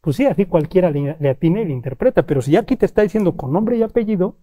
Pues 0.00 0.16
sí, 0.16 0.26
así 0.26 0.46
cualquiera 0.46 0.90
le, 0.90 1.16
le 1.20 1.28
atine 1.30 1.62
y 1.62 1.66
le 1.66 1.72
interpreta, 1.74 2.24
pero 2.26 2.42
si 2.42 2.56
aquí 2.56 2.76
te 2.76 2.86
está 2.86 3.02
diciendo 3.02 3.36
con 3.36 3.52
nombre 3.52 3.76
y 3.76 3.82
apellido, 3.82 4.38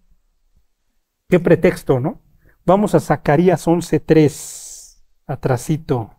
¿qué 1.30 1.40
pretexto, 1.40 2.00
no? 2.00 2.22
Vamos 2.66 2.96
a 2.96 3.00
Zacarías 3.00 3.68
11.3, 3.68 5.04
atrasito. 5.26 6.12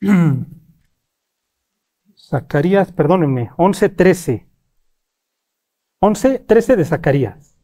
Zacarías, 2.28 2.92
perdónenme, 2.92 3.50
11.13. 3.56 4.46
11.13 6.00 6.76
de 6.76 6.84
Zacarías. 6.84 7.56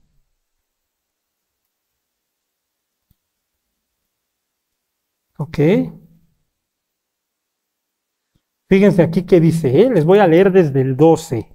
Ok. 5.38 5.58
Fíjense 8.68 9.02
aquí 9.02 9.24
que 9.24 9.40
dice, 9.40 9.82
¿eh? 9.82 9.90
les 9.90 10.04
voy 10.04 10.18
a 10.18 10.26
leer 10.26 10.52
desde 10.52 10.80
el 10.80 10.96
12. 10.96 11.54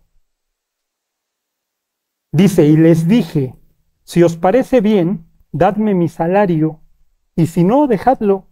Dice, 2.31 2.65
y 2.65 2.77
les 2.77 3.07
dije, 3.07 3.55
si 4.03 4.21
os 4.21 4.37
parece 4.37 4.81
bien, 4.81 5.27
dadme 5.51 5.95
mi 5.95 6.07
salario, 6.07 6.81
y 7.35 7.47
si 7.47 7.63
no, 7.63 7.87
dejadlo. 7.87 8.47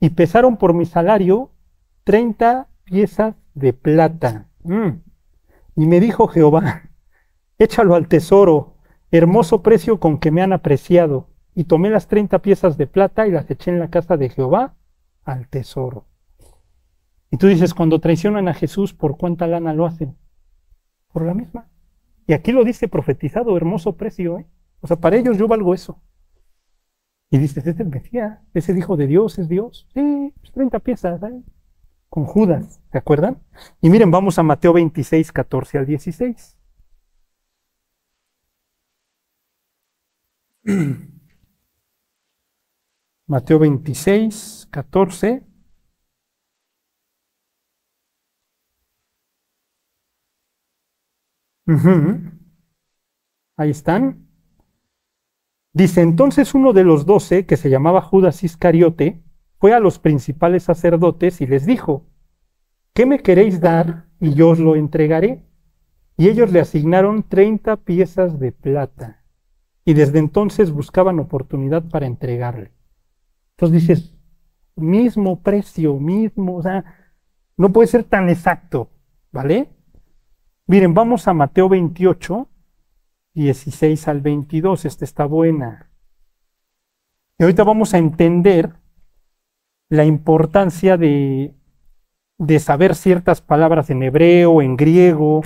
Y 0.00 0.10
pesaron 0.10 0.58
por 0.58 0.74
mi 0.74 0.84
salario 0.84 1.50
30 2.04 2.68
piezas 2.84 3.34
de 3.54 3.72
plata. 3.72 4.48
Mm. 4.62 5.00
Y 5.76 5.86
me 5.86 5.98
dijo 5.98 6.28
Jehová, 6.28 6.90
échalo 7.58 7.94
al 7.94 8.06
tesoro, 8.06 8.76
hermoso 9.10 9.62
precio 9.62 9.98
con 9.98 10.18
que 10.18 10.30
me 10.30 10.42
han 10.42 10.52
apreciado. 10.52 11.28
Y 11.54 11.64
tomé 11.64 11.90
las 11.90 12.06
30 12.06 12.40
piezas 12.40 12.76
de 12.76 12.86
plata 12.86 13.26
y 13.26 13.32
las 13.32 13.50
eché 13.50 13.70
en 13.70 13.80
la 13.80 13.88
casa 13.88 14.16
de 14.16 14.28
Jehová 14.28 14.76
al 15.24 15.48
tesoro. 15.48 16.06
Y 17.30 17.36
tú 17.36 17.46
dices, 17.46 17.74
cuando 17.74 18.00
traicionan 18.00 18.48
a 18.48 18.54
Jesús, 18.54 18.94
¿por 18.94 19.16
cuánta 19.16 19.46
lana 19.46 19.74
lo 19.74 19.86
hacen? 19.86 20.16
Por 21.12 21.24
la 21.24 21.34
misma. 21.34 21.68
Y 22.26 22.32
aquí 22.32 22.52
lo 22.52 22.64
dice 22.64 22.88
profetizado, 22.88 23.56
hermoso 23.56 23.96
precio, 23.96 24.38
¿eh? 24.38 24.46
O 24.80 24.86
sea, 24.86 24.96
para 24.96 25.16
ellos 25.16 25.36
yo 25.38 25.48
valgo 25.48 25.74
eso. 25.74 26.00
Y 27.30 27.38
dices, 27.38 27.66
es 27.66 27.78
el 27.80 27.88
Mesías, 27.88 28.38
ese 28.54 28.76
hijo 28.78 28.96
de 28.96 29.06
Dios, 29.06 29.38
es 29.38 29.48
Dios. 29.48 29.86
Sí, 29.94 30.32
30 30.54 30.78
piezas, 30.80 31.22
¿eh? 31.22 31.42
Con 32.08 32.24
Judas, 32.24 32.80
¿se 32.90 32.98
acuerdan? 32.98 33.42
Y 33.82 33.90
miren, 33.90 34.10
vamos 34.10 34.38
a 34.38 34.42
Mateo 34.42 34.72
26, 34.72 35.30
14 35.32 35.78
al 35.78 35.86
16. 35.86 36.58
Mateo 43.26 43.58
26, 43.58 44.68
14. 44.70 45.47
Ahí 53.56 53.70
están. 53.70 54.26
Dice, 55.72 56.00
entonces 56.00 56.54
uno 56.54 56.72
de 56.72 56.84
los 56.84 57.04
doce, 57.06 57.44
que 57.46 57.56
se 57.56 57.70
llamaba 57.70 58.00
Judas 58.00 58.42
Iscariote, 58.42 59.22
fue 59.58 59.74
a 59.74 59.80
los 59.80 59.98
principales 59.98 60.62
sacerdotes 60.62 61.40
y 61.40 61.46
les 61.46 61.66
dijo, 61.66 62.06
¿qué 62.94 63.06
me 63.06 63.20
queréis 63.20 63.60
dar 63.60 64.06
y 64.20 64.34
yo 64.34 64.50
os 64.50 64.58
lo 64.58 64.76
entregaré? 64.76 65.44
Y 66.16 66.28
ellos 66.28 66.50
le 66.50 66.60
asignaron 66.60 67.22
treinta 67.22 67.76
piezas 67.76 68.40
de 68.40 68.50
plata 68.52 69.24
y 69.84 69.94
desde 69.94 70.18
entonces 70.18 70.70
buscaban 70.70 71.20
oportunidad 71.20 71.88
para 71.88 72.06
entregarle. 72.06 72.72
Entonces 73.56 73.80
dices, 73.80 74.14
mismo 74.76 75.42
precio, 75.42 75.98
mismo, 75.98 76.56
o 76.56 76.62
sea, 76.62 76.84
no 77.56 77.72
puede 77.72 77.88
ser 77.88 78.04
tan 78.04 78.28
exacto, 78.28 78.90
¿vale? 79.32 79.77
Miren, 80.70 80.92
vamos 80.92 81.26
a 81.26 81.32
Mateo 81.32 81.66
28, 81.70 82.46
16 83.32 84.06
al 84.06 84.20
22, 84.20 84.84
esta 84.84 85.06
está 85.06 85.24
buena. 85.24 85.90
Y 87.38 87.42
ahorita 87.42 87.64
vamos 87.64 87.94
a 87.94 87.98
entender 87.98 88.74
la 89.88 90.04
importancia 90.04 90.98
de, 90.98 91.54
de 92.36 92.58
saber 92.58 92.94
ciertas 92.96 93.40
palabras 93.40 93.88
en 93.88 94.02
hebreo, 94.02 94.60
en 94.60 94.76
griego, 94.76 95.40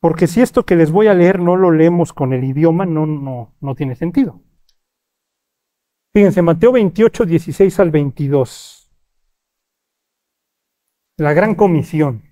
porque 0.00 0.26
si 0.26 0.40
esto 0.40 0.66
que 0.66 0.74
les 0.74 0.90
voy 0.90 1.06
a 1.06 1.14
leer 1.14 1.38
no 1.38 1.54
lo 1.54 1.70
leemos 1.70 2.12
con 2.12 2.32
el 2.32 2.42
idioma, 2.42 2.84
no, 2.84 3.06
no, 3.06 3.54
no 3.60 3.74
tiene 3.76 3.94
sentido. 3.94 4.40
Fíjense, 6.12 6.42
Mateo 6.42 6.72
28, 6.72 7.24
16 7.24 7.78
al 7.78 7.92
22. 7.92 8.90
La 11.18 11.32
gran 11.34 11.54
comisión. 11.54 12.31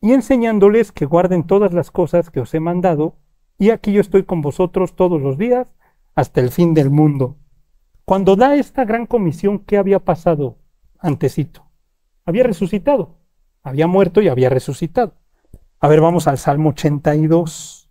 y 0.00 0.12
enseñándoles 0.12 0.92
que 0.92 1.06
guarden 1.06 1.46
todas 1.46 1.72
las 1.72 1.90
cosas 1.90 2.30
que 2.30 2.40
os 2.40 2.54
he 2.54 2.60
mandado, 2.60 3.16
y 3.58 3.70
aquí 3.70 3.92
yo 3.92 4.00
estoy 4.00 4.24
con 4.24 4.42
vosotros 4.42 4.94
todos 4.94 5.20
los 5.20 5.38
días 5.38 5.74
hasta 6.14 6.40
el 6.40 6.50
fin 6.50 6.74
del 6.74 6.90
mundo. 6.90 7.36
Cuando 8.04 8.36
da 8.36 8.54
esta 8.54 8.84
gran 8.84 9.06
comisión, 9.06 9.58
¿qué 9.58 9.78
había 9.78 9.98
pasado 9.98 10.58
antecito? 10.98 11.66
Había 12.24 12.44
resucitado, 12.44 13.18
había 13.62 13.86
muerto 13.86 14.20
y 14.22 14.28
había 14.28 14.48
resucitado. 14.48 15.14
A 15.80 15.88
ver, 15.88 16.00
vamos 16.00 16.26
al 16.26 16.38
Salmo 16.38 16.70
82. 16.70 17.90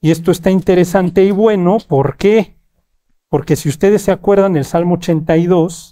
Y 0.00 0.10
esto 0.10 0.30
está 0.30 0.50
interesante 0.50 1.24
y 1.24 1.30
bueno, 1.30 1.78
¿por 1.88 2.16
qué? 2.16 2.56
Porque 3.28 3.56
si 3.56 3.68
ustedes 3.68 4.02
se 4.02 4.12
acuerdan, 4.12 4.56
el 4.56 4.64
Salmo 4.64 4.94
82 4.94 5.91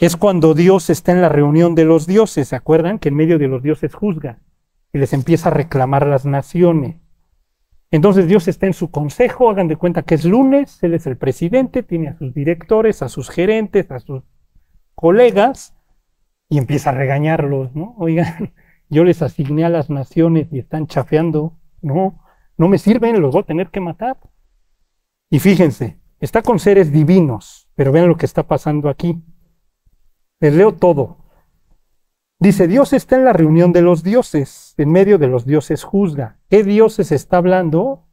es 0.00 0.16
cuando 0.16 0.54
Dios 0.54 0.90
está 0.90 1.12
en 1.12 1.20
la 1.20 1.28
reunión 1.28 1.74
de 1.74 1.84
los 1.84 2.06
dioses, 2.06 2.48
¿se 2.48 2.56
acuerdan? 2.56 2.98
Que 2.98 3.08
en 3.08 3.16
medio 3.16 3.38
de 3.38 3.48
los 3.48 3.62
dioses 3.62 3.94
juzga 3.94 4.40
y 4.92 4.98
les 4.98 5.12
empieza 5.12 5.48
a 5.48 5.52
reclamar 5.52 6.06
las 6.06 6.24
naciones. 6.24 6.96
Entonces 7.90 8.26
Dios 8.26 8.48
está 8.48 8.66
en 8.66 8.72
su 8.72 8.90
consejo, 8.90 9.50
hagan 9.50 9.68
de 9.68 9.76
cuenta 9.76 10.02
que 10.02 10.14
es 10.14 10.24
lunes, 10.24 10.82
Él 10.82 10.94
es 10.94 11.06
el 11.06 11.16
presidente, 11.16 11.82
tiene 11.82 12.08
a 12.08 12.16
sus 12.16 12.32
directores, 12.32 13.02
a 13.02 13.08
sus 13.08 13.28
gerentes, 13.28 13.90
a 13.90 14.00
sus 14.00 14.22
colegas, 14.94 15.74
y 16.48 16.58
empieza 16.58 16.90
a 16.90 16.94
regañarlos, 16.94 17.74
¿no? 17.74 17.94
Oigan, 17.98 18.52
yo 18.88 19.04
les 19.04 19.22
asigné 19.22 19.64
a 19.64 19.68
las 19.68 19.90
naciones 19.90 20.48
y 20.52 20.58
están 20.58 20.86
chafeando, 20.86 21.58
no, 21.80 22.22
no 22.56 22.68
me 22.68 22.78
sirven, 22.78 23.20
los 23.20 23.32
voy 23.32 23.42
a 23.42 23.46
tener 23.46 23.68
que 23.68 23.80
matar. 23.80 24.18
Y 25.30 25.38
fíjense, 25.38 25.98
está 26.20 26.42
con 26.42 26.58
seres 26.58 26.92
divinos, 26.92 27.68
pero 27.74 27.92
vean 27.92 28.08
lo 28.08 28.16
que 28.16 28.26
está 28.26 28.46
pasando 28.46 28.88
aquí. 28.88 29.22
Les 30.42 30.52
leo 30.52 30.74
todo. 30.74 31.18
Dice, 32.40 32.66
Dios 32.66 32.92
está 32.92 33.14
en 33.14 33.24
la 33.24 33.32
reunión 33.32 33.72
de 33.72 33.80
los 33.80 34.02
dioses, 34.02 34.74
en 34.76 34.90
medio 34.90 35.16
de 35.16 35.28
los 35.28 35.46
dioses 35.46 35.84
juzga. 35.84 36.40
¿Qué 36.50 36.64
dioses 36.64 37.12
está 37.12 37.36
hablando? 37.36 38.08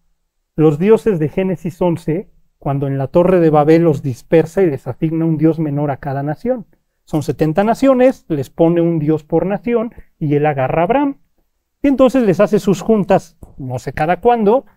Los 0.55 0.77
dioses 0.77 1.17
de 1.17 1.29
Génesis 1.29 1.81
11, 1.81 2.29
cuando 2.59 2.85
en 2.85 2.99
la 2.99 3.07
torre 3.07 3.39
de 3.39 3.49
Babel 3.49 3.81
los 3.81 4.03
dispersa 4.03 4.61
y 4.61 4.69
les 4.69 4.85
asigna 4.85 5.25
un 5.25 5.39
dios 5.39 5.57
menor 5.57 5.89
a 5.89 5.97
cada 5.97 6.21
nación. 6.21 6.67
Son 7.03 7.23
70 7.23 7.63
naciones, 7.63 8.25
les 8.27 8.51
pone 8.51 8.79
un 8.79 8.99
dios 8.99 9.23
por 9.23 9.47
nación 9.47 9.91
y 10.19 10.35
él 10.35 10.45
agarra 10.45 10.83
a 10.83 10.85
Abraham. 10.85 11.17
Y 11.81 11.87
entonces 11.87 12.21
les 12.21 12.39
hace 12.39 12.59
sus 12.59 12.83
juntas, 12.83 13.39
no 13.57 13.79
sé 13.79 13.91
cada 13.91 14.21
cuándo, 14.21 14.67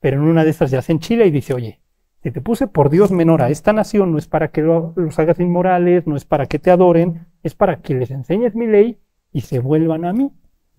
pero 0.00 0.16
en 0.16 0.22
una 0.26 0.42
de 0.42 0.48
estas 0.52 0.70
ya 0.70 0.78
hace 0.78 0.92
en 0.92 1.00
Chile 1.00 1.26
y 1.26 1.30
dice, 1.30 1.52
oye, 1.52 1.82
si 2.24 2.30
te 2.30 2.40
puse 2.40 2.66
por 2.66 2.88
Dios 2.88 3.12
menor 3.12 3.42
a 3.42 3.50
esta 3.50 3.74
nación, 3.74 4.10
no 4.10 4.16
es 4.16 4.28
para 4.28 4.48
que 4.48 4.62
los 4.62 5.18
hagas 5.18 5.38
inmorales, 5.40 6.06
no 6.06 6.16
es 6.16 6.24
para 6.24 6.46
que 6.46 6.58
te 6.58 6.70
adoren, 6.70 7.26
es 7.42 7.54
para 7.54 7.82
que 7.82 7.92
les 7.92 8.10
enseñes 8.10 8.54
mi 8.54 8.66
ley 8.66 8.98
y 9.30 9.42
se 9.42 9.58
vuelvan 9.58 10.06
a 10.06 10.14
mí. 10.14 10.32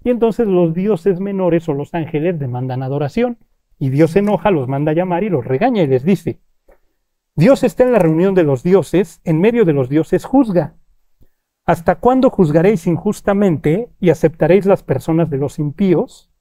Y 0.04 0.10
entonces 0.10 0.48
los 0.48 0.74
dioses 0.74 1.20
menores 1.20 1.70
o 1.70 1.74
los 1.76 1.94
ángeles 1.94 2.40
demandan 2.40 2.82
adoración. 2.82 3.38
Y 3.78 3.92
Dios 3.92 4.10
se 4.10 4.20
enoja, 4.20 4.50
los 4.50 4.68
manda 4.68 4.94
a 4.94 4.96
llamar 4.96 5.24
y 5.24 5.30
los 5.30 5.46
regaña 5.46 5.84
y 5.84 5.88
les 5.88 6.04
dice, 6.04 6.40
Dios 7.36 7.64
está 7.64 7.84
en 7.84 7.92
la 7.92 8.00
reunión 8.00 8.34
de 8.34 8.44
los 8.44 8.64
dioses, 8.64 9.22
en 9.24 9.40
medio 9.40 9.66
de 9.66 9.74
los 9.74 9.88
dioses 9.88 10.26
juzga. 10.26 10.78
¿Hasta 11.68 12.00
cuándo 12.00 12.32
juzgaréis 12.32 12.88
injustamente 12.88 13.92
y 14.00 14.10
aceptaréis 14.10 14.66
las 14.66 14.82
personas 14.82 15.30
de 15.30 15.38
los 15.38 15.60
impíos? 15.60 16.32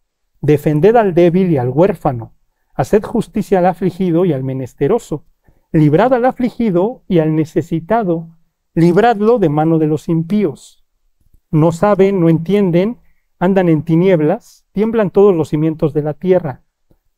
Defended 0.40 0.96
al 0.96 1.12
débil 1.12 1.50
y 1.50 1.58
al 1.58 1.68
huérfano, 1.68 2.33
haced 2.74 3.02
justicia 3.02 3.58
al 3.58 3.66
afligido 3.66 4.24
y 4.24 4.32
al 4.32 4.44
menesteroso, 4.44 5.24
librad 5.72 6.12
al 6.12 6.24
afligido 6.24 7.02
y 7.08 7.18
al 7.18 7.34
necesitado, 7.34 8.36
libradlo 8.74 9.38
de 9.38 9.48
mano 9.48 9.78
de 9.78 9.86
los 9.86 10.08
impíos. 10.08 10.84
No 11.50 11.72
saben, 11.72 12.20
no 12.20 12.28
entienden, 12.28 12.98
andan 13.38 13.68
en 13.68 13.82
tinieblas, 13.82 14.66
tiemblan 14.72 15.10
todos 15.10 15.34
los 15.34 15.48
cimientos 15.48 15.92
de 15.94 16.02
la 16.02 16.14
tierra. 16.14 16.62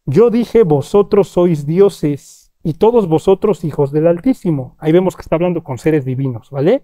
Yo 0.04 0.30
dije, 0.30 0.62
vosotros 0.62 1.28
sois 1.28 1.66
dioses 1.66 2.52
y 2.62 2.74
todos 2.74 3.08
vosotros 3.08 3.64
hijos 3.64 3.92
del 3.92 4.06
Altísimo. 4.06 4.76
Ahí 4.78 4.92
vemos 4.92 5.16
que 5.16 5.22
está 5.22 5.36
hablando 5.36 5.62
con 5.64 5.78
seres 5.78 6.04
divinos, 6.04 6.50
¿vale? 6.50 6.82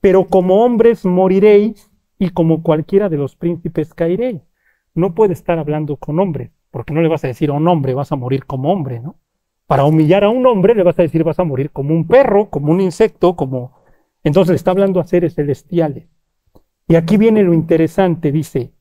Pero 0.00 0.26
como 0.26 0.64
hombres 0.64 1.04
moriréis 1.04 1.90
y 2.18 2.30
como 2.30 2.62
cualquiera 2.62 3.08
de 3.08 3.16
los 3.16 3.36
príncipes 3.36 3.94
caeréis. 3.94 4.42
No 4.94 5.14
puede 5.14 5.32
estar 5.32 5.58
hablando 5.58 5.96
con 5.96 6.18
hombres, 6.20 6.52
porque 6.70 6.92
no 6.92 7.00
le 7.00 7.08
vas 7.08 7.24
a 7.24 7.28
decir 7.28 7.50
a 7.50 7.54
un 7.54 7.66
hombre 7.68 7.94
vas 7.94 8.12
a 8.12 8.16
morir 8.16 8.44
como 8.44 8.72
hombre, 8.72 9.00
¿no? 9.00 9.16
Para 9.66 9.84
humillar 9.84 10.24
a 10.24 10.30
un 10.30 10.46
hombre 10.46 10.74
le 10.74 10.82
vas 10.82 10.98
a 10.98 11.02
decir 11.02 11.24
vas 11.24 11.38
a 11.38 11.44
morir 11.44 11.70
como 11.70 11.94
un 11.94 12.06
perro, 12.06 12.50
como 12.50 12.72
un 12.72 12.80
insecto, 12.80 13.36
como... 13.36 13.78
Entonces 14.24 14.50
le 14.50 14.56
está 14.56 14.70
hablando 14.70 15.00
a 15.00 15.04
seres 15.04 15.34
celestiales. 15.34 16.08
Y 16.86 16.96
aquí 16.96 17.18
viene 17.18 17.42
lo 17.42 17.52
interesante, 17.52 18.32
dice, 18.32 18.72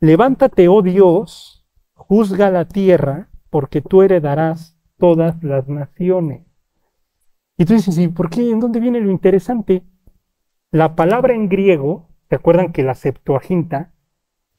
levántate, 0.00 0.68
oh 0.68 0.82
Dios, 0.82 1.66
juzga 1.94 2.50
la 2.50 2.68
tierra, 2.68 3.28
porque 3.50 3.80
tú 3.80 4.02
heredarás 4.02 4.78
todas 4.96 5.42
las 5.42 5.68
naciones. 5.68 6.46
Y 7.58 7.64
tú 7.64 7.74
dices, 7.74 7.98
¿y 7.98 8.08
por 8.08 8.30
qué? 8.30 8.50
¿En 8.50 8.60
dónde 8.60 8.80
viene 8.80 9.00
lo 9.00 9.10
interesante? 9.10 9.82
La 10.70 10.94
palabra 10.94 11.34
en 11.34 11.48
griego, 11.48 12.08
¿se 12.28 12.36
acuerdan 12.36 12.72
que 12.72 12.82
la 12.82 12.94
Septuaginta 12.94 13.91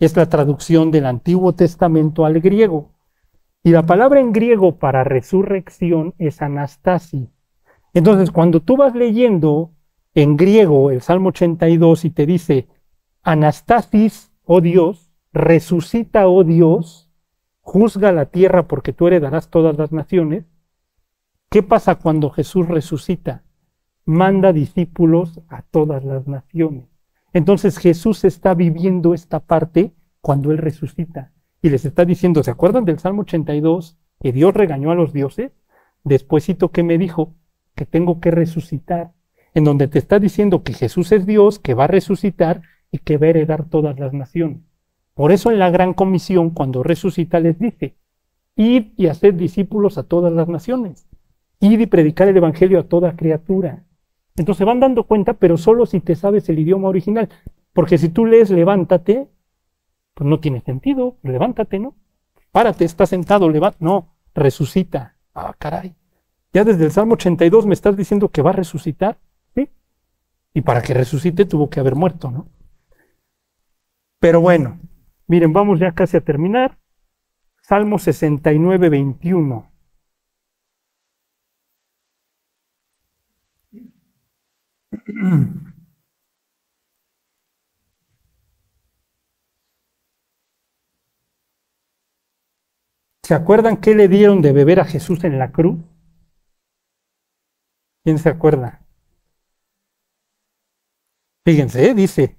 es 0.06 0.18
la 0.18 0.28
traducción 0.28 0.92
del 0.92 1.06
Antiguo 1.06 1.54
Testamento 1.54 2.26
al 2.26 2.42
griego? 2.42 2.92
Y 3.64 3.72
la 3.72 3.84
palabra 3.84 4.20
en 4.20 4.34
griego 4.34 4.78
para 4.78 5.04
resurrección 5.04 6.14
es 6.18 6.42
anastasi. 6.42 7.30
Entonces, 7.94 8.32
cuando 8.32 8.60
tú 8.60 8.76
vas 8.76 8.96
leyendo 8.96 9.72
en 10.14 10.36
griego 10.36 10.92
el 10.92 11.02
Salmo 11.02 11.30
82 11.30 12.06
y 12.06 12.10
te 12.10 12.26
dice, 12.26 12.68
Anastasis, 13.22 14.34
oh 14.44 14.60
Dios, 14.60 15.14
resucita, 15.32 16.28
oh 16.28 16.44
Dios, 16.44 17.10
juzga 17.62 18.12
la 18.12 18.26
tierra 18.26 18.68
porque 18.68 18.92
tú 18.92 19.08
heredarás 19.08 19.50
todas 19.50 19.78
las 19.78 19.92
naciones. 19.92 20.46
¿Qué 21.50 21.64
pasa 21.64 21.96
cuando 21.96 22.30
Jesús 22.30 22.68
resucita? 22.68 23.44
Manda 24.06 24.52
discípulos 24.52 25.40
a 25.48 25.62
todas 25.62 26.04
las 26.04 26.28
naciones. 26.28 26.93
Entonces 27.34 27.78
Jesús 27.80 28.24
está 28.24 28.54
viviendo 28.54 29.14
esta 29.14 29.40
parte 29.40 29.94
cuando 30.22 30.52
Él 30.52 30.60
resucita. 30.60 31.32
Y 31.62 31.70
les 31.70 31.84
está 31.86 32.06
diciendo, 32.06 32.44
¿se 32.44 32.52
acuerdan 32.52 32.86
del 32.86 33.00
Salmo 33.00 33.24
82? 33.24 33.98
Que 34.20 34.32
Dios 34.32 34.54
regañó 34.54 34.92
a 34.92 34.96
los 34.96 35.14
dioses. 35.14 35.52
Despuésito 36.04 36.72
que 36.72 36.84
me 36.84 36.98
dijo 36.98 37.34
que 37.76 37.86
tengo 37.86 38.20
que 38.20 38.32
resucitar. 38.32 39.14
En 39.54 39.64
donde 39.64 39.88
te 39.88 40.00
está 40.00 40.20
diciendo 40.20 40.64
que 40.64 40.74
Jesús 40.74 41.12
es 41.12 41.26
Dios, 41.26 41.60
que 41.60 41.74
va 41.74 41.86
a 41.86 41.88
resucitar 41.88 42.62
y 42.92 43.00
que 43.00 43.18
va 43.18 43.28
a 43.28 43.30
heredar 43.30 43.66
todas 43.70 44.00
las 44.00 44.14
naciones. 44.14 44.62
Por 45.14 45.32
eso 45.32 45.52
en 45.52 45.60
la 45.60 45.70
gran 45.70 45.94
comisión, 45.94 46.52
cuando 46.52 46.84
resucita, 46.84 47.40
les 47.40 47.60
dice, 47.60 47.96
id 48.56 48.94
y 48.98 49.08
haced 49.08 49.34
discípulos 49.36 49.98
a 49.98 50.04
todas 50.04 50.34
las 50.34 50.48
naciones, 50.48 51.08
id 51.60 51.80
y 51.80 51.86
predicar 51.86 52.28
el 52.28 52.38
Evangelio 52.38 52.80
a 52.80 52.88
toda 52.88 53.16
criatura. 53.16 53.86
Entonces 54.36 54.60
se 54.60 54.66
van 54.66 54.80
dando 54.80 55.04
cuenta, 55.04 55.34
pero 55.34 55.58
solo 55.58 55.86
si 55.86 56.00
te 56.00 56.16
sabes 56.16 56.50
el 56.50 56.60
idioma 56.60 56.90
original, 56.90 57.30
porque 57.74 57.98
si 57.98 58.10
tú 58.10 58.26
lees 58.26 58.50
levántate, 58.50 59.30
pues 60.14 60.30
no 60.30 60.40
tiene 60.40 60.62
sentido, 60.62 61.18
levántate, 61.24 61.80
¿no? 61.80 61.96
Párate, 62.52 62.86
está 62.86 63.06
sentado, 63.06 63.50
levanta, 63.50 63.78
no, 63.80 64.16
resucita. 64.34 65.16
Ah, 65.34 65.56
caray. 65.58 65.96
Ya 66.54 66.64
desde 66.64 66.86
el 66.86 66.92
Salmo 66.92 67.14
82 67.14 67.66
me 67.66 67.74
estás 67.74 67.98
diciendo 67.98 68.30
que 68.30 68.42
va 68.42 68.52
a 68.52 68.54
resucitar, 68.54 69.18
¿sí? 69.56 69.70
Y 70.54 70.62
para 70.62 70.82
que 70.82 70.94
resucite 70.94 71.46
tuvo 71.46 71.70
que 71.70 71.80
haber 71.80 71.96
muerto, 71.96 72.30
¿no? 72.30 72.48
Pero 74.20 74.40
bueno, 74.40 74.80
Miren, 75.28 75.54
vamos 75.54 75.80
ya 75.80 75.94
casi 75.94 76.18
a 76.18 76.22
terminar. 76.22 76.78
Salmo 77.62 77.98
69, 77.98 78.90
21. 78.90 79.72
¿Se 93.24 93.34
acuerdan 93.34 93.78
qué 93.78 93.96
le 93.96 94.08
dieron 94.08 94.42
de 94.42 94.54
beber 94.54 94.80
a 94.80 94.86
Jesús 94.86 95.24
en 95.26 95.38
la 95.38 95.52
cruz? 95.52 95.78
¿Quién 98.04 98.18
se 98.18 98.30
acuerda? 98.30 98.80
Fíjense, 101.46 101.90
¿eh? 101.90 101.94
dice, 101.94 102.38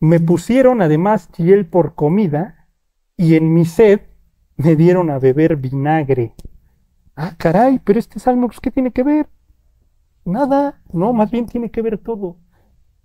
me 0.00 0.20
pusieron 0.20 0.82
además 0.82 1.28
hiel 1.36 1.66
por 1.66 1.94
comida 1.94 2.68
y 3.16 3.36
en 3.36 3.54
mi 3.54 3.64
sed 3.64 4.00
me 4.56 4.76
dieron 4.76 5.10
a 5.10 5.18
beber 5.18 5.56
vinagre. 5.56 6.34
Ah, 7.16 7.34
caray, 7.38 7.80
pero 7.84 7.98
este 7.98 8.20
salmo, 8.20 8.48
pues, 8.48 8.60
¿qué 8.60 8.70
tiene 8.70 8.92
que 8.92 9.02
ver? 9.02 9.28
Nada, 10.24 10.80
no, 10.92 11.12
más 11.12 11.30
bien 11.30 11.46
tiene 11.46 11.70
que 11.70 11.82
ver 11.82 11.98
todo. 11.98 12.36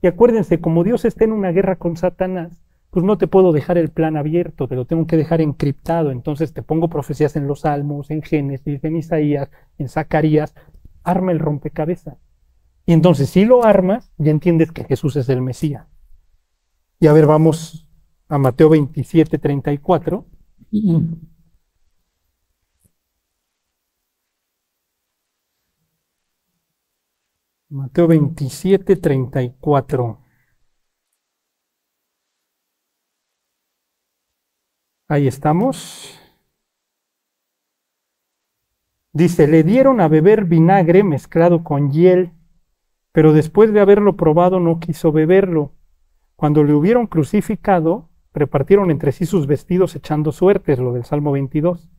Y 0.01 0.07
acuérdense, 0.07 0.61
como 0.61 0.83
Dios 0.83 1.05
está 1.05 1.23
en 1.25 1.31
una 1.31 1.51
guerra 1.51 1.77
con 1.77 1.97
Satanás, 1.97 2.63
pues 2.91 3.03
no 3.05 3.17
te 3.17 3.27
puedo 3.27 3.51
dejar 3.51 3.77
el 3.77 3.89
plan 3.89 4.17
abierto, 4.17 4.67
te 4.67 4.75
lo 4.75 4.85
tengo 4.85 5.07
que 5.07 5.17
dejar 5.17 5.41
encriptado. 5.41 6.11
Entonces 6.11 6.53
te 6.53 6.61
pongo 6.61 6.89
profecías 6.89 7.35
en 7.35 7.47
los 7.47 7.61
Salmos, 7.61 8.11
en 8.11 8.21
Génesis, 8.21 8.83
en 8.83 8.95
Isaías, 8.95 9.49
en 9.77 9.89
Zacarías. 9.89 10.53
Arma 11.03 11.31
el 11.31 11.39
rompecabezas. 11.39 12.17
Y 12.85 12.93
entonces, 12.93 13.29
si 13.29 13.45
lo 13.45 13.65
armas, 13.65 14.11
ya 14.17 14.31
entiendes 14.31 14.71
que 14.71 14.85
Jesús 14.85 15.15
es 15.17 15.27
el 15.29 15.41
Mesías. 15.41 15.87
Y 16.99 17.07
a 17.07 17.13
ver, 17.13 17.25
vamos 17.25 17.87
a 18.29 18.37
Mateo 18.37 18.69
27, 18.69 19.37
34. 19.37 20.25
Mateo 27.69 28.07
27, 28.07 28.95
34. 28.95 30.17
Ahí 35.09 35.27
estamos. 35.27 36.17
Dice, 39.11 39.47
le 39.47 39.63
dieron 39.63 39.99
a 39.99 40.07
beber 40.07 40.45
vinagre 40.45 41.03
mezclado 41.03 41.65
con 41.65 41.91
hiel, 41.91 42.31
pero 43.11 43.33
después 43.33 43.73
de 43.73 43.81
haberlo 43.81 44.15
probado 44.15 44.61
no 44.61 44.79
quiso 44.79 45.11
beberlo. 45.11 45.73
Cuando 46.37 46.63
le 46.63 46.73
hubieron 46.73 47.07
crucificado, 47.07 48.09
repartieron 48.33 48.91
entre 48.91 49.11
sí 49.11 49.25
sus 49.25 49.45
vestidos 49.45 49.93
echando 49.97 50.31
suertes, 50.31 50.79
lo 50.79 50.93
del 50.93 51.03
Salmo 51.03 51.33
22. 51.33 51.89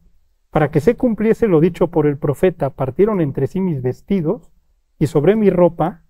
Para 0.49 0.71
que 0.71 0.81
se 0.81 0.97
cumpliese 0.97 1.47
lo 1.47 1.61
dicho 1.61 1.89
por 1.89 2.07
el 2.07 2.17
profeta, 2.17 2.71
partieron 2.71 3.21
entre 3.21 3.49
sí 3.49 3.61
mis 3.61 3.83
vestidos 3.83 4.51
y 4.99 5.07
sobre 5.07 5.37
mi 5.37 5.51
ropa 5.51 6.05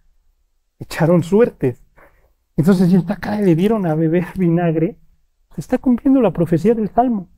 echaron 0.78 1.22
suertes. 1.22 1.84
Entonces, 2.56 2.90
ya 2.90 2.98
está 2.98 3.14
acá 3.14 3.40
le 3.40 3.54
dieron 3.54 3.86
a 3.86 3.94
beber 3.94 4.26
vinagre, 4.36 4.98
se 5.54 5.60
está 5.60 5.78
cumpliendo 5.78 6.20
la 6.20 6.32
profecía 6.32 6.74
del 6.74 6.88
Salmo. 6.88 7.30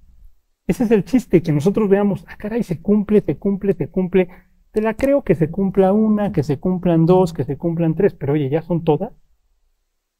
Ese 0.67 0.85
es 0.85 0.91
el 0.91 1.05
chiste, 1.05 1.43
que 1.43 1.53
nosotros 1.53 1.89
veamos, 1.89 2.25
ah, 2.29 2.37
caray, 2.37 2.63
se 2.63 2.81
cumple, 2.81 3.21
se 3.21 3.37
cumple, 3.37 3.75
se 3.75 3.89
cumple. 3.91 4.29
Te 4.71 4.81
la 4.81 4.95
creo 4.95 5.23
que 5.25 5.35
se 5.35 5.51
cumpla 5.51 5.93
una, 5.93 6.33
que 6.33 6.43
se 6.43 6.61
cumplan 6.61 7.07
dos, 7.07 7.33
que 7.33 7.45
se 7.45 7.59
cumplan 7.59 7.97
tres, 7.97 8.15
pero 8.15 8.35
oye, 8.35 8.49
¿ya 8.49 8.63
son 8.63 8.85
todas? 8.85 9.13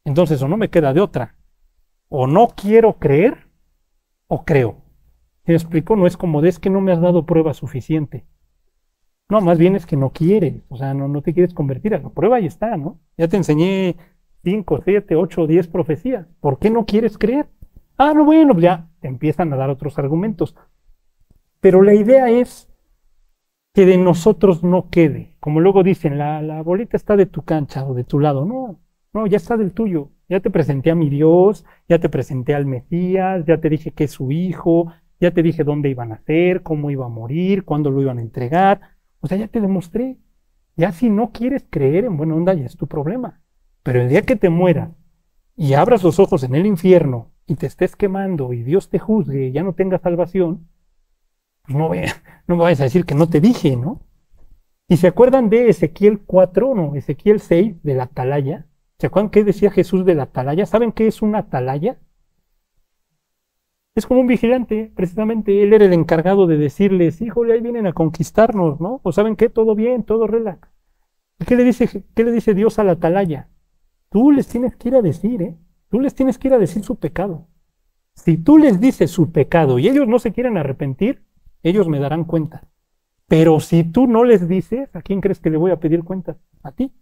Entonces, 0.03 0.41
o 0.41 0.47
no 0.47 0.57
me 0.57 0.69
queda 0.69 0.93
de 0.93 0.99
otra. 0.99 1.37
O 2.09 2.27
no 2.27 2.49
quiero 2.49 2.99
creer, 2.99 3.47
o 4.27 4.43
creo. 4.43 4.83
¿Me 5.45 5.53
explico? 5.53 5.95
No 5.95 6.05
es 6.05 6.17
como 6.17 6.41
de 6.41 6.49
es 6.49 6.59
que 6.59 6.69
no 6.69 6.81
me 6.81 6.91
has 6.91 7.01
dado 7.01 7.25
prueba 7.25 7.53
suficiente. 7.53 8.25
No, 9.31 9.39
más 9.39 9.57
bien 9.57 9.77
es 9.77 9.85
que 9.85 9.95
no 9.95 10.09
quieres, 10.09 10.55
o 10.67 10.75
sea, 10.75 10.93
no, 10.93 11.21
te 11.21 11.33
quieres 11.33 11.53
convertir. 11.53 11.95
A 11.95 11.99
la 11.99 12.09
prueba 12.09 12.35
ahí 12.35 12.45
está, 12.45 12.75
¿no? 12.75 12.99
Ya 13.17 13.29
te 13.29 13.37
enseñé 13.37 13.95
5, 14.43 14.81
7, 14.83 15.15
8, 15.15 15.47
10 15.47 15.67
profecías. 15.69 16.27
¿Por 16.41 16.59
qué 16.59 16.69
no 16.69 16.85
quieres 16.85 17.17
creer? 17.17 17.47
Ah, 17.97 18.13
no, 18.13 18.25
bueno, 18.25 18.59
ya 18.59 18.89
te 18.99 19.07
empiezan 19.07 19.53
a 19.53 19.55
dar 19.55 19.69
otros 19.69 19.97
argumentos. 19.97 20.53
Pero 21.61 21.81
la 21.81 21.93
idea 21.93 22.29
es 22.29 22.67
que 23.73 23.85
de 23.85 23.97
nosotros 23.97 24.65
no 24.65 24.89
quede. 24.89 25.37
Como 25.39 25.61
luego 25.61 25.81
dicen, 25.81 26.17
la, 26.17 26.41
la 26.41 26.61
bolita 26.61 26.97
está 26.97 27.15
de 27.15 27.25
tu 27.25 27.43
cancha 27.43 27.85
o 27.85 27.93
de 27.93 28.03
tu 28.03 28.19
lado. 28.19 28.43
No, 28.43 28.81
no, 29.13 29.27
ya 29.27 29.37
está 29.37 29.55
del 29.55 29.71
tuyo. 29.71 30.09
Ya 30.27 30.41
te 30.41 30.49
presenté 30.49 30.91
a 30.91 30.95
mi 30.95 31.09
Dios, 31.09 31.63
ya 31.87 31.99
te 31.99 32.09
presenté 32.09 32.53
al 32.53 32.65
Mesías, 32.65 33.45
ya 33.45 33.61
te 33.61 33.69
dije 33.69 33.91
que 33.91 34.03
es 34.03 34.11
su 34.11 34.29
hijo, 34.33 34.91
ya 35.21 35.31
te 35.31 35.41
dije 35.41 35.63
dónde 35.63 35.87
iban 35.87 36.11
a 36.11 36.15
nacer, 36.15 36.63
cómo 36.63 36.91
iba 36.91 37.05
a 37.05 37.09
morir, 37.09 37.63
cuándo 37.63 37.91
lo 37.91 38.01
iban 38.01 38.17
a 38.17 38.21
entregar. 38.21 38.99
O 39.21 39.27
sea, 39.27 39.37
ya 39.37 39.47
te 39.47 39.61
demostré. 39.61 40.17
Ya 40.75 40.91
si 40.91 41.09
no 41.09 41.31
quieres 41.31 41.65
creer 41.69 42.05
en 42.05 42.17
buena 42.17 42.35
onda, 42.35 42.53
ya 42.53 42.65
es 42.65 42.77
tu 42.77 42.87
problema. 42.87 43.41
Pero 43.83 44.01
el 44.01 44.09
día 44.09 44.23
que 44.23 44.35
te 44.35 44.49
mueras 44.49 44.91
y 45.55 45.73
abras 45.73 46.03
los 46.03 46.19
ojos 46.19 46.43
en 46.43 46.55
el 46.55 46.65
infierno 46.65 47.31
y 47.47 47.55
te 47.55 47.67
estés 47.67 47.95
quemando 47.95 48.53
y 48.53 48.63
Dios 48.63 48.89
te 48.89 48.99
juzgue 48.99 49.47
y 49.47 49.51
ya 49.51 49.63
no 49.63 49.73
tengas 49.73 50.01
salvación, 50.01 50.67
pues 51.63 51.77
no, 51.77 51.89
no 52.47 52.55
me 52.55 52.63
vayas 52.63 52.81
a 52.81 52.85
decir 52.85 53.05
que 53.05 53.15
no 53.15 53.29
te 53.29 53.41
dije, 53.41 53.75
¿no? 53.75 54.01
Y 54.87 54.97
se 54.97 55.07
acuerdan 55.07 55.49
de 55.49 55.69
Ezequiel 55.69 56.21
4, 56.25 56.75
no, 56.75 56.95
Ezequiel 56.95 57.39
6, 57.39 57.81
de 57.83 57.95
la 57.95 58.03
atalaya, 58.03 58.67
¿Se 59.01 59.07
acuerdan 59.07 59.31
qué 59.31 59.43
decía 59.43 59.71
Jesús 59.71 60.05
de 60.05 60.13
la 60.13 60.23
atalaya? 60.23 60.67
¿Saben 60.67 60.91
qué 60.91 61.07
es 61.07 61.23
una 61.23 61.39
atalaya? 61.39 61.97
Es 63.95 64.05
como 64.05 64.21
un 64.21 64.27
vigilante, 64.27 64.91
precisamente. 64.95 65.63
Él 65.63 65.73
era 65.73 65.85
el 65.85 65.93
encargado 65.93 66.47
de 66.47 66.57
decirles, 66.57 67.21
híjole, 67.21 67.53
ahí 67.53 67.61
vienen 67.61 67.87
a 67.87 67.93
conquistarnos, 67.93 68.79
¿no? 68.79 69.01
O 69.03 69.11
saben 69.11 69.35
qué, 69.35 69.49
todo 69.49 69.75
bien, 69.75 70.03
todo 70.03 70.27
relax. 70.27 70.69
¿Qué 71.45 71.55
le 71.55 71.63
dice, 71.63 72.05
qué 72.15 72.23
le 72.23 72.31
dice 72.31 72.53
Dios 72.53 72.79
a 72.79 72.83
la 72.83 72.93
atalaya? 72.93 73.49
Tú 74.09 74.31
les 74.31 74.47
tienes 74.47 74.75
que 74.75 74.89
ir 74.89 74.95
a 74.95 75.01
decir, 75.01 75.41
¿eh? 75.41 75.57
Tú 75.89 75.99
les 75.99 76.15
tienes 76.15 76.37
que 76.37 76.47
ir 76.47 76.53
a 76.53 76.59
decir 76.59 76.83
su 76.83 76.97
pecado. 76.97 77.47
Si 78.13 78.37
tú 78.37 78.57
les 78.57 78.79
dices 78.79 79.11
su 79.11 79.31
pecado 79.31 79.79
y 79.79 79.87
ellos 79.87 80.07
no 80.07 80.19
se 80.19 80.31
quieren 80.31 80.57
arrepentir, 80.57 81.23
ellos 81.63 81.87
me 81.87 81.99
darán 81.99 82.23
cuenta. 82.23 82.69
Pero 83.27 83.59
si 83.59 83.83
tú 83.83 84.07
no 84.07 84.23
les 84.23 84.47
dices, 84.47 84.93
¿a 84.95 85.01
quién 85.01 85.21
crees 85.21 85.39
que 85.39 85.49
le 85.49 85.57
voy 85.57 85.71
a 85.71 85.79
pedir 85.79 86.03
cuenta? 86.03 86.37
A 86.63 86.71
ti. 86.71 86.93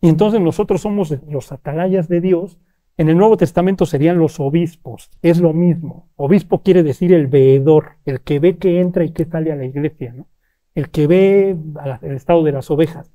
Y 0.00 0.08
entonces 0.08 0.40
nosotros 0.40 0.80
somos 0.80 1.16
los 1.28 1.52
atalayas 1.52 2.08
de 2.08 2.20
Dios. 2.20 2.58
En 2.96 3.08
el 3.08 3.16
Nuevo 3.16 3.36
Testamento 3.36 3.86
serían 3.86 4.18
los 4.18 4.38
obispos. 4.38 5.10
Es 5.22 5.40
lo 5.40 5.52
mismo. 5.52 6.10
Obispo 6.16 6.62
quiere 6.62 6.82
decir 6.82 7.12
el 7.12 7.26
veedor, 7.26 7.96
el 8.04 8.20
que 8.20 8.38
ve 8.38 8.58
que 8.58 8.80
entra 8.80 9.04
y 9.04 9.12
que 9.12 9.24
sale 9.24 9.50
a 9.50 9.56
la 9.56 9.64
iglesia, 9.64 10.12
¿no? 10.12 10.28
El 10.74 10.90
que 10.90 11.06
ve 11.06 11.56
el 12.02 12.12
estado 12.12 12.42
de 12.44 12.52
las 12.52 12.70
ovejas. 12.70 13.10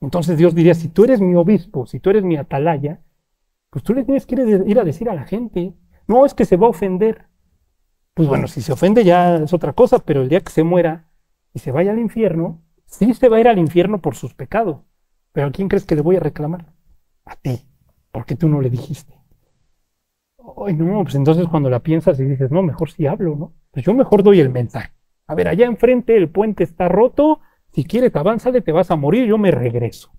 Entonces 0.00 0.38
Dios 0.38 0.54
diría, 0.54 0.74
si 0.74 0.88
tú 0.88 1.04
eres 1.04 1.20
mi 1.20 1.34
obispo, 1.34 1.86
si 1.86 2.00
tú 2.00 2.10
eres 2.10 2.22
mi 2.22 2.36
atalaya, 2.36 3.00
pues 3.70 3.82
tú 3.82 3.94
le 3.94 4.04
tienes 4.04 4.26
que 4.26 4.34
ir 4.66 4.78
a 4.78 4.84
decir 4.84 5.08
a 5.08 5.14
la 5.14 5.24
gente, 5.24 5.74
no 6.06 6.24
es 6.24 6.34
que 6.34 6.44
se 6.44 6.56
va 6.56 6.66
a 6.66 6.70
ofender. 6.70 7.26
Pues 8.14 8.28
bueno, 8.28 8.46
si 8.46 8.62
se 8.62 8.72
ofende 8.72 9.04
ya 9.04 9.36
es 9.36 9.52
otra 9.52 9.72
cosa, 9.72 9.98
pero 9.98 10.22
el 10.22 10.28
día 10.28 10.40
que 10.40 10.52
se 10.52 10.62
muera 10.62 11.10
y 11.52 11.58
se 11.58 11.72
vaya 11.72 11.90
al 11.90 11.98
infierno, 11.98 12.62
sí 12.86 13.14
se 13.14 13.28
va 13.28 13.36
a 13.38 13.40
ir 13.40 13.48
al 13.48 13.58
infierno 13.58 14.00
por 14.00 14.14
sus 14.14 14.34
pecados. 14.34 14.78
Pero 15.32 15.48
¿a 15.48 15.50
quién 15.50 15.68
crees 15.68 15.84
que 15.84 15.96
le 15.96 16.02
voy 16.02 16.16
a 16.16 16.20
reclamar? 16.20 16.72
A 17.24 17.36
ti, 17.36 17.66
porque 18.16 18.34
tú 18.34 18.48
no 18.48 18.62
le 18.62 18.70
dijiste. 18.70 19.12
Ay, 20.66 20.72
no, 20.72 21.02
pues 21.02 21.16
entonces 21.16 21.46
cuando 21.48 21.68
la 21.68 21.80
piensas 21.80 22.18
y 22.18 22.24
dices, 22.24 22.50
no, 22.50 22.62
mejor 22.62 22.90
si 22.90 23.06
hablo, 23.06 23.36
¿no? 23.36 23.52
Pues 23.70 23.84
yo 23.84 23.92
mejor 23.92 24.22
doy 24.22 24.40
el 24.40 24.48
mensaje. 24.48 24.90
A 25.26 25.34
ver, 25.34 25.48
allá 25.48 25.66
enfrente 25.66 26.16
el 26.16 26.30
puente 26.30 26.64
está 26.64 26.88
roto, 26.88 27.40
si 27.72 27.84
quieres 27.84 28.16
avánzale, 28.16 28.62
te 28.62 28.72
vas 28.72 28.90
a 28.90 28.96
morir, 28.96 29.26
yo 29.26 29.36
me 29.36 29.50
regreso. 29.50 30.12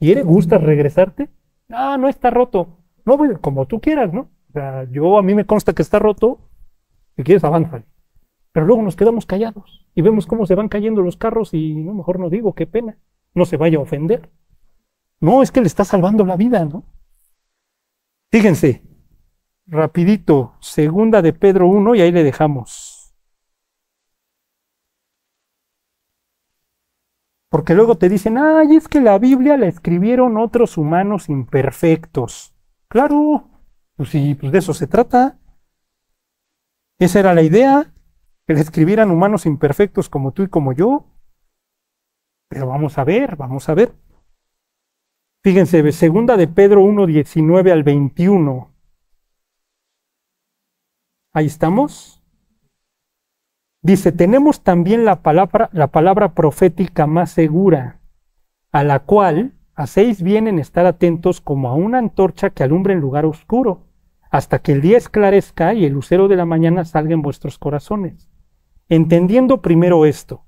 ¿Quieres? 0.00 0.24
¿Gustas 0.24 0.60
regresarte? 0.60 1.30
Ah, 1.70 1.96
no 1.96 2.08
está 2.08 2.30
roto. 2.30 2.80
No, 3.04 3.16
pues, 3.16 3.38
como 3.38 3.66
tú 3.66 3.80
quieras, 3.80 4.12
¿no? 4.12 4.22
O 4.50 4.52
sea, 4.52 4.82
yo 4.90 5.16
a 5.16 5.22
mí 5.22 5.32
me 5.36 5.46
consta 5.46 5.74
que 5.74 5.82
está 5.82 6.00
roto, 6.00 6.40
si 7.14 7.22
quieres 7.22 7.44
avánzale. 7.44 7.84
Pero 8.50 8.66
luego 8.66 8.82
nos 8.82 8.96
quedamos 8.96 9.26
callados 9.26 9.86
y 9.94 10.02
vemos 10.02 10.26
cómo 10.26 10.44
se 10.44 10.56
van 10.56 10.68
cayendo 10.68 11.02
los 11.02 11.16
carros 11.16 11.54
y 11.54 11.76
no, 11.76 11.94
mejor 11.94 12.18
no 12.18 12.30
digo, 12.30 12.56
qué 12.56 12.66
pena, 12.66 12.98
no 13.32 13.44
se 13.44 13.56
vaya 13.56 13.78
a 13.78 13.82
ofender. 13.82 14.28
No, 15.20 15.44
es 15.44 15.52
que 15.52 15.60
le 15.60 15.68
está 15.68 15.84
salvando 15.84 16.26
la 16.26 16.36
vida, 16.36 16.64
¿no? 16.64 16.95
Fíjense, 18.30 18.82
rapidito, 19.66 20.56
segunda 20.60 21.22
de 21.22 21.32
Pedro 21.32 21.68
1 21.68 21.94
y 21.94 22.00
ahí 22.00 22.12
le 22.12 22.24
dejamos. 22.24 23.14
Porque 27.48 27.74
luego 27.74 27.96
te 27.96 28.08
dicen, 28.08 28.38
ay, 28.38 28.76
es 28.76 28.88
que 28.88 29.00
la 29.00 29.18
Biblia 29.18 29.56
la 29.56 29.66
escribieron 29.66 30.36
otros 30.36 30.76
humanos 30.76 31.28
imperfectos. 31.28 32.54
Claro, 32.88 33.48
pues 33.96 34.10
sí, 34.10 34.34
pues 34.34 34.52
de 34.52 34.58
eso 34.58 34.74
se 34.74 34.86
trata. 34.86 35.38
Esa 36.98 37.20
era 37.20 37.34
la 37.34 37.42
idea, 37.42 37.94
que 38.46 38.54
le 38.54 38.60
escribieran 38.60 39.10
humanos 39.10 39.46
imperfectos 39.46 40.08
como 40.08 40.32
tú 40.32 40.42
y 40.42 40.48
como 40.48 40.72
yo. 40.72 41.06
Pero 42.48 42.66
vamos 42.66 42.98
a 42.98 43.04
ver, 43.04 43.36
vamos 43.36 43.68
a 43.68 43.74
ver. 43.74 43.94
Fíjense, 45.46 45.92
segunda 45.92 46.36
de 46.36 46.48
Pedro 46.48 46.82
1, 46.82 47.06
19 47.06 47.70
al 47.70 47.84
21. 47.84 48.74
Ahí 51.32 51.46
estamos. 51.46 52.20
Dice, 53.80 54.10
tenemos 54.10 54.64
también 54.64 55.04
la 55.04 55.22
palabra, 55.22 55.70
la 55.72 55.92
palabra 55.92 56.34
profética 56.34 57.06
más 57.06 57.30
segura, 57.30 58.00
a 58.72 58.82
la 58.82 59.04
cual 59.04 59.52
hacéis 59.76 60.20
bien 60.20 60.48
en 60.48 60.58
estar 60.58 60.84
atentos 60.84 61.40
como 61.40 61.68
a 61.68 61.74
una 61.74 61.98
antorcha 61.98 62.50
que 62.50 62.64
alumbra 62.64 62.92
en 62.92 62.98
lugar 62.98 63.24
oscuro 63.24 63.86
hasta 64.32 64.58
que 64.58 64.72
el 64.72 64.80
día 64.80 64.98
esclarezca 64.98 65.74
y 65.74 65.84
el 65.84 65.92
lucero 65.92 66.26
de 66.26 66.34
la 66.34 66.44
mañana 66.44 66.84
salga 66.84 67.14
en 67.14 67.22
vuestros 67.22 67.56
corazones. 67.56 68.28
Entendiendo 68.88 69.62
primero 69.62 70.06
esto, 70.06 70.44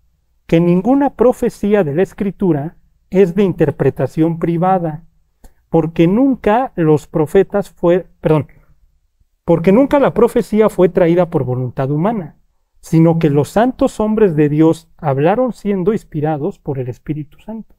que 0.49 0.59
ninguna 0.59 1.15
profecía 1.15 1.85
de 1.85 1.95
la 1.95 2.03
Escritura 2.03 2.78
es 3.11 3.35
de 3.35 3.43
interpretación 3.43 4.39
privada, 4.39 5.05
porque 5.71 6.07
nunca 6.07 6.73
los 6.77 7.07
profetas 7.07 7.71
fue, 7.71 8.07
perdón, 8.21 8.49
porque 9.45 9.73
nunca 9.73 9.99
la 9.99 10.15
profecía 10.15 10.69
fue 10.69 10.89
traída 10.89 11.31
por 11.31 11.45
voluntad 11.45 11.91
humana, 11.91 12.37
sino 12.81 13.19
que 13.19 13.31
los 13.31 13.49
santos 13.49 14.01
hombres 14.01 14.37
de 14.37 14.49
Dios 14.49 14.91
hablaron 14.97 15.53
siendo 15.53 15.93
inspirados 15.93 16.59
por 16.59 16.79
el 16.79 16.89
Espíritu 16.89 17.39
Santo. 17.41 17.75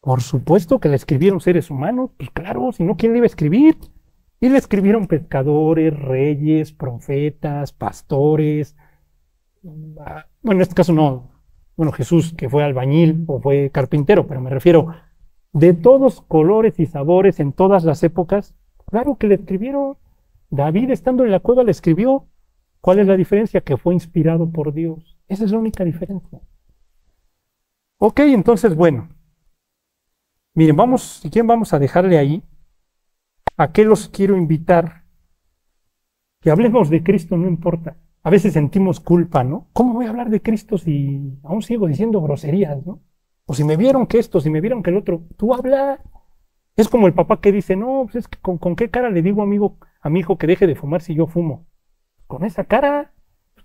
Por 0.00 0.20
supuesto 0.20 0.80
que 0.80 0.88
la 0.88 0.96
escribieron 0.96 1.40
seres 1.40 1.70
humanos, 1.70 2.10
pues 2.16 2.30
claro, 2.30 2.72
si 2.72 2.84
no, 2.84 2.96
¿quién 2.96 3.12
le 3.12 3.18
iba 3.18 3.24
a 3.24 3.26
escribir? 3.26 3.76
Y 4.40 4.50
le 4.50 4.58
escribieron 4.58 5.06
pescadores, 5.06 5.98
reyes, 5.98 6.72
profetas, 6.72 7.72
pastores. 7.72 8.76
Ah, 10.00 10.26
bueno, 10.42 10.58
en 10.58 10.62
este 10.62 10.74
caso 10.74 10.92
no, 10.92 11.30
bueno, 11.76 11.92
Jesús 11.92 12.34
que 12.36 12.48
fue 12.48 12.64
albañil 12.64 13.24
o 13.26 13.40
fue 13.40 13.70
carpintero, 13.70 14.26
pero 14.26 14.40
me 14.40 14.50
refiero 14.50 14.94
de 15.52 15.72
todos 15.74 16.20
colores 16.22 16.78
y 16.80 16.86
sabores 16.86 17.40
en 17.40 17.52
todas 17.52 17.84
las 17.84 18.02
épocas. 18.02 18.54
Claro 18.86 19.16
que 19.16 19.26
le 19.26 19.36
escribieron. 19.36 19.96
David 20.50 20.90
estando 20.90 21.24
en 21.24 21.30
la 21.30 21.40
cueva 21.40 21.64
le 21.64 21.70
escribió. 21.70 22.26
¿Cuál 22.80 22.98
es 22.98 23.06
la 23.06 23.16
diferencia? 23.16 23.60
Que 23.60 23.76
fue 23.76 23.94
inspirado 23.94 24.50
por 24.50 24.72
Dios. 24.72 25.18
Esa 25.26 25.44
es 25.44 25.52
la 25.52 25.58
única 25.58 25.84
diferencia. 25.84 26.40
Ok, 27.98 28.20
entonces, 28.20 28.74
bueno. 28.74 29.08
Miren, 30.54 30.76
vamos, 30.76 31.20
si 31.22 31.40
vamos 31.40 31.72
a 31.72 31.78
dejarle 31.78 32.18
ahí 32.18 32.42
¿A 33.56 33.70
qué 33.70 33.84
los 33.84 34.08
quiero 34.08 34.36
invitar? 34.36 35.04
Que 36.40 36.50
hablemos 36.50 36.90
de 36.90 37.04
Cristo, 37.04 37.36
no 37.36 37.46
importa. 37.46 37.96
A 38.24 38.30
veces 38.30 38.54
sentimos 38.54 39.00
culpa, 39.00 39.44
¿no? 39.44 39.68
¿Cómo 39.74 39.92
voy 39.92 40.06
a 40.06 40.08
hablar 40.08 40.30
de 40.30 40.40
Cristo 40.40 40.78
si 40.78 41.38
aún 41.44 41.60
sigo 41.60 41.86
diciendo 41.86 42.22
groserías, 42.22 42.84
¿no? 42.86 43.02
O 43.44 43.52
si 43.52 43.64
me 43.64 43.76
vieron 43.76 44.06
que 44.06 44.18
esto, 44.18 44.40
si 44.40 44.48
me 44.48 44.62
vieron 44.62 44.82
que 44.82 44.88
el 44.88 44.96
otro, 44.96 45.24
tú 45.36 45.52
habla. 45.52 46.00
Es 46.74 46.88
como 46.88 47.06
el 47.06 47.12
papá 47.12 47.42
que 47.42 47.52
dice, 47.52 47.76
no, 47.76 48.04
pues 48.04 48.16
es 48.16 48.28
que 48.28 48.38
con, 48.40 48.76
qué 48.76 48.88
cara 48.88 49.10
le 49.10 49.20
digo 49.20 49.42
amigo, 49.42 49.76
a 50.00 50.08
mi 50.08 50.20
hijo 50.20 50.38
que 50.38 50.46
deje 50.46 50.66
de 50.66 50.74
fumar 50.74 51.02
si 51.02 51.14
yo 51.14 51.26
fumo. 51.26 51.66
Con 52.26 52.46
esa 52.46 52.64
cara, 52.64 53.12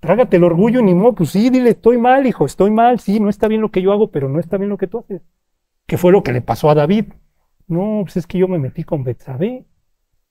trágate 0.02 0.36
el 0.36 0.44
orgullo, 0.44 0.82
ni 0.82 0.94
modo, 0.94 1.16
pues 1.16 1.30
sí, 1.30 1.50
dile, 1.50 1.70
estoy 1.70 1.98
mal, 1.98 2.28
hijo, 2.28 2.46
estoy 2.46 2.70
mal, 2.70 3.00
sí, 3.00 3.22
no 3.22 3.30
está 3.30 3.48
bien 3.48 3.62
lo 3.62 3.72
que 3.72 3.82
yo 3.82 3.94
hago, 3.94 4.12
pero 4.12 4.28
no 4.28 4.42
está 4.42 4.58
bien 4.58 4.70
lo 4.70 4.78
que 4.78 4.88
tú 4.88 5.00
haces. 5.00 5.22
¿Qué 5.88 5.98
fue 5.98 6.12
lo 6.12 6.22
que 6.22 6.34
le 6.34 6.42
pasó 6.42 6.70
a 6.70 6.76
David? 6.76 7.06
No, 7.68 8.02
pues 8.04 8.18
es 8.18 8.28
que 8.28 8.38
yo 8.38 8.50
me 8.50 8.60
metí 8.60 8.84
con 8.84 9.06
Betsabé 9.06 9.66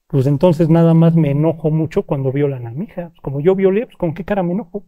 pues 0.09 0.27
entonces 0.27 0.69
nada 0.71 0.95
más 0.95 1.15
me 1.17 1.31
enojo 1.33 1.71
mucho 1.71 2.05
cuando 2.05 2.33
violan 2.33 2.67
a 2.67 2.73
mi 2.73 2.87
hija. 2.87 3.11
Pues 3.11 3.21
como 3.21 3.41
yo 3.41 3.55
violé, 3.55 3.87
pues 3.87 3.97
con 3.97 4.15
qué 4.15 4.25
cara 4.25 4.43
me 4.43 4.53
enojo. 4.55 4.85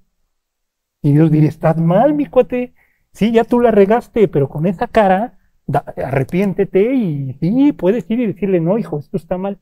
Y 1.03 1.13
Dios 1.13 1.31
diría, 1.31 1.49
estás 1.49 1.77
mal, 1.79 2.15
mi 2.15 2.27
cuate. 2.27 2.75
Sí, 3.13 3.33
ya 3.33 3.45
tú 3.45 3.61
la 3.61 3.71
regaste, 3.71 4.29
pero 4.29 4.49
con 4.49 4.67
esa 4.67 4.87
cara, 4.87 5.39
arrepiéntete 5.97 6.95
y 6.95 7.35
sí, 7.41 7.73
puedes 7.73 8.09
ir 8.11 8.21
y 8.21 8.27
decirle, 8.29 8.61
no, 8.61 8.79
hijo, 8.79 8.99
esto 8.99 9.17
está 9.17 9.37
mal. 9.39 9.59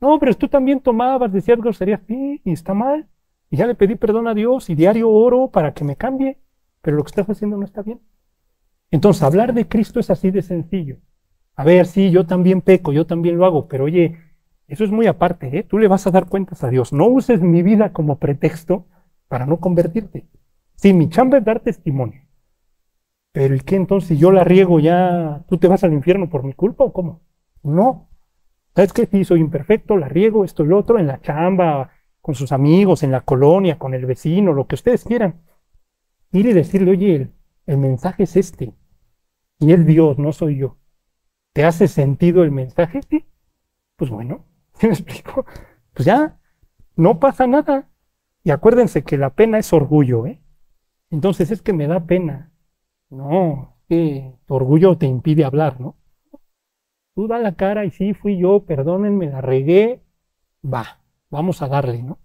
No, 0.00 0.18
pero 0.18 0.34
tú 0.34 0.48
también 0.48 0.80
tomabas, 0.80 1.32
decías 1.32 1.58
groserías, 1.58 2.00
sí, 2.06 2.40
y 2.44 2.52
está 2.52 2.74
mal. 2.74 3.08
Y 3.50 3.56
ya 3.56 3.66
le 3.66 3.74
pedí 3.74 3.94
perdón 3.96 4.28
a 4.28 4.34
Dios 4.34 4.70
y 4.70 4.74
diario 4.74 5.10
oro 5.10 5.50
para 5.50 5.72
que 5.74 5.84
me 5.84 5.96
cambie, 5.96 6.38
pero 6.82 6.96
lo 6.96 7.04
que 7.04 7.08
estás 7.10 7.28
haciendo 7.30 7.56
no 7.56 7.64
está 7.64 7.82
bien. 7.82 8.00
Entonces, 8.90 9.22
hablar 9.22 9.54
de 9.54 9.68
Cristo 9.68 10.00
es 10.00 10.10
así 10.10 10.30
de 10.30 10.42
sencillo. 10.42 10.98
A 11.56 11.64
ver, 11.64 11.86
sí, 11.86 12.10
yo 12.10 12.26
también 12.26 12.60
peco, 12.60 12.92
yo 12.92 13.06
también 13.06 13.38
lo 13.38 13.46
hago, 13.46 13.68
pero 13.68 13.84
oye, 13.84 14.18
eso 14.68 14.84
es 14.84 14.90
muy 14.90 15.06
aparte, 15.06 15.56
¿eh? 15.58 15.62
Tú 15.62 15.78
le 15.78 15.88
vas 15.88 16.06
a 16.06 16.10
dar 16.10 16.28
cuentas 16.28 16.64
a 16.64 16.70
Dios. 16.70 16.92
No 16.92 17.06
uses 17.06 17.40
mi 17.40 17.62
vida 17.62 17.92
como 17.92 18.18
pretexto 18.18 18.86
para 19.28 19.46
no 19.46 19.60
convertirte. 19.60 20.26
Sí, 20.74 20.92
mi 20.92 21.08
chamba 21.08 21.38
es 21.38 21.44
dar 21.44 21.60
testimonio. 21.60 22.22
Pero 23.32 23.54
¿y 23.54 23.60
qué 23.60 23.76
entonces? 23.76 24.08
Si 24.08 24.16
yo 24.16 24.32
la 24.32 24.44
riego 24.44 24.80
ya, 24.80 25.44
¿tú 25.48 25.58
te 25.58 25.68
vas 25.68 25.84
al 25.84 25.92
infierno 25.92 26.28
por 26.28 26.42
mi 26.42 26.54
culpa 26.54 26.84
o 26.84 26.92
cómo? 26.92 27.22
No. 27.62 28.08
¿Sabes 28.74 28.92
qué? 28.92 29.06
Si 29.06 29.24
soy 29.24 29.40
imperfecto, 29.40 29.96
la 29.96 30.08
riego, 30.08 30.44
esto 30.44 30.64
y 30.64 30.68
lo 30.68 30.78
otro, 30.78 30.98
en 30.98 31.06
la 31.06 31.20
chamba, 31.20 31.90
con 32.20 32.34
sus 32.34 32.52
amigos, 32.52 33.02
en 33.02 33.12
la 33.12 33.20
colonia, 33.20 33.78
con 33.78 33.94
el 33.94 34.04
vecino, 34.04 34.52
lo 34.52 34.66
que 34.66 34.74
ustedes 34.74 35.04
quieran. 35.04 35.42
Ir 36.32 36.46
y 36.46 36.52
decirle, 36.52 36.90
oye, 36.90 37.14
el, 37.14 37.32
el 37.66 37.78
mensaje 37.78 38.24
es 38.24 38.36
este. 38.36 38.74
Y 39.58 39.72
es 39.72 39.86
Dios, 39.86 40.18
no 40.18 40.32
soy 40.32 40.58
yo. 40.58 40.76
¿Te 41.52 41.64
hace 41.64 41.88
sentido 41.88 42.42
el 42.42 42.50
mensaje? 42.50 43.00
Sí. 43.08 43.26
Pues 43.96 44.10
bueno, 44.10 44.44
¿Me 44.82 44.88
explico? 44.90 45.46
Pues 45.94 46.06
ya, 46.06 46.38
no 46.96 47.18
pasa 47.18 47.46
nada. 47.46 47.88
Y 48.44 48.50
acuérdense 48.50 49.02
que 49.02 49.18
la 49.18 49.30
pena 49.30 49.58
es 49.58 49.72
orgullo, 49.72 50.26
¿eh? 50.26 50.40
Entonces 51.10 51.50
es 51.50 51.62
que 51.62 51.72
me 51.72 51.86
da 51.86 52.06
pena. 52.06 52.52
No, 53.10 53.76
que 53.88 54.34
tu 54.46 54.54
orgullo 54.54 54.98
te 54.98 55.06
impide 55.06 55.44
hablar, 55.44 55.80
¿no? 55.80 55.96
Tú 57.14 57.28
da 57.28 57.38
la 57.38 57.54
cara 57.54 57.84
y 57.84 57.90
sí, 57.90 58.12
fui 58.12 58.38
yo, 58.38 58.64
perdónenme, 58.64 59.30
la 59.30 59.40
regué, 59.40 60.02
va, 60.62 61.00
vamos 61.30 61.62
a 61.62 61.68
darle, 61.68 62.02
¿no? 62.02 62.18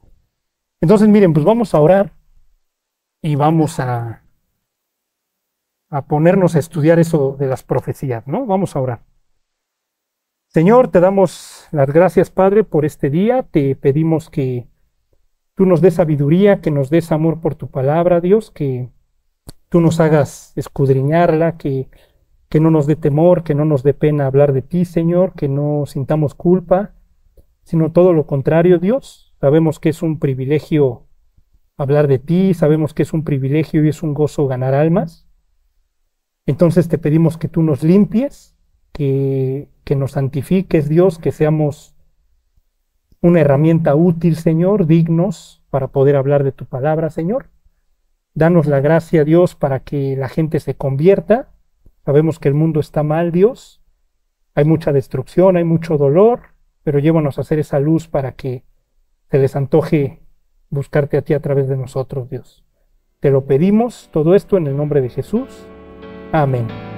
Entonces, 0.82 1.08
miren, 1.08 1.34
pues 1.34 1.46
vamos 1.46 1.74
a 1.74 1.80
orar 1.80 2.14
y 3.22 3.36
vamos 3.36 3.80
a, 3.80 4.24
a 5.90 6.06
ponernos 6.06 6.56
a 6.56 6.60
estudiar 6.60 7.00
eso 7.00 7.38
de 7.40 7.48
las 7.48 7.64
profecías, 7.64 8.28
¿no? 8.28 8.46
Vamos 8.46 8.76
a 8.76 8.82
orar. 8.82 9.11
Señor, 10.54 10.90
te 10.90 11.00
damos 11.00 11.66
las 11.72 11.90
gracias, 11.94 12.30
Padre, 12.30 12.66
por 12.66 12.84
este 12.84 13.10
día. 13.10 13.44
Te 13.44 13.74
pedimos 13.78 14.30
que 14.30 14.68
tú 15.56 15.66
nos 15.66 15.80
des 15.80 15.94
sabiduría, 15.94 16.60
que 16.60 16.72
nos 16.72 16.90
des 16.90 17.14
amor 17.14 17.40
por 17.40 17.56
tu 17.56 17.72
palabra, 17.72 18.20
Dios, 18.20 18.52
que 18.52 18.90
tú 19.70 19.80
nos 19.80 20.02
hagas 20.02 20.52
escudriñarla, 20.58 21.56
que, 21.58 21.88
que 22.50 22.60
no 22.60 22.70
nos 22.70 22.86
dé 22.86 22.98
temor, 22.98 23.46
que 23.46 23.56
no 23.56 23.64
nos 23.64 23.82
dé 23.82 23.94
pena 23.94 24.26
hablar 24.26 24.52
de 24.52 24.62
ti, 24.62 24.84
Señor, 24.84 25.36
que 25.36 25.48
no 25.48 25.86
sintamos 25.86 26.36
culpa, 26.36 26.96
sino 27.64 27.94
todo 27.94 28.12
lo 28.12 28.28
contrario, 28.28 28.78
Dios. 28.78 29.34
Sabemos 29.40 29.80
que 29.80 29.88
es 29.88 30.02
un 30.02 30.20
privilegio 30.20 31.08
hablar 31.78 32.10
de 32.10 32.20
ti, 32.20 32.54
sabemos 32.54 32.94
que 32.94 33.04
es 33.04 33.14
un 33.14 33.24
privilegio 33.24 33.86
y 33.86 33.88
es 33.88 34.04
un 34.04 34.14
gozo 34.14 34.48
ganar 34.48 34.74
almas. 34.74 35.30
Entonces 36.46 36.90
te 36.90 36.98
pedimos 36.98 37.38
que 37.38 37.48
tú 37.48 37.64
nos 37.64 37.84
limpies, 37.84 38.58
que, 38.92 39.71
que 39.84 39.96
nos 39.96 40.12
santifiques, 40.12 40.90
Dios, 40.90 41.20
que 41.20 41.32
seamos 41.32 41.96
una 43.22 43.42
herramienta 43.42 43.96
útil, 43.96 44.36
Señor, 44.36 44.88
dignos 44.88 45.64
para 45.70 45.88
poder 45.88 46.16
hablar 46.16 46.44
de 46.44 46.52
tu 46.52 46.66
palabra, 46.66 47.10
Señor. 47.10 47.50
Danos 48.34 48.66
la 48.66 48.80
gracia, 48.80 49.24
Dios, 49.24 49.56
para 49.56 49.82
que 49.82 50.16
la 50.16 50.30
gente 50.30 50.60
se 50.60 50.76
convierta. 50.76 51.50
Sabemos 52.06 52.40
que 52.40 52.48
el 52.48 52.54
mundo 52.54 52.80
está 52.80 53.04
mal, 53.04 53.32
Dios. 53.32 53.82
Hay 54.56 54.66
mucha 54.66 54.92
destrucción, 54.92 55.58
hay 55.58 55.64
mucho 55.64 55.98
dolor, 55.98 56.42
pero 56.84 57.00
llévanos 57.00 57.38
a 57.38 57.42
hacer 57.42 57.60
esa 57.60 57.80
luz 57.80 58.08
para 58.08 58.34
que 58.34 58.64
se 59.30 59.40
les 59.40 59.56
antoje 59.56 60.22
buscarte 60.70 61.18
a 61.18 61.22
ti 61.22 61.34
a 61.34 61.42
través 61.42 61.68
de 61.70 61.78
nosotros, 61.78 62.30
Dios. 62.30 62.66
Te 63.20 63.30
lo 63.30 63.46
pedimos, 63.46 64.10
todo 64.12 64.36
esto 64.36 64.58
en 64.58 64.68
el 64.68 64.76
nombre 64.76 65.02
de 65.02 65.10
Jesús. 65.10 65.68
Amén. 66.32 66.91